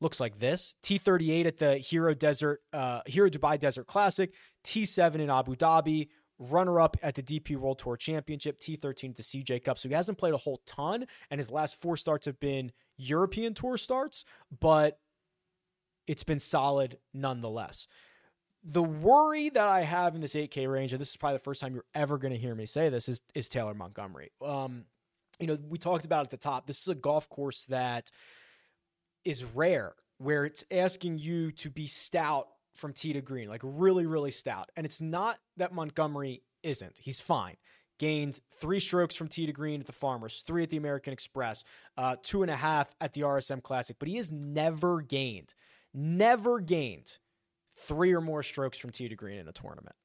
looks 0.00 0.20
like 0.20 0.38
this 0.38 0.74
T38 0.82 1.46
at 1.46 1.56
the 1.56 1.76
Hero 1.76 2.14
Desert, 2.14 2.62
uh, 2.72 3.00
Hero 3.06 3.28
Dubai 3.28 3.58
Desert 3.58 3.86
Classic, 3.86 4.32
T7 4.64 5.16
in 5.16 5.30
Abu 5.30 5.56
Dhabi, 5.56 6.08
runner 6.38 6.80
up 6.80 6.96
at 7.02 7.14
the 7.14 7.22
DP 7.22 7.56
World 7.56 7.78
Tour 7.78 7.96
Championship, 7.96 8.60
T13 8.60 9.10
at 9.10 9.16
the 9.16 9.22
CJ 9.22 9.64
Cup. 9.64 9.78
So 9.78 9.88
he 9.88 9.94
hasn't 9.94 10.18
played 10.18 10.34
a 10.34 10.38
whole 10.38 10.60
ton, 10.66 11.06
and 11.30 11.38
his 11.38 11.50
last 11.50 11.80
four 11.80 11.96
starts 11.96 12.26
have 12.26 12.38
been 12.40 12.72
European 12.96 13.54
Tour 13.54 13.76
starts, 13.76 14.24
but 14.60 14.98
it's 16.06 16.24
been 16.24 16.38
solid 16.38 16.98
nonetheless. 17.12 17.86
The 18.64 18.82
worry 18.82 19.48
that 19.50 19.66
I 19.66 19.82
have 19.82 20.14
in 20.14 20.20
this 20.20 20.34
8K 20.34 20.70
range, 20.70 20.92
and 20.92 21.00
this 21.00 21.10
is 21.10 21.16
probably 21.16 21.36
the 21.36 21.44
first 21.44 21.60
time 21.60 21.74
you're 21.74 21.84
ever 21.94 22.18
going 22.18 22.32
to 22.32 22.38
hear 22.38 22.54
me 22.54 22.66
say 22.66 22.88
this, 22.88 23.08
is, 23.08 23.22
is 23.34 23.48
Taylor 23.48 23.74
Montgomery. 23.74 24.32
Um, 24.44 24.84
you 25.38 25.46
know, 25.46 25.58
we 25.68 25.78
talked 25.78 26.04
about 26.04 26.24
at 26.24 26.30
the 26.30 26.36
top, 26.36 26.66
this 26.66 26.80
is 26.80 26.88
a 26.88 26.94
golf 26.94 27.28
course 27.28 27.64
that 27.64 28.10
is 29.24 29.44
rare, 29.44 29.94
where 30.18 30.44
it's 30.44 30.64
asking 30.70 31.18
you 31.18 31.52
to 31.52 31.70
be 31.70 31.86
stout 31.86 32.48
from 32.78 32.92
tee 32.92 33.12
to 33.12 33.20
green, 33.20 33.48
like 33.48 33.60
really, 33.64 34.06
really 34.06 34.30
stout. 34.30 34.70
And 34.76 34.86
it's 34.86 35.00
not 35.00 35.38
that 35.56 35.72
Montgomery 35.72 36.42
isn't. 36.62 37.00
He's 37.02 37.20
fine. 37.20 37.56
Gained 37.98 38.38
three 38.60 38.78
strokes 38.78 39.16
from 39.16 39.28
tee 39.28 39.46
to 39.46 39.52
green 39.52 39.80
at 39.80 39.86
the 39.86 39.92
Farmers, 39.92 40.44
three 40.46 40.62
at 40.62 40.70
the 40.70 40.76
American 40.76 41.12
Express, 41.12 41.64
uh, 41.96 42.16
two 42.22 42.42
and 42.42 42.50
a 42.50 42.56
half 42.56 42.94
at 43.00 43.12
the 43.12 43.22
RSM 43.22 43.62
Classic, 43.62 43.96
but 43.98 44.08
he 44.08 44.16
has 44.16 44.30
never 44.30 45.00
gained, 45.00 45.54
never 45.92 46.60
gained 46.60 47.18
three 47.86 48.14
or 48.14 48.20
more 48.20 48.42
strokes 48.42 48.78
from 48.78 48.90
tee 48.90 49.08
to 49.08 49.16
green 49.16 49.38
in 49.38 49.48
a 49.48 49.52
tournament. 49.52 49.96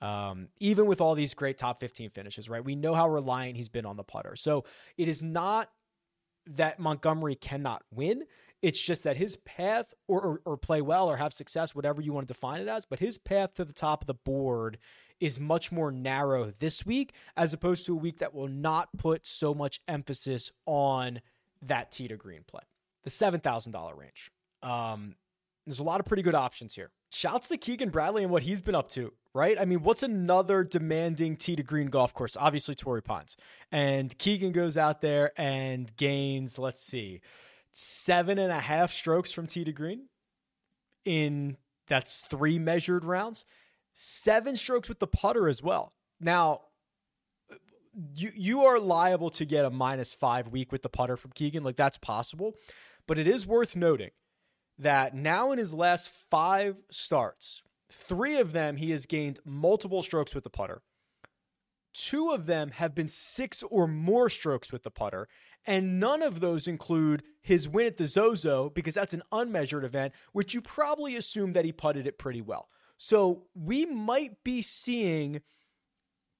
Um, 0.00 0.48
even 0.58 0.86
with 0.86 1.00
all 1.00 1.14
these 1.14 1.34
great 1.34 1.58
top 1.58 1.78
15 1.78 2.10
finishes, 2.10 2.48
right? 2.48 2.64
We 2.64 2.74
know 2.74 2.94
how 2.94 3.08
reliant 3.08 3.56
he's 3.56 3.68
been 3.68 3.86
on 3.86 3.96
the 3.96 4.02
putter. 4.02 4.34
So 4.34 4.64
it 4.96 5.06
is 5.06 5.22
not 5.22 5.68
that 6.46 6.78
Montgomery 6.78 7.36
cannot 7.36 7.82
win. 7.92 8.24
It's 8.62 8.80
just 8.80 9.02
that 9.04 9.16
his 9.16 9.36
path, 9.36 9.92
or, 10.06 10.20
or, 10.20 10.40
or, 10.44 10.56
play 10.56 10.80
well 10.80 11.10
or 11.10 11.16
have 11.16 11.34
success, 11.34 11.74
whatever 11.74 12.00
you 12.00 12.12
want 12.12 12.28
to 12.28 12.32
define 12.32 12.60
it 12.60 12.68
as, 12.68 12.84
but 12.84 13.00
his 13.00 13.18
path 13.18 13.54
to 13.54 13.64
the 13.64 13.72
top 13.72 14.02
of 14.02 14.06
the 14.06 14.14
board 14.14 14.78
is 15.18 15.38
much 15.38 15.72
more 15.72 15.90
narrow 15.90 16.52
this 16.58 16.86
week 16.86 17.12
as 17.36 17.52
opposed 17.52 17.86
to 17.86 17.92
a 17.92 17.96
week 17.96 18.18
that 18.18 18.34
will 18.34 18.48
not 18.48 18.88
put 18.96 19.26
so 19.26 19.52
much 19.52 19.80
emphasis 19.88 20.50
on 20.66 21.20
that 21.60 21.90
tee 21.90 22.08
to 22.08 22.16
green 22.16 22.42
play. 22.46 22.62
The 23.04 23.10
$7,000 23.10 23.96
range. 23.96 24.30
Um, 24.62 25.16
there's 25.66 25.78
a 25.78 25.84
lot 25.84 26.00
of 26.00 26.06
pretty 26.06 26.22
good 26.22 26.34
options 26.34 26.74
here. 26.74 26.90
Shouts 27.12 27.48
to 27.48 27.56
Keegan 27.56 27.90
Bradley 27.90 28.22
and 28.22 28.32
what 28.32 28.42
he's 28.42 28.60
been 28.60 28.74
up 28.74 28.88
to, 28.90 29.12
right? 29.34 29.60
I 29.60 29.64
mean, 29.64 29.82
what's 29.82 30.02
another 30.02 30.64
demanding 30.64 31.36
tee 31.36 31.56
to 31.56 31.62
green 31.62 31.88
golf 31.88 32.14
course? 32.14 32.36
Obviously, 32.38 32.74
Torrey 32.74 33.02
Pines. 33.02 33.36
And 33.70 34.16
Keegan 34.18 34.52
goes 34.52 34.76
out 34.76 35.02
there 35.02 35.32
and 35.36 35.94
gains, 35.96 36.58
let's 36.58 36.82
see, 36.82 37.20
seven 37.72 38.38
and 38.38 38.52
a 38.52 38.60
half 38.60 38.92
strokes 38.92 39.32
from 39.32 39.46
tee 39.46 39.64
to 39.64 39.72
green 39.72 40.08
in 41.04 41.56
that's 41.88 42.18
three 42.18 42.58
measured 42.58 43.04
rounds, 43.04 43.44
seven 43.92 44.56
strokes 44.56 44.88
with 44.88 44.98
the 44.98 45.06
putter 45.06 45.48
as 45.48 45.62
well. 45.62 45.92
Now, 46.20 46.62
you 48.14 48.30
you 48.34 48.62
are 48.62 48.78
liable 48.78 49.30
to 49.30 49.44
get 49.44 49.64
a 49.64 49.70
minus 49.70 50.12
five 50.14 50.48
week 50.48 50.72
with 50.72 50.82
the 50.82 50.88
putter 50.88 51.16
from 51.16 51.32
Keegan, 51.32 51.64
like 51.64 51.76
that's 51.76 51.98
possible, 51.98 52.54
but 53.06 53.18
it 53.18 53.26
is 53.26 53.46
worth 53.46 53.76
noting 53.76 54.10
that 54.78 55.14
now 55.14 55.52
in 55.52 55.58
his 55.58 55.74
last 55.74 56.08
five 56.30 56.76
starts, 56.90 57.62
three 57.90 58.38
of 58.38 58.52
them 58.52 58.76
he 58.76 58.90
has 58.90 59.06
gained 59.06 59.40
multiple 59.44 60.02
strokes 60.02 60.34
with 60.34 60.44
the 60.44 60.50
putter. 60.50 60.82
Two 61.92 62.30
of 62.30 62.46
them 62.46 62.70
have 62.70 62.94
been 62.94 63.08
six 63.08 63.62
or 63.62 63.86
more 63.86 64.30
strokes 64.30 64.72
with 64.72 64.82
the 64.82 64.90
putter, 64.90 65.28
and 65.66 66.00
none 66.00 66.22
of 66.22 66.40
those 66.40 66.66
include 66.66 67.22
his 67.40 67.68
win 67.68 67.86
at 67.86 67.96
the 67.96 68.06
Zozo 68.06 68.70
because 68.70 68.94
that's 68.94 69.14
an 69.14 69.22
unmeasured 69.32 69.84
event, 69.84 70.12
which 70.32 70.54
you 70.54 70.60
probably 70.60 71.16
assume 71.16 71.52
that 71.52 71.64
he 71.64 71.72
putted 71.72 72.06
it 72.06 72.18
pretty 72.18 72.40
well. 72.40 72.68
So 72.96 73.44
we 73.54 73.84
might 73.84 74.44
be 74.44 74.62
seeing 74.62 75.40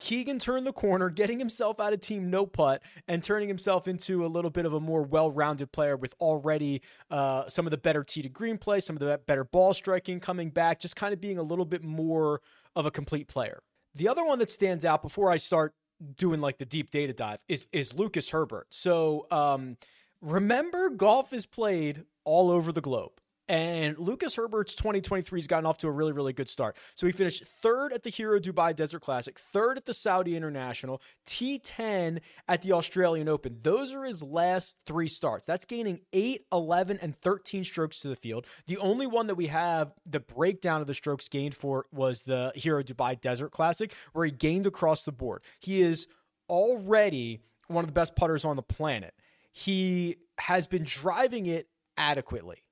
Keegan 0.03 0.41
turn 0.41 0.65
the 0.65 0.73
corner, 0.73 1.11
getting 1.11 1.39
himself 1.39 1.79
out 1.79 1.93
of 1.93 2.01
team 2.01 2.29
no 2.29 2.45
putt 2.45 2.83
and 3.07 3.23
turning 3.23 3.47
himself 3.47 3.87
into 3.87 4.25
a 4.25 4.27
little 4.27 4.51
bit 4.51 4.67
of 4.67 4.73
a 4.73 4.81
more 4.81 5.05
well 5.05 5.31
rounded 5.31 5.71
player 5.71 5.97
with 5.97 6.13
already 6.21 6.83
uh, 7.09 7.49
some 7.49 7.67
of 7.67 7.71
the 7.71 7.79
better 7.79 8.03
tee 8.03 8.23
to 8.23 8.29
green 8.29 8.59
play, 8.59 8.81
some 8.81 8.97
of 8.97 9.01
the 9.01 9.21
better 9.27 9.45
ball 9.45 9.75
striking 9.75 10.19
coming 10.19 10.51
back, 10.51 10.81
just 10.81 10.97
kind 10.97 11.13
of 11.13 11.21
being 11.21 11.39
a 11.39 11.43
little 11.43 11.65
bit 11.65 11.85
more 11.85 12.41
of 12.75 12.85
a 12.85 12.91
complete 12.91 13.29
player. 13.29 13.63
The 13.95 14.09
other 14.09 14.25
one 14.25 14.41
that 14.41 14.51
stands 14.51 14.85
out 14.85 15.03
before 15.03 15.31
I 15.31 15.37
start 15.37 15.75
doing 16.17 16.41
like 16.41 16.59
the 16.59 16.65
deep 16.65 16.91
data 16.91 17.13
dive 17.13 17.39
is 17.49 17.69
is 17.73 17.95
Lucas 17.95 18.31
Herbert. 18.31 18.67
So 18.71 19.27
um, 19.31 19.77
remember, 20.21 20.91
golf 20.91 21.33
is 21.33 21.47
played 21.47 22.05
all 22.25 22.51
over 22.51 22.73
the 22.73 22.81
globe. 22.81 23.22
And 23.53 23.99
Lucas 23.99 24.37
Herbert's 24.37 24.75
2023 24.77 25.39
has 25.39 25.47
gotten 25.47 25.67
off 25.67 25.77
to 25.79 25.87
a 25.87 25.91
really, 25.91 26.13
really 26.13 26.33
good 26.33 26.49
start. 26.49 26.75
So 26.95 27.07
he 27.07 27.13
finished 27.13 27.45
third 27.45 27.93
at 27.93 28.03
the 28.03 28.09
Hero 28.09 28.41
Dubai 28.41 28.75
Desert 28.75 29.01
Classic, 29.01 29.39
third 29.39 29.77
at 29.77 29.85
the 29.85 29.93
Saudi 29.93 30.35
International, 30.35 31.03
T10 31.27 32.21
at 32.49 32.63
the 32.63 32.73
Australian 32.73 33.29
Open. 33.29 33.59
Those 33.61 33.93
are 33.93 34.05
his 34.05 34.23
last 34.23 34.79
three 34.87 35.07
starts. 35.07 35.47
That's 35.47 35.67
gaining 35.67 36.01
8, 36.15 36.47
11, 36.51 36.99
and 37.03 37.15
13 37.15 37.63
strokes 37.63 38.01
to 38.01 38.09
the 38.09 38.17
field. 38.17 38.47
The 38.67 38.79
only 38.79 39.07
one 39.07 39.27
that 39.27 39.35
we 39.35 39.49
have 39.49 39.93
the 40.09 40.21
breakdown 40.21 40.81
of 40.81 40.87
the 40.87 40.95
strokes 40.95 41.29
gained 41.29 41.55
for 41.55 41.85
was 41.93 42.23
the 42.23 42.53
Hero 42.55 42.83
Dubai 42.83 43.21
Desert 43.21 43.51
Classic, 43.51 43.93
where 44.15 44.25
he 44.25 44.31
gained 44.31 44.67
across 44.67 45.03
the 45.03 45.13
board. 45.13 45.43
He 45.61 45.83
is 45.83 46.07
already 46.49 47.43
one 47.67 47.85
of 47.85 47.89
the 47.89 47.93
best 47.93 48.17
putters 48.17 48.47
on 48.47 48.57
the 48.57 48.63
planet. 48.63 49.13
He 49.53 50.17
has 50.39 50.67
been 50.67 50.85
driving 50.85 51.45
it 51.45 51.69
adequately. 51.99 52.63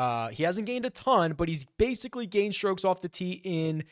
Uh, 0.00 0.28
he 0.28 0.44
hasn't 0.44 0.66
gained 0.66 0.86
a 0.86 0.90
ton, 0.90 1.34
but 1.34 1.46
he's 1.46 1.66
basically 1.76 2.26
gained 2.26 2.54
strokes 2.54 2.86
off 2.86 3.02
the 3.02 3.08
tee 3.08 3.38
in 3.44 3.84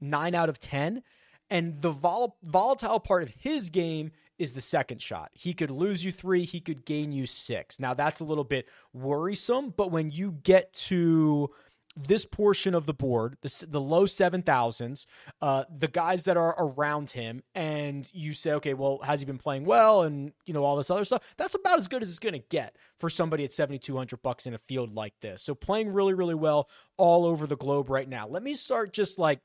nine 0.00 0.34
out 0.34 0.48
of 0.48 0.58
10. 0.58 1.04
And 1.50 1.80
the 1.80 1.90
vol- 1.90 2.36
volatile 2.42 2.98
part 2.98 3.22
of 3.22 3.28
his 3.38 3.70
game 3.70 4.10
is 4.40 4.54
the 4.54 4.60
second 4.60 5.00
shot. 5.00 5.30
He 5.34 5.54
could 5.54 5.70
lose 5.70 6.04
you 6.04 6.10
three, 6.10 6.42
he 6.42 6.58
could 6.58 6.84
gain 6.84 7.12
you 7.12 7.26
six. 7.26 7.78
Now, 7.78 7.94
that's 7.94 8.18
a 8.18 8.24
little 8.24 8.42
bit 8.42 8.66
worrisome, 8.92 9.72
but 9.76 9.92
when 9.92 10.10
you 10.10 10.32
get 10.32 10.72
to 10.72 11.50
this 11.96 12.24
portion 12.24 12.74
of 12.74 12.86
the 12.86 12.94
board, 12.94 13.36
the, 13.42 13.66
the 13.68 13.80
low 13.80 14.04
7,000s, 14.04 15.06
uh, 15.40 15.64
the 15.76 15.88
guys 15.88 16.24
that 16.24 16.36
are 16.36 16.54
around 16.58 17.10
him, 17.10 17.42
and 17.54 18.10
you 18.14 18.32
say, 18.32 18.52
okay, 18.52 18.74
well, 18.74 18.98
has 18.98 19.20
he 19.20 19.26
been 19.26 19.38
playing 19.38 19.64
well? 19.64 20.02
And, 20.02 20.32
you 20.46 20.54
know, 20.54 20.64
all 20.64 20.76
this 20.76 20.90
other 20.90 21.04
stuff. 21.04 21.22
That's 21.36 21.54
about 21.54 21.78
as 21.78 21.88
good 21.88 22.02
as 22.02 22.08
it's 22.08 22.18
going 22.18 22.32
to 22.34 22.44
get 22.50 22.76
for 22.98 23.10
somebody 23.10 23.44
at 23.44 23.52
7,200 23.52 24.22
bucks 24.22 24.46
in 24.46 24.54
a 24.54 24.58
field 24.58 24.94
like 24.94 25.14
this. 25.20 25.42
So 25.42 25.54
playing 25.54 25.92
really, 25.92 26.14
really 26.14 26.34
well 26.34 26.68
all 26.96 27.26
over 27.26 27.46
the 27.46 27.56
globe 27.56 27.90
right 27.90 28.08
now. 28.08 28.26
Let 28.26 28.42
me 28.42 28.54
start 28.54 28.92
just 28.92 29.18
like 29.18 29.40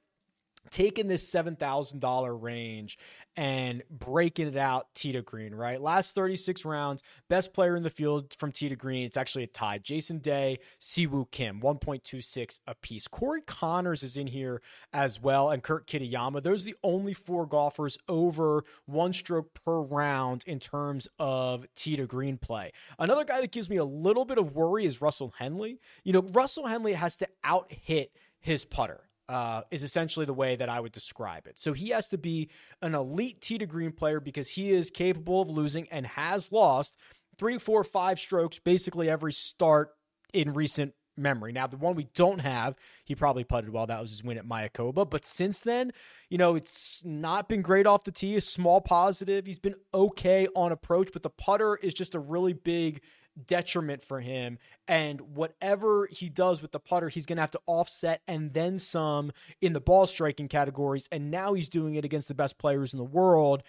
taking 0.70 1.08
this 1.08 1.30
$7,000 1.30 2.42
range 2.42 2.98
and 3.38 3.84
breaking 3.92 4.48
it 4.48 4.58
out 4.58 4.88
tee 4.96 5.12
to 5.12 5.22
green, 5.22 5.54
right? 5.54 5.80
Last 5.80 6.16
36 6.16 6.66
rounds, 6.66 7.04
best 7.30 7.54
player 7.54 7.76
in 7.76 7.84
the 7.84 7.90
field 7.92 8.34
from 8.34 8.52
tee 8.52 8.68
to 8.68 8.76
green. 8.76 9.06
It's 9.06 9.16
actually 9.16 9.44
a 9.44 9.48
tie. 9.48 9.78
Jason 9.78 10.18
Day, 10.18 10.58
Siwoo 10.80 11.30
Kim, 11.30 11.62
1.26 11.62 12.60
apiece. 12.66 13.08
Corey 13.08 13.42
Conners 13.42 14.02
is 14.02 14.18
in 14.18 14.28
here 14.28 14.62
as 14.92 15.22
well, 15.22 15.52
and 15.52 15.62
Kurt 15.62 15.86
Kitayama. 15.86 16.42
Those 16.42 16.64
are 16.64 16.72
the 16.72 16.78
only 16.84 17.14
four 17.14 17.46
golfers 17.46 17.98
over 18.10 18.64
one 18.88 19.14
stroke 19.14 19.54
per 19.54 19.82
round 19.82 20.44
in 20.48 20.58
terms 20.58 21.08
of 21.20 21.68
tee 21.76 21.96
to 21.96 22.08
green 22.08 22.40
play. 22.40 22.72
Another 22.98 23.24
guy 23.24 23.40
that 23.40 23.52
gives 23.52 23.70
me 23.70 23.78
a 23.78 23.86
little 23.86 24.26
bit 24.26 24.40
of 24.40 24.56
worry 24.56 24.86
is 24.86 25.00
Russell 25.00 25.36
Henley. 25.38 25.80
You 26.04 26.14
know, 26.14 26.26
Russell 26.34 26.66
Henley 26.66 26.94
has 26.94 27.18
to 27.18 27.28
out 27.44 27.72
hit 27.72 28.12
his 28.40 28.66
putter 28.66 29.07
uh, 29.30 29.64
is 29.72 29.84
essentially 29.84 30.26
the 30.26 30.34
way 30.34 30.56
that 30.56 30.70
I 30.70 30.80
would 30.80 30.92
describe 30.92 31.48
it. 31.48 31.60
So 31.60 31.74
he 31.74 31.90
has 31.90 32.10
to 32.10 32.18
be 32.18 32.50
an 32.82 32.96
elite 32.96 33.42
tee 33.42 33.58
to 33.58 33.66
green 33.66 33.92
player 33.92 34.20
because 34.20 34.50
he 34.50 34.72
is 34.72 34.90
capable 34.90 35.42
of 35.42 35.50
losing 35.50 35.88
and 35.90 36.06
has 36.08 36.52
lost 36.52 36.98
three, 37.38 37.58
four, 37.58 37.84
five 37.84 38.20
strokes 38.20 38.60
basically 38.60 39.10
every 39.10 39.34
start 39.34 39.92
in 40.34 40.54
recent 40.54 40.94
memory. 41.18 41.52
Now, 41.52 41.68
the 41.68 41.78
one 41.78 41.96
we 41.96 42.08
don't 42.14 42.40
have, 42.40 42.76
he 43.04 43.16
probably 43.16 43.44
putted 43.44 43.72
well. 43.72 43.88
That 43.88 44.00
was 44.00 44.12
his 44.12 44.24
win 44.24 44.38
at 44.38 44.48
Mayakoba. 44.48 45.10
But 45.10 45.26
since 45.26 45.60
then, 45.60 45.92
you 46.30 46.38
know, 46.38 46.56
it's 46.56 47.02
not 47.04 47.50
been 47.50 47.62
great 47.62 47.88
off 47.88 48.04
the 48.04 48.12
tee. 48.12 48.36
A 48.38 48.42
small 48.42 48.82
positive. 48.82 49.46
He's 49.46 49.60
been 49.60 49.76
okay 49.94 50.48
on 50.56 50.72
approach, 50.72 51.10
but 51.12 51.24
the 51.24 51.30
putter 51.30 51.76
is 51.76 51.94
just 51.94 52.16
a 52.16 52.20
really 52.20 52.54
big 52.54 53.02
detriment 53.46 54.02
for 54.02 54.20
him. 54.20 54.58
And 54.88 55.22
whatever 55.22 56.08
he 56.12 56.30
does 56.30 56.62
with 56.62 56.72
the 56.72 56.80
putter, 56.80 57.10
he's 57.10 57.26
going 57.26 57.38
to 57.38 57.42
have 57.42 57.52
to 57.52 57.62
offset 57.66 58.22
and 58.28 58.54
then 58.54 58.80
some 58.80 59.32
in 59.62 59.74
the 59.74 59.82
ball 59.82 60.08
striking 60.08 60.48
categories. 60.48 61.08
And 61.12 61.30
now 61.30 61.54
he's 61.54 61.70
doing 61.70 61.96
it 61.96 62.06
against 62.06 62.28
the 62.28 62.34
best 62.34 62.58
players 62.58 62.94
in 62.94 62.98
the 62.98 63.04
world. 63.04 63.64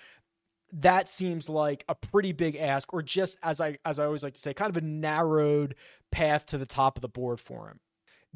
That 0.72 1.09
seems 1.09 1.48
like 1.48 1.85
a 1.88 1.94
pretty 1.94 2.33
big 2.33 2.57
ask, 2.57 2.92
or 2.92 3.02
just 3.02 3.38
as 3.42 3.59
I 3.59 3.78
as 3.87 3.98
I 3.98 4.04
always 4.04 4.22
like 4.22 4.35
to 4.35 4.40
say, 4.40 4.52
kind 4.52 4.68
of 4.68 4.76
a 4.76 4.85
narrowed 4.87 5.74
path 6.11 6.44
to 6.46 6.59
the 6.59 6.66
top 6.66 6.98
of 6.98 7.02
the 7.02 7.09
board 7.09 7.40
for 7.40 7.68
him. 7.68 7.81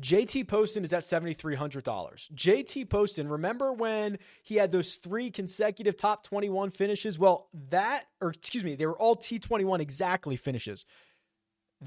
JT 0.00 0.48
Poston 0.48 0.84
is 0.84 0.92
at 0.92 1.02
$7,300. 1.02 2.32
JT 2.34 2.88
Poston, 2.88 3.28
remember 3.28 3.72
when 3.72 4.18
he 4.42 4.56
had 4.56 4.72
those 4.72 4.94
three 4.94 5.30
consecutive 5.30 5.96
top 5.96 6.24
21 6.24 6.70
finishes? 6.70 7.18
Well, 7.18 7.48
that, 7.68 8.04
or 8.20 8.30
excuse 8.30 8.64
me, 8.64 8.74
they 8.74 8.86
were 8.86 8.98
all 8.98 9.14
T21 9.14 9.80
exactly 9.80 10.36
finishes. 10.36 10.86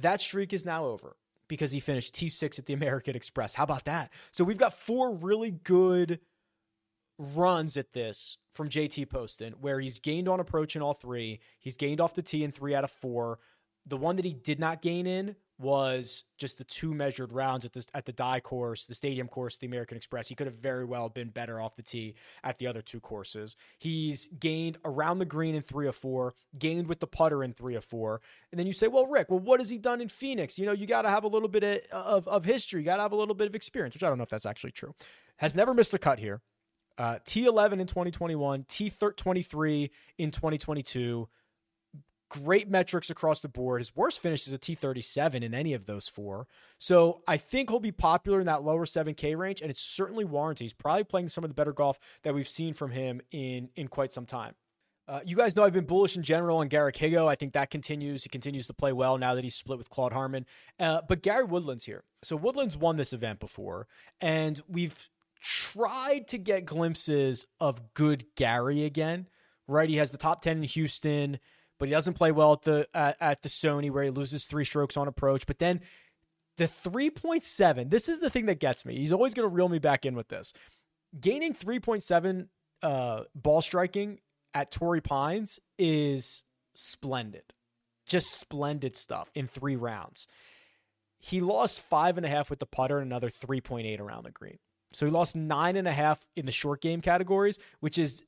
That 0.01 0.21
streak 0.21 0.53
is 0.53 0.65
now 0.65 0.85
over 0.85 1.15
because 1.47 1.71
he 1.71 1.79
finished 1.79 2.15
T6 2.15 2.59
at 2.59 2.65
the 2.65 2.73
American 2.73 3.15
Express. 3.15 3.55
How 3.55 3.63
about 3.63 3.85
that? 3.85 4.11
So 4.31 4.43
we've 4.43 4.57
got 4.57 4.73
four 4.73 5.15
really 5.15 5.51
good 5.51 6.19
runs 7.17 7.77
at 7.77 7.93
this 7.93 8.37
from 8.53 8.69
JT 8.69 9.09
Poston 9.09 9.53
where 9.61 9.79
he's 9.79 9.99
gained 9.99 10.27
on 10.27 10.39
approach 10.39 10.75
in 10.75 10.81
all 10.81 10.93
three. 10.93 11.39
He's 11.59 11.77
gained 11.77 12.01
off 12.01 12.13
the 12.13 12.21
tee 12.21 12.43
in 12.43 12.51
three 12.51 12.75
out 12.75 12.83
of 12.83 12.91
four. 12.91 13.39
The 13.87 13.97
one 13.97 14.15
that 14.15 14.25
he 14.25 14.33
did 14.33 14.59
not 14.59 14.81
gain 14.81 15.05
in 15.05 15.35
was 15.57 16.25
just 16.37 16.57
the 16.57 16.63
two 16.63 16.93
measured 16.93 17.31
rounds 17.31 17.63
at 17.63 17.71
the 17.71 17.85
at 17.93 18.05
the 18.05 18.11
Dye 18.11 18.41
course, 18.41 18.85
the 18.85 18.95
stadium 18.95 19.27
course, 19.27 19.55
the 19.55 19.67
American 19.67 19.95
Express. 19.95 20.27
He 20.27 20.35
could 20.35 20.47
have 20.47 20.57
very 20.57 20.83
well 20.83 21.07
been 21.07 21.29
better 21.29 21.61
off 21.61 21.75
the 21.75 21.83
tee 21.83 22.15
at 22.43 22.57
the 22.57 22.67
other 22.67 22.81
two 22.81 22.99
courses. 22.99 23.55
He's 23.79 24.27
gained 24.27 24.77
around 24.83 25.19
the 25.19 25.25
green 25.25 25.55
in 25.55 25.61
three 25.61 25.87
of 25.87 25.95
four, 25.95 26.35
gained 26.57 26.87
with 26.87 26.99
the 26.99 27.07
putter 27.07 27.43
in 27.43 27.53
three 27.53 27.75
of 27.75 27.85
four. 27.85 28.21
And 28.51 28.59
then 28.59 28.67
you 28.67 28.73
say, 28.73 28.87
well, 28.87 29.07
Rick, 29.07 29.29
well, 29.29 29.39
what 29.39 29.59
has 29.59 29.69
he 29.69 29.77
done 29.77 30.01
in 30.01 30.09
Phoenix? 30.09 30.59
You 30.59 30.65
know, 30.65 30.73
you 30.73 30.87
got 30.87 31.03
to 31.03 31.09
have 31.09 31.23
a 31.23 31.29
little 31.29 31.47
bit 31.47 31.87
of, 31.91 32.27
of, 32.27 32.45
history. 32.45 32.81
You 32.81 32.85
got 32.85 32.97
to 32.97 33.03
have 33.03 33.13
a 33.13 33.17
little 33.17 33.35
bit 33.35 33.47
of 33.47 33.55
experience, 33.55 33.95
which 33.95 34.03
I 34.03 34.09
don't 34.09 34.17
know 34.17 34.23
if 34.23 34.29
that's 34.29 34.45
actually 34.45 34.71
true. 34.71 34.93
Has 35.37 35.55
never 35.55 35.73
missed 35.73 35.93
a 35.93 35.99
cut 35.99 36.19
here. 36.19 36.41
Uh, 36.97 37.19
T11 37.25 37.79
in 37.79 37.87
2021, 37.87 38.63
T23 38.63 39.89
in 40.17 40.31
2022 40.31 41.27
great 42.43 42.69
metrics 42.69 43.09
across 43.09 43.39
the 43.39 43.47
board. 43.47 43.81
His 43.81 43.95
worst 43.95 44.21
finish 44.21 44.47
is 44.47 44.53
a 44.53 44.59
T37 44.59 45.43
in 45.43 45.53
any 45.53 45.73
of 45.73 45.85
those 45.85 46.07
four. 46.07 46.47
So 46.77 47.21
I 47.27 47.37
think 47.37 47.69
he'll 47.69 47.79
be 47.79 47.91
popular 47.91 48.39
in 48.39 48.45
that 48.47 48.63
lower 48.63 48.85
7K 48.85 49.37
range, 49.37 49.61
and 49.61 49.69
it's 49.69 49.81
certainly 49.81 50.25
warranted. 50.25 50.63
He's 50.63 50.73
probably 50.73 51.03
playing 51.03 51.29
some 51.29 51.43
of 51.43 51.49
the 51.49 51.53
better 51.53 51.73
golf 51.73 51.99
that 52.23 52.33
we've 52.33 52.49
seen 52.49 52.73
from 52.73 52.91
him 52.91 53.21
in, 53.31 53.69
in 53.75 53.87
quite 53.87 54.11
some 54.11 54.25
time. 54.25 54.55
Uh, 55.07 55.19
you 55.23 55.35
guys 55.35 55.55
know 55.55 55.63
I've 55.63 55.73
been 55.73 55.85
bullish 55.85 56.17
in 56.17 56.23
general 56.23 56.57
on 56.57 56.67
Garrick 56.67 56.95
Higgo. 56.95 57.27
I 57.27 57.35
think 57.35 57.53
that 57.53 57.69
continues. 57.69 58.23
He 58.23 58.29
continues 58.29 58.65
to 58.67 58.73
play 58.73 58.91
well 58.91 59.17
now 59.17 59.35
that 59.35 59.43
he's 59.43 59.53
split 59.53 59.77
with 59.77 59.89
Claude 59.89 60.13
Harmon. 60.13 60.47
Uh, 60.79 61.01
but 61.07 61.21
Gary 61.21 61.43
Woodland's 61.43 61.85
here. 61.85 62.03
So 62.23 62.35
Woodland's 62.35 62.75
won 62.75 62.97
this 62.97 63.13
event 63.13 63.39
before, 63.39 63.87
and 64.19 64.59
we've 64.67 65.09
tried 65.39 66.27
to 66.29 66.39
get 66.39 66.65
glimpses 66.65 67.45
of 67.59 67.93
good 67.93 68.25
Gary 68.35 68.83
again. 68.83 69.27
Right? 69.67 69.89
He 69.89 69.97
has 69.97 70.11
the 70.11 70.17
top 70.17 70.41
10 70.41 70.57
in 70.57 70.63
Houston 70.63 71.39
but 71.79 71.87
he 71.87 71.91
doesn't 71.91 72.13
play 72.13 72.31
well 72.31 72.53
at 72.53 72.61
the 72.61 72.87
at, 72.93 73.41
the 73.41 73.49
Sony 73.49 73.91
where 73.91 74.03
he 74.03 74.09
loses 74.09 74.45
three 74.45 74.65
strokes 74.65 74.97
on 74.97 75.07
approach. 75.07 75.45
But 75.45 75.59
then 75.59 75.81
the 76.57 76.65
3.7, 76.65 77.89
this 77.89 78.07
is 78.07 78.19
the 78.19 78.29
thing 78.29 78.45
that 78.45 78.59
gets 78.59 78.85
me. 78.85 78.95
He's 78.95 79.11
always 79.11 79.33
going 79.33 79.47
to 79.49 79.53
reel 79.53 79.69
me 79.69 79.79
back 79.79 80.05
in 80.05 80.15
with 80.15 80.29
this. 80.29 80.53
Gaining 81.19 81.53
3.7 81.53 82.47
uh, 82.81 83.23
ball 83.33 83.61
striking 83.61 84.19
at 84.53 84.71
Torrey 84.71 85.01
Pines 85.01 85.59
is 85.77 86.43
splendid. 86.73 87.43
Just 88.05 88.31
splendid 88.39 88.95
stuff 88.95 89.29
in 89.35 89.47
three 89.47 89.75
rounds. 89.75 90.27
He 91.17 91.41
lost 91.41 91.81
five 91.81 92.17
and 92.17 92.25
a 92.25 92.29
half 92.29 92.49
with 92.49 92.59
the 92.59 92.65
putter 92.65 92.99
and 92.99 93.11
another 93.11 93.29
3.8 93.29 93.99
around 93.99 94.23
the 94.23 94.31
green. 94.31 94.59
So 94.93 95.05
he 95.05 95.11
lost 95.11 95.35
nine 95.35 95.75
and 95.75 95.87
a 95.87 95.91
half 95.91 96.25
in 96.35 96.45
the 96.45 96.51
short 96.51 96.81
game 96.81 97.01
categories, 97.01 97.59
which 97.79 97.97
is 97.97 98.23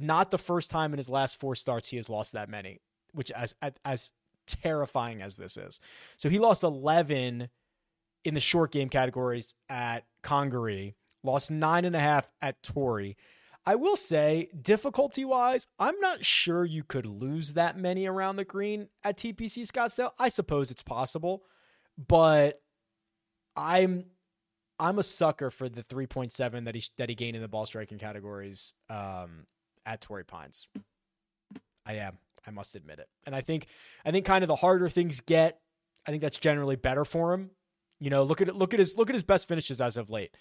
not 0.00 0.30
the 0.30 0.38
first 0.38 0.70
time 0.70 0.92
in 0.92 0.98
his 0.98 1.08
last 1.08 1.38
four 1.38 1.54
starts 1.54 1.88
he 1.88 1.96
has 1.96 2.08
lost 2.08 2.32
that 2.32 2.48
many, 2.48 2.80
which 3.12 3.30
as 3.30 3.54
as 3.84 4.12
terrifying 4.46 5.22
as 5.22 5.36
this 5.36 5.56
is. 5.56 5.80
So 6.16 6.28
he 6.28 6.38
lost 6.38 6.64
11 6.64 7.48
in 8.24 8.34
the 8.34 8.40
short 8.40 8.72
game 8.72 8.88
categories 8.88 9.54
at 9.68 10.04
Congaree, 10.22 10.94
lost 11.22 11.50
nine 11.50 11.84
and 11.84 11.94
a 11.94 12.00
half 12.00 12.30
at 12.40 12.62
Torrey. 12.62 13.16
I 13.66 13.74
will 13.74 13.96
say, 13.96 14.48
difficulty 14.60 15.26
wise, 15.26 15.66
I'm 15.78 15.98
not 16.00 16.24
sure 16.24 16.64
you 16.64 16.82
could 16.82 17.04
lose 17.04 17.52
that 17.52 17.76
many 17.76 18.06
around 18.06 18.36
the 18.36 18.44
green 18.44 18.88
at 19.04 19.18
TPC 19.18 19.70
Scottsdale. 19.70 20.12
I 20.18 20.30
suppose 20.30 20.70
it's 20.70 20.82
possible, 20.82 21.44
but 21.98 22.62
I'm 23.56 24.06
I'm 24.80 24.98
a 24.98 25.02
sucker 25.02 25.50
for 25.50 25.68
the 25.68 25.82
3.7 25.82 26.64
that 26.64 26.74
he 26.74 26.82
that 26.96 27.08
he 27.08 27.14
gained 27.14 27.36
in 27.36 27.42
the 27.42 27.48
ball 27.48 27.66
striking 27.66 27.98
categories 27.98 28.72
um, 28.88 29.44
at 29.88 30.02
Torrey 30.02 30.24
Pines. 30.24 30.68
I 31.86 31.94
am. 31.94 32.18
I 32.46 32.50
must 32.50 32.76
admit 32.76 32.98
it. 32.98 33.08
And 33.26 33.34
I 33.34 33.40
think 33.40 33.66
I 34.04 34.10
think 34.10 34.26
kind 34.26 34.44
of 34.44 34.48
the 34.48 34.56
harder 34.56 34.88
things 34.88 35.20
get, 35.20 35.60
I 36.06 36.10
think 36.10 36.22
that's 36.22 36.38
generally 36.38 36.76
better 36.76 37.04
for 37.04 37.32
him. 37.32 37.50
You 37.98 38.10
know, 38.10 38.22
look 38.22 38.40
at 38.40 38.48
it, 38.48 38.54
look 38.54 38.74
at 38.74 38.78
his 38.78 38.96
look 38.96 39.08
at 39.10 39.14
his 39.14 39.24
best 39.24 39.48
finishes 39.48 39.80
as 39.80 39.96
of 39.96 40.10
late. 40.10 40.36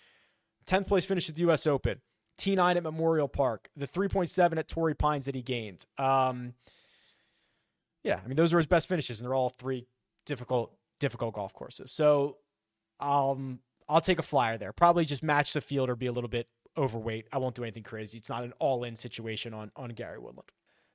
10th 0.68 0.88
place 0.88 1.06
finish 1.06 1.30
at 1.30 1.36
the 1.36 1.50
US 1.50 1.66
Open, 1.66 2.02
T9 2.38 2.76
at 2.76 2.84
Memorial 2.84 3.30
Park, 3.30 3.70
the 3.76 3.88
3.7 3.88 4.58
at 4.58 4.68
Torrey 4.68 4.94
Pines 4.94 5.26
that 5.26 5.36
he 5.36 5.42
gained. 5.42 5.86
Um 5.98 6.54
yeah, 8.04 8.20
I 8.24 8.28
mean 8.28 8.36
those 8.36 8.54
are 8.54 8.58
his 8.58 8.68
best 8.68 8.90
finishes 8.90 9.20
and 9.20 9.28
they're 9.28 9.36
all 9.36 9.50
three 9.50 9.88
difficult 10.26 10.74
difficult 11.00 11.34
golf 11.34 11.54
courses. 11.54 11.92
So 11.92 12.38
um, 13.00 13.60
I'll 13.88 14.02
take 14.02 14.20
a 14.20 14.24
flyer 14.24 14.58
there. 14.58 14.74
Probably 14.74 15.06
just 15.06 15.24
match 15.24 15.54
the 15.54 15.62
field 15.62 15.90
or 15.90 15.96
be 15.96 16.08
a 16.08 16.12
little 16.12 16.30
bit 16.30 16.48
overweight. 16.78 17.28
I 17.32 17.38
won't 17.38 17.56
do 17.56 17.64
anything 17.64 17.84
crazy. 17.84 18.18
It's 18.18 18.30
not 18.30 18.44
an 18.44 18.54
all 18.60 18.84
in 18.84 18.96
situation 18.96 19.54
on, 19.54 19.72
on 19.76 19.90
Gary 19.90 20.20
Woodland. 20.20 20.50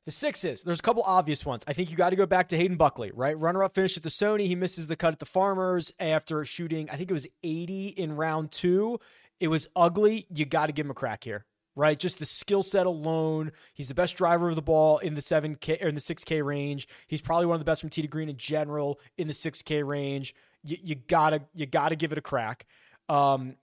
The 0.05 0.11
six 0.11 0.45
is 0.45 0.65
there's 0.65 0.81
a 0.81 0.83
couple 0.83 1.05
obvious 1.05 1.47
ones. 1.47 1.63
I 1.69 1.75
think 1.75 1.91
you 1.91 1.97
got 1.97 2.11
to 2.11 2.17
go 2.17 2.27
back 2.27 2.49
to 2.49 2.57
Hayden 2.57 2.77
Buckley, 2.77 3.13
right? 3.15 3.39
Runner 3.39 3.63
up 3.63 3.75
finish 3.75 3.97
at 3.97 4.03
the 4.03 4.09
Sony. 4.09 4.47
He 4.47 4.57
misses 4.57 4.89
the 4.89 4.97
cut 4.97 5.13
at 5.13 5.21
the 5.21 5.27
Farmers 5.27 5.93
after 6.01 6.45
shooting, 6.45 6.91
I 6.91 6.97
think 6.97 7.11
it 7.11 7.15
was 7.15 7.29
80 7.45 7.89
in 7.89 8.17
round 8.17 8.51
two. 8.51 8.99
It 9.39 9.49
was 9.49 9.69
ugly. 9.77 10.27
You 10.33 10.45
got 10.45 10.67
to 10.67 10.73
give 10.73 10.87
him 10.87 10.91
a 10.91 10.95
crack 10.95 11.23
here, 11.23 11.45
right? 11.77 11.99
Just 11.99 12.19
the 12.19 12.27
skill 12.27 12.65
set 12.65 12.87
alone. 12.87 13.53
He's 13.75 13.89
the 13.89 13.95
best 13.95 14.17
driver 14.17 14.51
of 14.51 14.57
the 14.57 14.63
ball 14.63 14.99
in 14.99 15.15
the 15.15 15.21
7K 15.21 15.83
or 15.85 15.89
in 15.89 15.95
the 15.95 16.01
6K 16.01 16.45
range. 16.45 16.89
He's 17.07 17.21
probably 17.21 17.47
one 17.47 17.55
of 17.55 17.61
the 17.61 17.65
best 17.65 17.81
from 17.81 17.91
tee 17.91 18.03
to 18.03 18.09
green 18.09 18.29
in 18.29 18.37
general 18.37 18.99
in 19.17 19.29
the 19.29 19.35
6K 19.35 19.87
range. 19.87 20.35
You, 20.65 20.79
you 20.83 20.95
gotta 20.95 21.43
you 21.55 21.67
gotta 21.67 21.97
give 21.97 22.13
it 22.13 22.19
a 22.19 22.23
crack. 22.23 22.67
Um, 23.09 23.57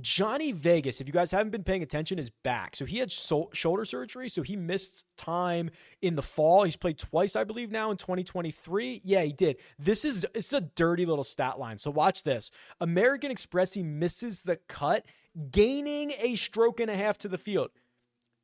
Johnny 0.00 0.50
Vegas, 0.50 1.00
if 1.00 1.06
you 1.06 1.12
guys 1.12 1.30
haven't 1.30 1.50
been 1.50 1.62
paying 1.62 1.82
attention, 1.82 2.18
is 2.18 2.30
back. 2.30 2.74
So 2.74 2.84
he 2.84 2.98
had 2.98 3.12
so- 3.12 3.50
shoulder 3.52 3.84
surgery, 3.84 4.28
so 4.28 4.42
he 4.42 4.56
missed 4.56 5.06
time 5.16 5.70
in 6.02 6.16
the 6.16 6.22
fall. 6.22 6.64
He's 6.64 6.76
played 6.76 6.98
twice, 6.98 7.36
I 7.36 7.44
believe, 7.44 7.70
now 7.70 7.90
in 7.90 7.96
2023. 7.96 9.00
Yeah, 9.04 9.22
he 9.22 9.32
did. 9.32 9.56
This 9.78 10.04
is 10.04 10.26
it's 10.34 10.52
a 10.52 10.62
dirty 10.62 11.06
little 11.06 11.24
stat 11.24 11.58
line. 11.58 11.78
So 11.78 11.90
watch 11.90 12.24
this. 12.24 12.50
American 12.80 13.30
Express, 13.30 13.74
he 13.74 13.82
misses 13.82 14.42
the 14.42 14.56
cut, 14.68 15.04
gaining 15.50 16.12
a 16.18 16.34
stroke 16.34 16.80
and 16.80 16.90
a 16.90 16.96
half 16.96 17.16
to 17.18 17.28
the 17.28 17.38
field. 17.38 17.70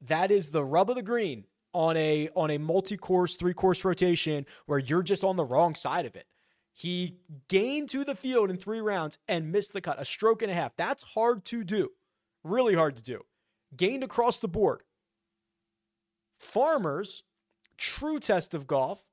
That 0.01 0.31
is 0.31 0.51
the 0.51 0.65
rub 0.65 0.89
of 0.89 0.97
the 0.97 1.03
green 1.03 1.47
on 1.73 1.97
a 1.97 2.29
on 2.35 2.51
a 2.51 2.59
multi-course, 2.59 3.35
three-course 3.35 3.85
rotation 3.85 4.47
where 4.67 4.79
you're 4.79 5.03
just 5.03 5.25
on 5.25 5.37
the 5.37 5.45
wrong 5.45 5.75
side 5.75 6.07
of 6.07 6.15
it. 6.15 6.27
He 6.73 7.19
gained 7.49 7.89
to 7.91 8.05
the 8.05 8.15
field 8.15 8.51
in 8.51 8.57
three 8.57 8.81
rounds 8.81 9.19
and 9.29 9.53
missed 9.53 9.73
the 9.73 9.81
cut, 9.81 10.01
a 10.01 10.05
stroke 10.05 10.43
and 10.43 10.51
a 10.51 10.55
half. 10.55 10.77
That's 10.77 11.03
hard 11.03 11.45
to 11.47 11.65
do. 11.65 11.91
Really 12.43 12.75
hard 12.75 12.97
to 12.97 13.03
do. 13.03 13.23
Gained 13.77 14.03
across 14.03 14.39
the 14.39 14.49
board. 14.49 14.83
Farmers, 16.39 17.23
true 17.77 18.19
test 18.19 18.55
of 18.55 18.67
golf, 18.67 19.07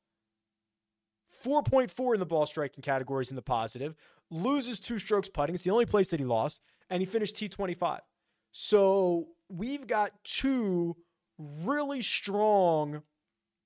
4.4 1.45 2.13
in 2.13 2.19
the 2.19 2.25
ball 2.25 2.45
striking 2.45 2.81
categories 2.81 3.29
in 3.29 3.35
the 3.35 3.41
positive, 3.41 3.95
loses 4.29 4.79
two 4.79 4.99
strokes 4.99 5.29
putting. 5.29 5.55
It's 5.55 5.63
the 5.63 5.71
only 5.71 5.85
place 5.85 6.09
that 6.09 6.19
he 6.19 6.25
lost, 6.25 6.63
and 6.89 7.01
he 7.01 7.05
finished 7.05 7.35
T25. 7.35 7.99
So 8.51 9.27
we've 9.49 9.85
got 9.85 10.11
two 10.23 10.95
really 11.37 12.01
strong 12.01 13.03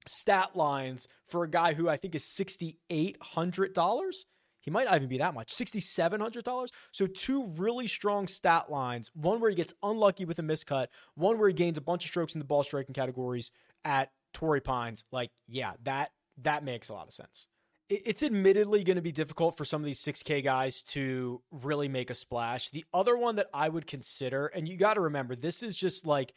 stat 0.08 0.56
lines 0.56 1.08
for 1.28 1.43
a 1.43 1.49
guy 1.49 1.74
who 1.74 1.89
I 1.89 1.97
think 1.97 2.16
is 2.16 2.24
$6,800. 2.24 4.26
He 4.62 4.70
might 4.70 4.86
not 4.86 4.95
even 4.95 5.10
be 5.10 5.18
that 5.18 5.34
much, 5.34 5.54
$6,700. 5.54 6.70
So, 6.91 7.08
two 7.08 7.45
really 7.58 7.88
strong 7.88 8.28
stat 8.28 8.70
lines 8.70 9.10
one 9.16 9.39
where 9.39 9.49
he 9.49 9.56
gets 9.56 9.74
unlucky 9.82 10.26
with 10.26 10.39
a 10.39 10.43
miscut, 10.43 10.88
one 11.16 11.39
where 11.39 11.47
he 11.47 11.54
gains 11.54 11.78
a 11.78 11.82
bunch 11.82 12.06
of 12.06 12.10
strokes 12.10 12.36
in 12.36 12.39
the 12.39 12.45
ball 12.45 12.64
striking 12.64 12.93
categories 12.93 13.52
at 13.84 14.12
Torrey 14.34 14.62
Pines. 14.62 15.04
Like, 15.12 15.32
yeah, 15.47 15.74
that 15.84 16.12
that 16.38 16.64
makes 16.64 16.89
a 16.89 16.93
lot 16.93 17.08
of 17.08 17.14
sense. 17.14 17.47
It's 17.89 18.24
admittedly 18.24 18.86
going 18.86 18.95
to 18.95 19.02
be 19.02 19.12
difficult 19.12 19.58
for 19.58 19.66
some 19.66 19.82
of 19.82 19.86
these 19.86 19.99
6K 19.99 20.45
guys 20.45 20.82
to 20.84 21.41
really 21.52 21.89
make 21.89 22.10
a 22.10 22.14
splash. 22.14 22.70
The 22.70 22.86
other 22.93 23.18
one 23.18 23.36
that 23.36 23.49
I 23.54 23.68
would 23.68 23.86
consider, 23.86 24.47
and 24.47 24.66
you 24.66 24.78
got 24.78 24.93
to 24.93 25.02
remember, 25.02 25.36
this 25.36 25.62
is 25.62 25.76
just 25.76 26.06
like 26.06 26.34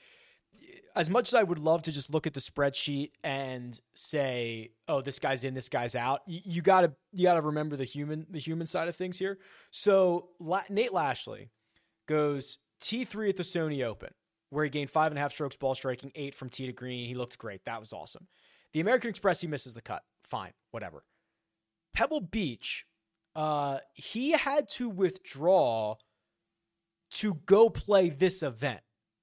as 0.97 1.11
much 1.11 1.29
as 1.29 1.35
I 1.35 1.43
would 1.43 1.59
love 1.59 1.83
to 1.83 1.93
just 1.93 2.13
look 2.13 2.27
at 2.27 2.35
the 2.35 2.41
spreadsheet 2.41 3.13
and 3.23 3.81
say, 3.95 4.71
"Oh, 4.87 5.01
this 5.01 5.19
guy's 5.19 5.45
in, 5.45 5.55
this 5.55 5.69
guy's 5.69 5.95
out," 5.95 6.23
you, 6.27 6.63
gotta 6.63 6.95
you 7.13 7.25
gotta 7.25 7.41
remember 7.41 7.77
the 7.77 7.85
human 7.85 8.27
the 8.31 8.39
human 8.39 8.67
side 8.67 8.89
of 8.89 8.97
things 8.97 9.19
here. 9.19 9.39
So 9.71 10.29
La- 10.39 10.63
Nate 10.69 10.93
Lashley 10.93 11.51
goes 12.07 12.59
T 12.81 13.05
three 13.05 13.29
at 13.29 13.37
the 13.37 13.43
Sony 13.43 13.85
Open, 13.85 14.15
where 14.51 14.65
he 14.65 14.71
gained 14.71 14.91
five 14.91 15.11
and 15.11 15.19
a 15.19 15.21
half 15.21 15.33
strokes 15.33 15.57
ball 15.57 15.75
striking, 15.75 16.13
eight 16.15 16.35
from 16.35 16.49
tee 16.49 16.67
to 16.67 16.73
green. 16.73 17.09
He 17.09 17.15
looked 17.15 17.39
great. 17.39 17.65
That 17.65 17.81
was 17.81 17.93
awesome. 17.93 18.29
The 18.73 18.81
American 18.81 19.11
Express, 19.11 19.41
he 19.41 19.47
misses 19.47 19.75
the 19.75 19.83
cut. 19.83 20.03
Fine, 20.25 20.53
whatever. 20.71 21.05
Pebble 21.93 22.21
Beach, 22.21 22.87
uh, 23.37 23.79
he 23.95 24.33
had 24.33 24.69
to 24.71 24.89
withdraw 24.89 25.97
to 27.11 27.35
go 27.47 27.71
play 27.71 28.11
this 28.11 28.43
event, 28.43 28.81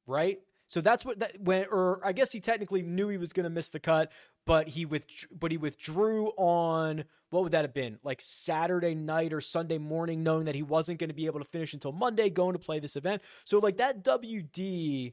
right? 0.07 0.39
So 0.71 0.79
that's 0.79 1.03
what 1.03 1.19
that 1.19 1.37
when 1.37 1.65
or 1.69 1.99
I 2.01 2.13
guess 2.13 2.31
he 2.31 2.39
technically 2.39 2.81
knew 2.81 3.09
he 3.09 3.17
was 3.17 3.33
going 3.33 3.43
to 3.43 3.49
miss 3.49 3.67
the 3.67 3.79
cut, 3.81 4.09
but 4.45 4.69
he 4.69 4.85
with 4.85 5.05
but 5.29 5.51
he 5.51 5.57
withdrew 5.57 6.27
on 6.37 7.03
what 7.29 7.43
would 7.43 7.51
that 7.51 7.65
have 7.65 7.73
been? 7.73 7.99
Like 8.03 8.21
Saturday 8.21 8.95
night 8.95 9.33
or 9.33 9.41
Sunday 9.41 9.79
morning 9.79 10.23
knowing 10.23 10.45
that 10.45 10.55
he 10.55 10.63
wasn't 10.63 10.97
going 10.97 11.09
to 11.09 11.13
be 11.13 11.25
able 11.25 11.39
to 11.39 11.45
finish 11.45 11.73
until 11.73 11.91
Monday 11.91 12.29
going 12.29 12.53
to 12.53 12.59
play 12.59 12.79
this 12.79 12.95
event. 12.95 13.21
So 13.43 13.59
like 13.59 13.75
that 13.77 14.01
WD 14.01 15.11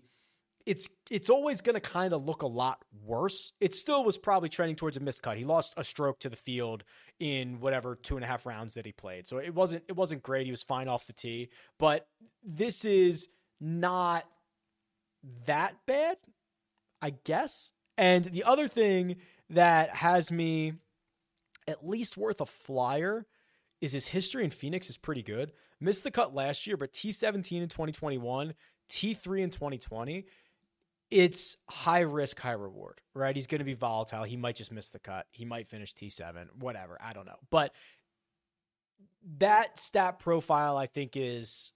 it's 0.65 0.89
it's 1.11 1.29
always 1.29 1.61
going 1.61 1.75
to 1.75 1.81
kind 1.81 2.13
of 2.13 2.25
look 2.25 2.43
a 2.43 2.47
lot 2.47 2.85
worse. 3.05 3.53
It 3.61 3.75
still 3.75 4.05
was 4.05 4.17
probably 4.17 4.51
trending 4.51 4.77
towards 4.77 4.97
a 4.97 5.01
miscut. 5.01 5.39
He 5.39 5.45
lost 5.45 5.75
a 5.77 5.83
stroke 5.83 6.21
to 6.21 6.29
the 6.29 6.37
field 6.37 6.85
in 7.19 7.59
whatever 7.59 7.97
two 7.97 8.15
and 8.15 8.23
a 8.23 8.29
half 8.29 8.47
rounds 8.47 8.75
that 8.75 8.87
he 8.87 8.93
played, 8.93 9.27
so 9.27 9.39
it 9.39 9.57
wasn't 9.57 9.83
it 9.89 9.97
wasn't 9.97 10.23
great. 10.23 10.47
He 10.47 10.53
was 10.53 10.63
fine 10.63 10.87
off 10.87 11.05
the 11.05 11.13
tee, 11.13 11.49
but 11.81 12.07
this 12.45 12.85
is 12.85 13.29
not 13.61 14.25
that 15.47 15.77
bad, 15.87 16.19
I 17.03 17.11
guess. 17.25 17.73
And 17.97 18.25
the 18.27 18.45
other 18.45 18.69
thing 18.69 19.17
that 19.51 19.97
has 19.97 20.31
me 20.31 20.75
at 21.67 21.87
least 21.87 22.17
worth 22.17 22.41
a 22.41 22.47
flyer 22.47 23.27
is 23.81 23.93
his 23.93 24.09
history 24.09 24.45
in 24.45 24.51
Phoenix 24.51 24.89
is 24.89 24.97
pretty 24.97 25.23
good. 25.23 25.53
Missed 25.81 26.05
the 26.05 26.11
cut 26.11 26.35
last 26.35 26.67
year, 26.67 26.77
but 26.77 26.93
T17 26.93 27.35
in 27.63 27.69
2021, 27.69 28.55
T3 28.91 29.41
in 29.41 29.51
2020. 29.51 30.25
It's 31.11 31.57
high 31.71 32.01
risk, 32.01 32.39
high 32.39 32.53
reward, 32.53 33.01
right? 33.15 33.35
He's 33.35 33.47
going 33.47 33.61
to 33.61 33.65
be 33.65 33.75
volatile. 33.75 34.25
He 34.25 34.37
might 34.37 34.57
just 34.57 34.73
miss 34.73 34.91
the 34.91 34.99
cut. 34.99 35.27
He 35.31 35.45
might 35.45 35.69
finish 35.69 35.95
T7, 35.95 36.49
whatever. 36.59 36.99
I 37.01 37.13
don't 37.13 37.27
know. 37.27 37.39
But 37.51 37.73
that 39.39 39.79
stat 39.79 40.19
profile, 40.19 40.77
I 40.77 40.87
think, 40.87 41.13
is 41.15 41.73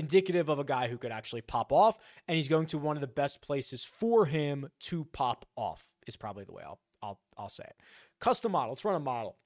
indicative 0.00 0.48
of 0.48 0.58
a 0.58 0.64
guy 0.64 0.88
who 0.88 0.98
could 0.98 1.12
actually 1.12 1.42
pop 1.42 1.72
off, 1.72 1.98
and 2.26 2.36
he's 2.36 2.48
going 2.48 2.66
to 2.66 2.78
one 2.78 2.96
of 2.96 3.00
the 3.00 3.06
best 3.06 3.40
places 3.40 3.84
for 3.84 4.26
him 4.26 4.68
to 4.80 5.04
pop 5.12 5.46
off. 5.56 5.84
Is 6.06 6.16
probably 6.16 6.44
the 6.44 6.52
way 6.52 6.64
I'll 6.66 6.80
I'll 7.02 7.20
I'll 7.38 7.48
say 7.48 7.64
it. 7.64 7.76
Custom 8.18 8.52
model. 8.52 8.70
Let's 8.70 8.84
run 8.84 8.96
a 8.96 9.00
model. 9.00 9.36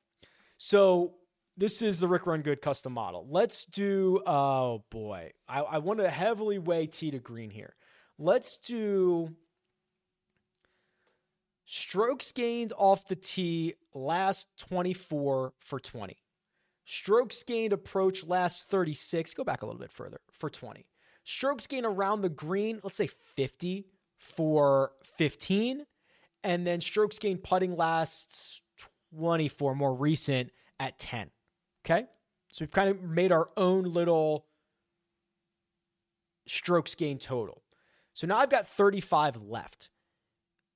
So 0.56 1.14
this 1.56 1.82
is 1.82 2.00
the 2.00 2.08
Rick 2.08 2.26
Run 2.26 2.42
Good 2.42 2.62
custom 2.62 2.94
model. 2.94 3.26
Let's 3.28 3.66
do. 3.66 4.22
Oh 4.26 4.84
boy, 4.90 5.32
I, 5.48 5.60
I 5.60 5.78
want 5.78 6.00
to 6.00 6.08
heavily 6.08 6.58
weigh 6.58 6.86
tee 6.86 7.10
to 7.10 7.18
green 7.18 7.50
here. 7.50 7.74
Let's 8.18 8.58
do 8.58 9.34
strokes 11.64 12.32
gained 12.32 12.72
off 12.78 13.06
the 13.06 13.16
tee 13.16 13.74
last 13.94 14.48
24 14.58 15.52
for 15.58 15.80
20. 15.80 16.16
Strokes 16.84 17.42
gained 17.42 17.72
approach 17.72 18.26
last 18.26 18.68
36. 18.68 19.34
Go 19.34 19.44
back 19.44 19.62
a 19.62 19.66
little 19.66 19.80
bit 19.80 19.92
further 19.92 20.20
for 20.32 20.50
20. 20.50 20.86
Strokes 21.24 21.66
gained 21.66 21.86
around 21.86 22.20
the 22.20 22.28
green, 22.28 22.80
let's 22.82 22.96
say 22.96 23.06
50 23.06 23.86
for 24.18 24.92
15. 25.16 25.86
And 26.42 26.66
then 26.66 26.82
strokes 26.82 27.18
gained 27.18 27.42
putting 27.42 27.74
lasts 27.74 28.60
24, 29.16 29.74
more 29.74 29.94
recent 29.94 30.50
at 30.78 30.98
10. 30.98 31.30
Okay. 31.84 32.06
So 32.52 32.64
we've 32.64 32.70
kind 32.70 32.90
of 32.90 33.02
made 33.02 33.32
our 33.32 33.48
own 33.56 33.84
little 33.84 34.46
strokes 36.46 36.94
gained 36.94 37.22
total. 37.22 37.62
So 38.12 38.26
now 38.26 38.36
I've 38.36 38.50
got 38.50 38.68
35 38.68 39.42
left. 39.42 39.88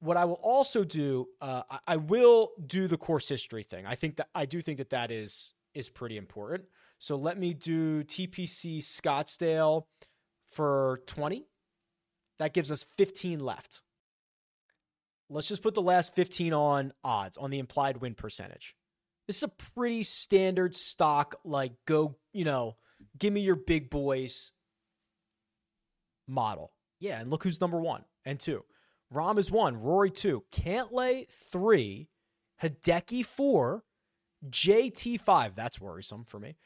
What 0.01 0.17
I 0.17 0.25
will 0.25 0.41
also 0.43 0.85
do, 0.85 1.29
uh, 1.41 1.63
I 1.87 1.97
will 1.97 2.53
do 2.65 2.87
the 2.89 2.97
course 2.97 3.29
history 3.29 3.63
thing. 3.63 3.85
I 3.85 3.95
think 3.95 4.17
that 4.17 4.29
I 4.35 4.47
do 4.47 4.63
think 4.63 4.79
that 4.79 4.91
that 4.91 5.11
is 5.11 5.53
is 5.79 5.89
pretty 5.89 6.17
important. 6.17 6.65
So 6.99 7.17
let 7.17 7.39
me 7.39 7.55
do 7.55 8.03
TPC 8.03 8.79
Scottsdale 8.79 9.85
for 10.51 11.01
20. 11.07 11.47
That 12.39 12.53
gives 12.53 12.73
us 12.73 12.85
15 12.97 13.39
left. 13.41 13.83
Let's 15.31 15.49
just 15.49 15.63
put 15.63 15.75
the 15.75 15.83
last 15.83 16.15
15 16.15 16.53
on 16.53 16.93
odds 17.05 17.37
on 17.37 17.51
the 17.51 17.59
implied 17.59 17.99
win 17.99 18.15
percentage. 18.15 18.75
This 19.27 19.37
is 19.39 19.43
a 19.45 19.49
pretty 19.49 20.03
standard 20.03 20.75
stock, 20.75 21.37
like 21.45 21.73
go, 21.87 22.17
you 22.33 22.45
know, 22.45 22.77
give 23.19 23.33
me 23.33 23.41
your 23.41 23.57
big 23.57 23.91
boys 23.91 24.53
model. 26.27 26.73
Yeah, 26.99 27.21
and 27.21 27.31
look 27.31 27.45
who's 27.45 27.61
number 27.61 27.81
one 27.81 28.05
and 28.25 28.41
two. 28.41 28.65
Rahm 29.13 29.39
is 29.39 29.51
one, 29.51 29.77
Rory 29.77 30.11
two, 30.11 30.45
Cantlay 30.51 31.29
three, 31.29 32.09
Hideki 32.63 33.25
four, 33.25 33.85
JT5, 34.49 35.55
that's 35.55 35.81
worrisome 35.81 36.25
for 36.25 36.39
me. 36.39 36.57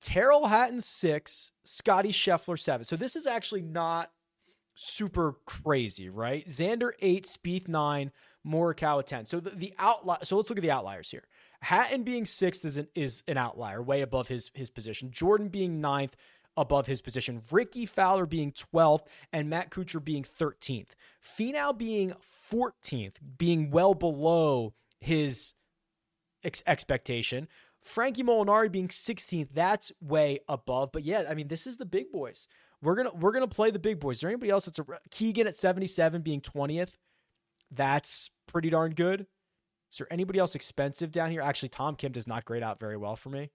Tyrrell 0.00 0.46
Hatton 0.46 0.80
six, 0.80 1.52
Scotty 1.64 2.10
Scheffler 2.10 2.58
seven. 2.58 2.84
So 2.84 2.96
this 2.96 3.16
is 3.16 3.26
actually 3.26 3.62
not 3.62 4.10
super 4.74 5.36
crazy, 5.44 6.08
right? 6.08 6.46
Xander 6.46 6.92
eight, 7.00 7.26
Spieth 7.26 7.68
nine, 7.68 8.10
Morikawa 8.46 9.04
10. 9.04 9.26
So 9.26 9.40
the, 9.40 9.50
the 9.50 9.74
outlier. 9.78 10.18
So 10.22 10.36
let's 10.36 10.48
look 10.48 10.58
at 10.58 10.62
the 10.62 10.70
outliers 10.70 11.10
here. 11.10 11.24
Hatton 11.60 12.02
being 12.02 12.24
sixth 12.24 12.64
is 12.64 12.78
an, 12.78 12.88
is 12.94 13.22
an 13.28 13.36
outlier, 13.36 13.82
way 13.82 14.00
above 14.00 14.28
his 14.28 14.50
his 14.54 14.70
position. 14.70 15.10
Jordan 15.10 15.48
being 15.48 15.82
ninth, 15.82 16.16
above 16.56 16.86
his 16.86 17.00
position. 17.00 17.42
Rickie 17.50 17.86
Fowler 17.86 18.26
being 18.26 18.52
12th 18.52 19.06
and 19.32 19.48
Matt 19.48 19.70
Kuchar 19.70 20.02
being 20.04 20.22
13th. 20.22 20.90
Finau 21.22 21.76
being 21.76 22.12
14th, 22.52 23.16
being 23.38 23.70
well 23.70 23.94
below 23.94 24.74
his 25.00 25.54
ex- 26.44 26.62
expectation. 26.66 27.48
Frankie 27.82 28.22
Molinari 28.22 28.70
being 28.70 28.88
16th, 28.88 29.48
that's 29.52 29.90
way 30.00 30.40
above. 30.48 30.90
But 30.92 31.02
yeah, 31.02 31.24
I 31.28 31.34
mean, 31.34 31.48
this 31.48 31.66
is 31.66 31.78
the 31.78 31.86
big 31.86 32.12
boys. 32.12 32.46
We're 32.82 32.94
gonna 32.94 33.12
we're 33.12 33.32
gonna 33.32 33.48
play 33.48 33.70
the 33.70 33.78
big 33.78 34.00
boys. 34.00 34.16
Is 34.16 34.20
there 34.22 34.30
anybody 34.30 34.50
else 34.50 34.64
that's 34.64 34.78
a 34.78 34.84
Keegan 35.10 35.46
at 35.46 35.54
77 35.54 36.22
being 36.22 36.40
20th? 36.40 36.92
That's 37.70 38.30
pretty 38.46 38.70
darn 38.70 38.92
good. 38.92 39.26
Is 39.90 39.98
there 39.98 40.06
anybody 40.10 40.38
else 40.38 40.54
expensive 40.54 41.10
down 41.10 41.30
here? 41.30 41.40
Actually, 41.40 41.70
Tom 41.70 41.96
Kim 41.96 42.12
does 42.12 42.26
not 42.26 42.44
grade 42.44 42.62
out 42.62 42.78
very 42.78 42.96
well 42.96 43.16
for 43.16 43.28
me 43.28 43.50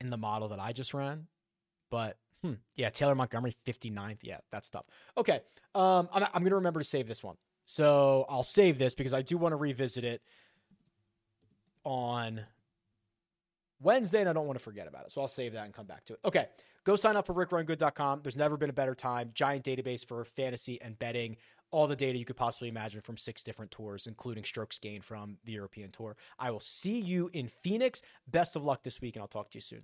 in 0.00 0.10
the 0.10 0.16
model 0.16 0.48
that 0.48 0.60
I 0.60 0.72
just 0.72 0.94
ran. 0.94 1.26
But 1.90 2.18
hmm, 2.42 2.54
yeah, 2.74 2.90
Taylor 2.90 3.14
Montgomery 3.14 3.54
59th. 3.64 4.18
Yeah, 4.22 4.38
that's 4.50 4.70
tough. 4.70 4.86
Okay. 5.16 5.40
Um, 5.74 6.08
I'm, 6.12 6.24
I'm 6.24 6.42
going 6.42 6.50
to 6.50 6.56
remember 6.56 6.80
to 6.80 6.84
save 6.84 7.06
this 7.06 7.22
one. 7.22 7.36
So 7.66 8.26
I'll 8.28 8.42
save 8.42 8.78
this 8.78 8.94
because 8.94 9.14
I 9.14 9.22
do 9.22 9.36
want 9.36 9.52
to 9.52 9.56
revisit 9.56 10.04
it 10.04 10.22
on 11.86 12.40
Wednesday 13.80 14.20
and 14.20 14.28
I 14.28 14.32
don't 14.32 14.46
want 14.46 14.58
to 14.58 14.62
forget 14.64 14.88
about 14.88 15.04
it. 15.04 15.12
So 15.12 15.20
I'll 15.20 15.28
save 15.28 15.52
that 15.52 15.64
and 15.64 15.72
come 15.72 15.86
back 15.86 16.04
to 16.06 16.14
it. 16.14 16.20
Okay. 16.24 16.46
Go 16.84 16.96
sign 16.96 17.16
up 17.16 17.26
for 17.26 17.34
rickrungood.com. 17.34 18.20
There's 18.22 18.36
never 18.36 18.56
been 18.56 18.70
a 18.70 18.74
better 18.74 18.94
time. 18.94 19.30
Giant 19.34 19.64
database 19.64 20.06
for 20.06 20.24
fantasy 20.24 20.80
and 20.82 20.98
betting. 20.98 21.36
All 21.70 21.86
the 21.86 21.96
data 21.96 22.18
you 22.18 22.24
could 22.24 22.36
possibly 22.36 22.68
imagine 22.68 23.00
from 23.00 23.16
six 23.16 23.42
different 23.42 23.70
tours, 23.70 24.06
including 24.06 24.44
strokes 24.44 24.78
gained 24.78 25.04
from 25.04 25.38
the 25.44 25.52
European 25.52 25.90
Tour. 25.90 26.16
I 26.38 26.50
will 26.50 26.60
see 26.60 27.00
you 27.00 27.28
in 27.32 27.48
Phoenix. 27.48 28.02
Best 28.28 28.56
of 28.56 28.64
luck 28.64 28.82
this 28.84 29.00
week, 29.00 29.16
and 29.16 29.22
I'll 29.22 29.28
talk 29.28 29.50
to 29.50 29.58
you 29.58 29.62
soon. 29.62 29.82